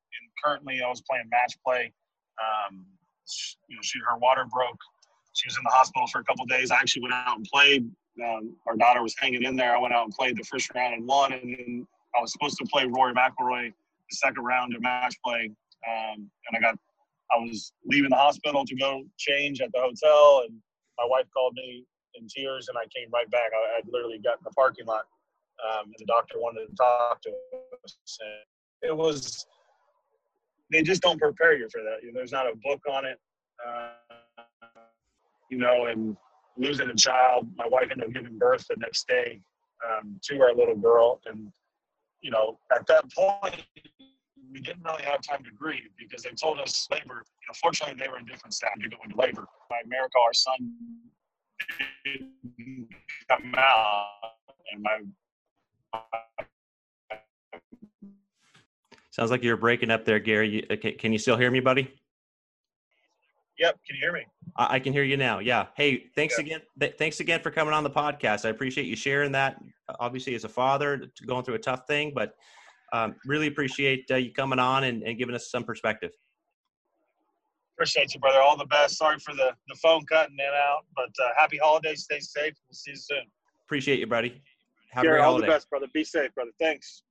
currently 0.45 0.83
I 0.85 0.89
was 0.89 1.03
playing 1.09 1.29
match 1.31 1.57
play. 1.65 1.93
Um, 2.41 2.85
you 3.69 3.77
know, 3.77 3.83
she 3.83 3.99
her 4.01 4.19
water 4.19 4.45
broke. 4.53 4.79
She 5.33 5.49
was 5.49 5.57
in 5.57 5.63
the 5.65 5.71
hospital 5.71 6.07
for 6.07 6.21
a 6.21 6.25
couple 6.25 6.45
days. 6.47 6.71
I 6.71 6.77
actually 6.77 7.03
went 7.03 7.15
out 7.15 7.37
and 7.37 7.47
played. 7.47 7.91
Um, 8.23 8.57
our 8.67 8.77
daughter 8.77 9.03
was 9.03 9.15
hanging 9.19 9.43
in 9.45 9.57
there. 9.57 9.75
I 9.75 9.79
went 9.79 9.95
out 9.95 10.05
and 10.05 10.13
played 10.13 10.37
the 10.37 10.45
first 10.45 10.71
round 10.75 10.95
and 10.95 11.07
won, 11.07 11.33
and 11.33 11.57
then 11.57 11.87
I 12.17 12.21
was 12.21 12.33
supposed 12.33 12.59
to 12.59 12.67
play 12.67 12.87
Rory 12.87 13.15
McIlroy 13.15 13.73
the 13.73 14.17
second 14.17 14.45
round 14.45 14.75
of 14.75 14.83
match 14.83 15.15
play, 15.25 15.51
um, 15.89 16.31
and 16.49 16.57
I 16.57 16.61
got 16.61 16.79
I 17.35 17.39
was 17.39 17.73
leaving 17.87 18.11
the 18.11 18.17
hospital 18.17 18.65
to 18.67 18.77
go 18.77 19.05
change 19.17 19.63
at 19.63 19.73
the 19.73 19.81
hotel, 19.81 20.43
and 20.47 20.59
my 20.99 21.07
wife 21.09 21.25
called 21.33 21.55
me 21.55 21.85
in 22.15 22.27
tears, 22.29 22.69
and 22.69 22.77
I 22.77 22.85
came 22.95 23.11
right 23.11 23.31
back. 23.31 23.51
I, 23.55 23.79
I'd 23.79 23.89
literally 23.91 24.19
got 24.19 24.37
in 24.39 24.45
the 24.45 24.51
parking 24.51 24.85
lot 24.85 25.05
um, 25.63 25.87
and 25.87 25.95
the 25.99 26.05
doctor 26.07 26.39
wanted 26.39 26.67
to 26.67 26.77
talk 26.77 27.21
to 27.23 27.31
us. 27.85 27.97
And 28.21 28.91
it 28.91 28.97
was 28.97 29.47
they 30.71 30.83
just 30.83 31.03
don't 31.03 31.21
prepare 31.21 31.57
you 31.57 31.69
for 31.71 31.83
that. 31.83 32.03
You 32.03 32.13
know, 32.13 32.21
there's 32.21 32.33
not 32.33 32.47
a 32.47 32.55
book 32.63 32.81
on 32.91 33.05
it. 33.05 33.19
Uh, 33.67 34.43
you 35.53 35.59
know, 35.59 35.85
and 35.85 36.17
losing 36.57 36.89
a 36.89 36.95
child, 36.95 37.47
my 37.57 37.69
wife 37.69 37.89
ended 37.91 38.09
up 38.09 38.15
giving 38.15 38.39
birth 38.39 38.67
the 38.69 38.77
next 38.79 39.07
day 39.07 39.39
um, 39.87 40.19
to 40.23 40.41
our 40.41 40.55
little 40.55 40.77
girl, 40.77 41.21
and 41.27 41.53
you 42.23 42.31
know, 42.31 42.59
at 42.75 42.87
that 42.87 43.05
point, 43.13 43.67
we 44.51 44.61
didn't 44.61 44.83
really 44.83 45.03
have 45.03 45.21
time 45.21 45.45
to 45.45 45.51
grieve 45.51 45.91
because 45.99 46.23
they 46.23 46.31
told 46.31 46.59
us 46.59 46.89
labor. 46.91 47.23
You 47.43 47.49
know, 47.49 47.55
fortunately, 47.61 48.03
they 48.03 48.09
were 48.09 48.19
in 48.19 48.25
different 48.25 48.55
staff 48.55 48.73
to 48.81 48.89
go 48.89 48.97
into 49.05 49.17
labor. 49.17 49.45
By 49.69 49.81
miracle, 49.87 50.23
our 50.25 50.33
son 50.33 50.75
didn't 52.05 52.89
come 53.29 53.55
out, 53.59 54.07
and 54.73 54.83
my 54.83 55.01
Sounds 59.11 59.31
like 59.31 59.43
you're 59.43 59.59
breaking 59.59 59.91
up 59.91 60.07
there, 60.07 60.19
Gary. 60.19 60.49
You, 60.49 60.67
uh, 60.71 60.77
can, 60.81 60.97
can 60.97 61.13
you 61.13 61.19
still 61.19 61.37
hear 61.37 61.51
me, 61.51 61.61
buddy? 61.61 61.93
Yep. 63.63 63.79
Can 63.87 63.95
you 63.95 64.01
hear 64.01 64.13
me? 64.13 64.27
I, 64.57 64.75
I 64.75 64.79
can 64.81 64.93
hear 64.93 65.05
you 65.05 65.17
now. 65.17 65.39
Yeah. 65.39 65.67
Hey, 65.77 66.07
thanks 66.17 66.37
again. 66.37 66.61
Th- 66.81 66.95
thanks 66.99 67.21
again 67.21 67.41
for 67.41 67.53
coming 67.53 67.73
on 67.73 67.85
the 67.85 67.91
podcast. 67.91 68.45
I 68.45 68.49
appreciate 68.49 68.89
you 68.89 68.97
sharing 68.97 69.31
that. 69.33 69.63
Obviously, 70.01 70.35
as 70.35 70.43
a 70.43 70.49
father, 70.49 71.05
going 71.29 71.45
through 71.45 71.55
a 71.55 71.61
tough 71.61 71.87
thing, 71.87 72.13
but 72.13 72.35
um, 72.93 73.15
really 73.25 73.47
appreciate 73.47 74.11
uh, 74.11 74.17
you 74.17 74.33
coming 74.33 74.59
on 74.59 74.83
and, 74.83 75.05
and 75.05 75.17
giving 75.17 75.37
us 75.37 75.49
some 75.49 75.63
perspective. 75.63 76.11
Appreciate 77.77 78.13
you, 78.15 78.21
brother. 78.21 78.41
All 78.41 78.57
the 78.57 78.67
best. 78.67 78.99
Sorry 78.99 79.19
for 79.21 79.33
the, 79.33 79.53
the 79.69 79.77
phone 79.77 80.05
cutting 80.07 80.35
in 80.37 80.45
and 80.45 80.55
out, 80.57 80.85
but 80.97 81.11
uh, 81.25 81.29
happy 81.39 81.59
holidays. 81.63 82.03
Stay 82.03 82.19
safe. 82.19 82.55
We'll 82.69 82.75
see 82.75 82.91
you 82.91 82.97
soon. 82.97 83.25
Appreciate 83.65 84.01
you, 84.01 84.09
buddy. 84.09 84.43
Have 84.91 85.05
Gary, 85.05 85.21
all 85.21 85.39
the 85.39 85.47
best, 85.47 85.71
brother. 85.71 85.87
Be 85.95 86.03
safe, 86.03 86.35
brother. 86.35 86.51
Thanks. 86.59 87.05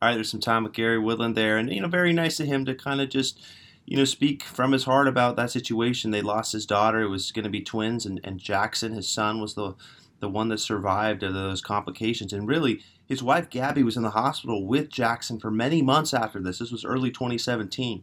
There's 0.00 0.30
some 0.30 0.40
time 0.40 0.64
with 0.64 0.72
Gary 0.72 0.98
Woodland 0.98 1.36
there, 1.36 1.56
and 1.56 1.72
you 1.72 1.80
know, 1.80 1.88
very 1.88 2.12
nice 2.12 2.38
of 2.40 2.46
him 2.46 2.64
to 2.66 2.74
kind 2.74 3.00
of 3.00 3.08
just, 3.08 3.40
you 3.84 3.96
know, 3.96 4.04
speak 4.04 4.42
from 4.42 4.72
his 4.72 4.84
heart 4.84 5.08
about 5.08 5.36
that 5.36 5.50
situation. 5.50 6.10
They 6.10 6.22
lost 6.22 6.52
his 6.52 6.66
daughter; 6.66 7.00
it 7.00 7.08
was 7.08 7.32
going 7.32 7.44
to 7.44 7.50
be 7.50 7.62
twins, 7.62 8.06
and, 8.06 8.20
and 8.22 8.38
Jackson, 8.38 8.92
his 8.92 9.08
son, 9.08 9.40
was 9.40 9.54
the 9.54 9.74
the 10.20 10.28
one 10.28 10.48
that 10.48 10.58
survived 10.58 11.22
of 11.22 11.34
those 11.34 11.60
complications. 11.60 12.32
And 12.32 12.48
really, 12.48 12.82
his 13.06 13.22
wife 13.22 13.50
Gabby 13.50 13.82
was 13.82 13.96
in 13.96 14.02
the 14.02 14.10
hospital 14.10 14.66
with 14.66 14.88
Jackson 14.88 15.38
for 15.38 15.50
many 15.50 15.82
months 15.82 16.14
after 16.14 16.40
this. 16.40 16.58
This 16.58 16.72
was 16.72 16.84
early 16.84 17.10
2017, 17.10 18.02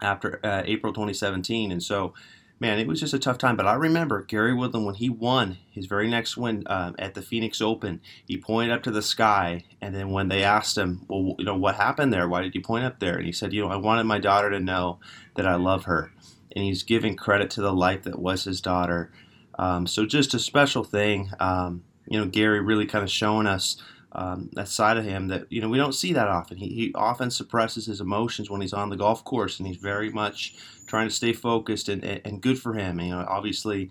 after 0.00 0.40
uh, 0.44 0.62
April 0.64 0.92
2017, 0.92 1.72
and 1.72 1.82
so 1.82 2.14
man, 2.60 2.78
it 2.78 2.86
was 2.86 3.00
just 3.00 3.14
a 3.14 3.18
tough 3.18 3.38
time. 3.38 3.56
But 3.56 3.66
I 3.66 3.74
remember 3.74 4.22
Gary 4.22 4.54
Woodland 4.54 4.86
when 4.86 4.94
he 4.94 5.08
won 5.08 5.58
his 5.70 5.86
very 5.86 6.08
next 6.08 6.36
win 6.36 6.62
um, 6.66 6.94
at 6.98 7.14
the 7.14 7.22
Phoenix 7.22 7.60
Open. 7.60 8.00
He 8.24 8.36
pointed 8.36 8.72
up 8.72 8.82
to 8.84 8.90
the 8.90 9.02
sky, 9.02 9.64
and 9.80 9.94
then 9.94 10.10
when 10.10 10.28
they 10.28 10.42
asked 10.42 10.78
him, 10.78 11.04
"Well, 11.08 11.34
you 11.38 11.44
know, 11.44 11.56
what 11.56 11.76
happened 11.76 12.12
there? 12.12 12.28
Why 12.28 12.42
did 12.42 12.54
you 12.54 12.62
point 12.62 12.84
up 12.84 13.00
there?" 13.00 13.16
and 13.16 13.26
he 13.26 13.32
said, 13.32 13.52
"You 13.52 13.62
know, 13.62 13.68
I 13.68 13.76
wanted 13.76 14.04
my 14.04 14.18
daughter 14.18 14.50
to 14.50 14.60
know 14.60 14.98
that 15.36 15.46
I 15.46 15.56
love 15.56 15.84
her." 15.84 16.12
And 16.54 16.64
he's 16.64 16.82
giving 16.82 17.16
credit 17.16 17.50
to 17.50 17.62
the 17.62 17.72
life 17.72 18.02
that 18.02 18.18
was 18.18 18.44
his 18.44 18.60
daughter. 18.60 19.10
Um, 19.58 19.86
so 19.86 20.06
just 20.06 20.34
a 20.34 20.38
special 20.38 20.84
thing. 20.84 21.30
Um, 21.40 21.84
you 22.06 22.18
know, 22.18 22.26
Gary 22.26 22.60
really 22.60 22.86
kind 22.86 23.02
of 23.02 23.10
showing 23.10 23.46
us 23.46 23.82
um, 24.14 24.50
that 24.52 24.68
side 24.68 24.96
of 24.96 25.04
him 25.04 25.28
that 25.28 25.46
you 25.50 25.60
know 25.60 25.68
we 25.68 25.78
don't 25.78 25.94
see 25.94 26.12
that 26.12 26.28
often. 26.28 26.58
He, 26.58 26.68
he 26.68 26.92
often 26.94 27.30
suppresses 27.30 27.86
his 27.86 28.00
emotions 28.00 28.50
when 28.50 28.60
he's 28.60 28.72
on 28.72 28.90
the 28.90 28.96
golf 28.96 29.24
course, 29.24 29.58
and 29.58 29.66
he's 29.66 29.76
very 29.76 30.10
much 30.10 30.54
trying 30.86 31.08
to 31.08 31.14
stay 31.14 31.32
focused 31.32 31.88
and, 31.88 32.04
and 32.04 32.40
good 32.40 32.58
for 32.58 32.74
him. 32.74 33.00
You 33.00 33.10
know, 33.10 33.26
obviously 33.28 33.90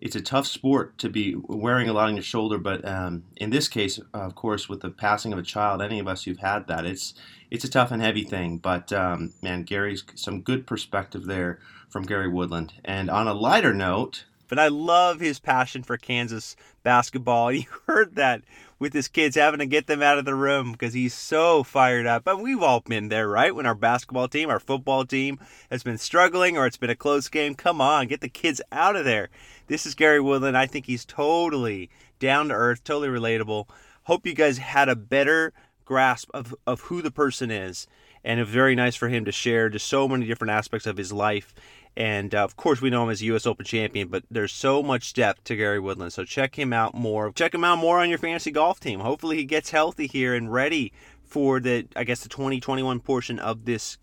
it's 0.00 0.16
a 0.16 0.20
tough 0.20 0.46
sport 0.46 0.96
to 0.98 1.08
be 1.08 1.36
wearing 1.36 1.88
a 1.88 1.92
lot 1.92 2.08
on 2.08 2.16
your 2.16 2.22
shoulder. 2.22 2.58
But 2.58 2.86
um, 2.86 3.24
in 3.36 3.50
this 3.50 3.68
case, 3.68 4.00
of 4.14 4.34
course, 4.34 4.68
with 4.68 4.80
the 4.80 4.90
passing 4.90 5.32
of 5.32 5.38
a 5.38 5.42
child, 5.42 5.82
any 5.82 5.98
of 5.98 6.08
us 6.08 6.24
who've 6.24 6.38
had 6.38 6.66
that, 6.68 6.86
it's 6.86 7.14
it's 7.50 7.64
a 7.64 7.70
tough 7.70 7.90
and 7.90 8.02
heavy 8.02 8.24
thing. 8.24 8.58
But 8.58 8.92
um, 8.92 9.34
man, 9.42 9.64
Gary's 9.64 10.04
some 10.14 10.40
good 10.40 10.66
perspective 10.66 11.26
there 11.26 11.58
from 11.88 12.04
Gary 12.04 12.28
Woodland. 12.28 12.72
And 12.84 13.10
on 13.10 13.28
a 13.28 13.34
lighter 13.34 13.74
note, 13.74 14.24
but 14.50 14.58
I 14.58 14.68
love 14.68 15.20
his 15.20 15.38
passion 15.38 15.84
for 15.84 15.96
Kansas 15.96 16.56
basketball. 16.82 17.52
You 17.60 17.64
heard 17.86 18.16
that 18.16 18.42
with 18.80 18.92
his 18.92 19.06
kids 19.06 19.36
having 19.36 19.60
to 19.60 19.66
get 19.66 19.86
them 19.86 20.02
out 20.02 20.18
of 20.18 20.24
the 20.24 20.34
room 20.34 20.72
because 20.72 20.92
he's 20.92 21.14
so 21.14 21.62
fired 21.62 22.06
up. 22.06 22.24
But 22.24 22.40
we've 22.40 22.62
all 22.62 22.80
been 22.80 23.08
there, 23.08 23.28
right? 23.28 23.54
When 23.54 23.66
our 23.66 23.74
basketball 23.74 24.26
team, 24.26 24.50
our 24.50 24.58
football 24.58 25.04
team 25.04 25.38
has 25.70 25.84
been 25.84 25.98
struggling 25.98 26.58
or 26.58 26.66
it's 26.66 26.76
been 26.76 26.90
a 26.90 26.96
close 26.96 27.28
game. 27.28 27.54
Come 27.54 27.80
on, 27.80 28.08
get 28.08 28.22
the 28.22 28.28
kids 28.28 28.60
out 28.72 28.96
of 28.96 29.04
there. 29.04 29.28
This 29.68 29.86
is 29.86 29.94
Gary 29.94 30.20
Woodland. 30.20 30.56
I 30.56 30.66
think 30.66 30.86
he's 30.86 31.04
totally 31.04 31.88
down 32.18 32.48
to 32.48 32.54
earth, 32.54 32.82
totally 32.82 33.08
relatable. 33.08 33.68
Hope 34.04 34.26
you 34.26 34.34
guys 34.34 34.58
had 34.58 34.88
a 34.88 34.96
better 34.96 35.52
grasp 35.84 36.28
of, 36.34 36.54
of 36.66 36.80
who 36.82 37.02
the 37.02 37.12
person 37.12 37.50
is. 37.50 37.86
And 38.24 38.40
it 38.40 38.44
was 38.44 38.52
very 38.52 38.74
nice 38.74 38.96
for 38.96 39.08
him 39.08 39.24
to 39.24 39.32
share 39.32 39.68
just 39.68 39.86
so 39.86 40.06
many 40.08 40.26
different 40.26 40.50
aspects 40.50 40.86
of 40.86 40.96
his 40.96 41.12
life. 41.12 41.54
And 41.96 42.34
uh, 42.34 42.44
of 42.44 42.56
course, 42.56 42.80
we 42.80 42.90
know 42.90 43.04
him 43.04 43.10
as 43.10 43.20
a 43.20 43.26
U.S. 43.26 43.46
Open 43.46 43.66
champion, 43.66 44.08
but 44.08 44.24
there's 44.30 44.52
so 44.52 44.82
much 44.82 45.12
depth 45.12 45.44
to 45.44 45.56
Gary 45.56 45.80
Woodland. 45.80 46.12
So 46.12 46.24
check 46.24 46.58
him 46.58 46.72
out 46.72 46.94
more. 46.94 47.32
Check 47.32 47.54
him 47.54 47.64
out 47.64 47.78
more 47.78 47.98
on 47.98 48.08
your 48.08 48.18
fantasy 48.18 48.50
golf 48.50 48.80
team. 48.80 49.00
Hopefully, 49.00 49.36
he 49.36 49.44
gets 49.44 49.70
healthy 49.70 50.06
here 50.06 50.34
and 50.34 50.52
ready 50.52 50.92
for 51.22 51.60
the, 51.60 51.86
I 51.96 52.04
guess, 52.04 52.20
the 52.20 52.28
2021 52.28 53.00
portion 53.00 53.38
of 53.38 53.64
this 53.64 53.98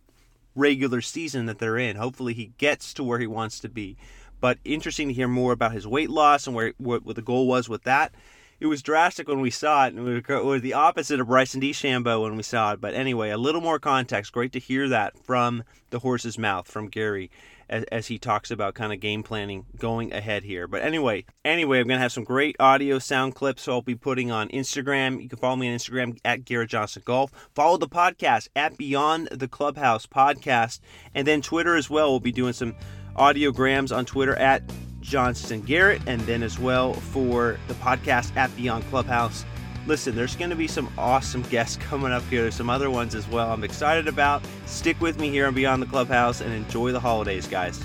regular 0.56 1.02
season 1.02 1.46
that 1.46 1.60
they're 1.60 1.78
in. 1.78 1.96
Hopefully, 1.96 2.34
he 2.34 2.52
gets 2.58 2.94
to 2.96 3.04
where 3.04 3.20
he 3.20 3.28
wants 3.28 3.60
to 3.62 3.70
be. 3.70 3.98
But 4.40 4.60
interesting 4.64 5.08
to 5.08 5.14
hear 5.14 5.28
more 5.28 5.52
about 5.52 5.72
his 5.72 5.88
weight 5.88 6.10
loss 6.10 6.46
and 6.46 6.56
where 6.56 6.74
what, 6.78 7.04
what 7.04 7.16
the 7.16 7.22
goal 7.22 7.48
was 7.48 7.68
with 7.68 7.84
that 7.84 8.14
it 8.60 8.66
was 8.66 8.82
drastic 8.82 9.28
when 9.28 9.40
we 9.40 9.52
saw 9.52 9.86
it, 9.86 9.94
and 9.94 10.08
it 10.08 10.44
was 10.44 10.62
the 10.62 10.74
opposite 10.74 11.20
of 11.20 11.28
Bryson 11.28 11.62
DeChambeau 11.62 12.24
when 12.24 12.36
we 12.36 12.44
saw 12.44 12.74
it. 12.74 12.82
But 12.82 12.96
anyway, 12.96 13.30
a 13.30 13.38
little 13.38 13.62
more 13.62 13.78
context. 13.78 14.32
Great 14.32 14.52
to 14.54 14.60
hear 14.60 14.90
that 14.90 15.18
from 15.24 15.64
the 15.92 16.00
horse's 16.00 16.40
mouth, 16.40 16.68
from 16.68 16.88
Gary, 16.88 17.30
as, 17.70 17.84
as 17.86 18.08
he 18.08 18.18
talks 18.18 18.52
about 18.52 18.74
kind 18.74 18.94
of 18.94 19.00
game 19.00 19.24
planning 19.24 19.66
going 19.78 20.14
ahead 20.14 20.44
here. 20.44 20.68
But 20.68 20.82
anyway, 20.82 21.26
anyway, 21.44 21.80
I'm 21.80 21.88
gonna 21.88 22.00
have 22.00 22.12
some 22.12 22.24
great 22.24 22.56
audio 22.60 23.00
sound 23.00 23.36
clips. 23.36 23.64
So 23.64 23.74
I'll 23.74 23.82
be 23.82 23.96
putting 23.96 24.32
on 24.32 24.50
Instagram. 24.50 25.22
You 25.22 25.30
can 25.30 25.38
follow 25.38 25.56
me 25.56 25.70
on 25.70 25.78
Instagram 25.78 26.18
at 26.26 26.46
Garrett 26.46 26.70
Johnston 26.70 27.04
Golf. 27.06 27.32
Follow 27.54 27.78
the 27.78 27.88
podcast 27.88 28.50
at 28.56 28.78
Beyond 28.78 29.30
the 29.32 29.48
Clubhouse 29.48 30.06
Podcast, 30.06 30.80
and 31.14 31.28
then 31.28 31.42
Twitter 31.42 31.76
as 31.76 31.90
well. 31.90 32.12
We'll 32.12 32.20
be 32.20 32.32
doing 32.32 32.54
some 32.54 32.76
audiograms 33.16 33.96
on 33.96 34.06
Twitter 34.06 34.36
at 34.36 34.64
Johnston 35.02 35.62
Garrett, 35.62 36.02
and 36.08 36.22
then 36.22 36.44
as 36.44 36.60
well 36.60 36.94
for 36.94 37.58
the 37.68 37.74
podcast 37.76 38.36
at 38.36 38.56
Beyond 38.56 38.84
Clubhouse. 38.86 39.46
Listen, 39.88 40.18
there's 40.18 40.36
going 40.36 40.50
to 40.50 40.56
be 40.56 40.68
some 40.68 40.92
awesome 40.98 41.44
guests 41.44 41.78
coming 41.78 42.12
up 42.12 42.24
here. 42.24 42.42
There's 42.42 42.56
some 42.56 42.70
other 42.70 42.90
ones 42.90 43.16
as 43.16 43.26
well 43.30 43.54
I'm 43.54 43.64
excited 43.64 44.10
about. 44.10 44.44
Stick 44.66 45.00
with 45.00 45.18
me 45.18 45.30
here 45.30 45.48
on 45.48 45.54
Beyond 45.54 45.82
the 45.82 45.86
Clubhouse 45.86 46.42
and 46.42 46.54
enjoy 46.54 46.92
the 46.92 47.00
holidays, 47.00 47.48
guys. 47.48 47.82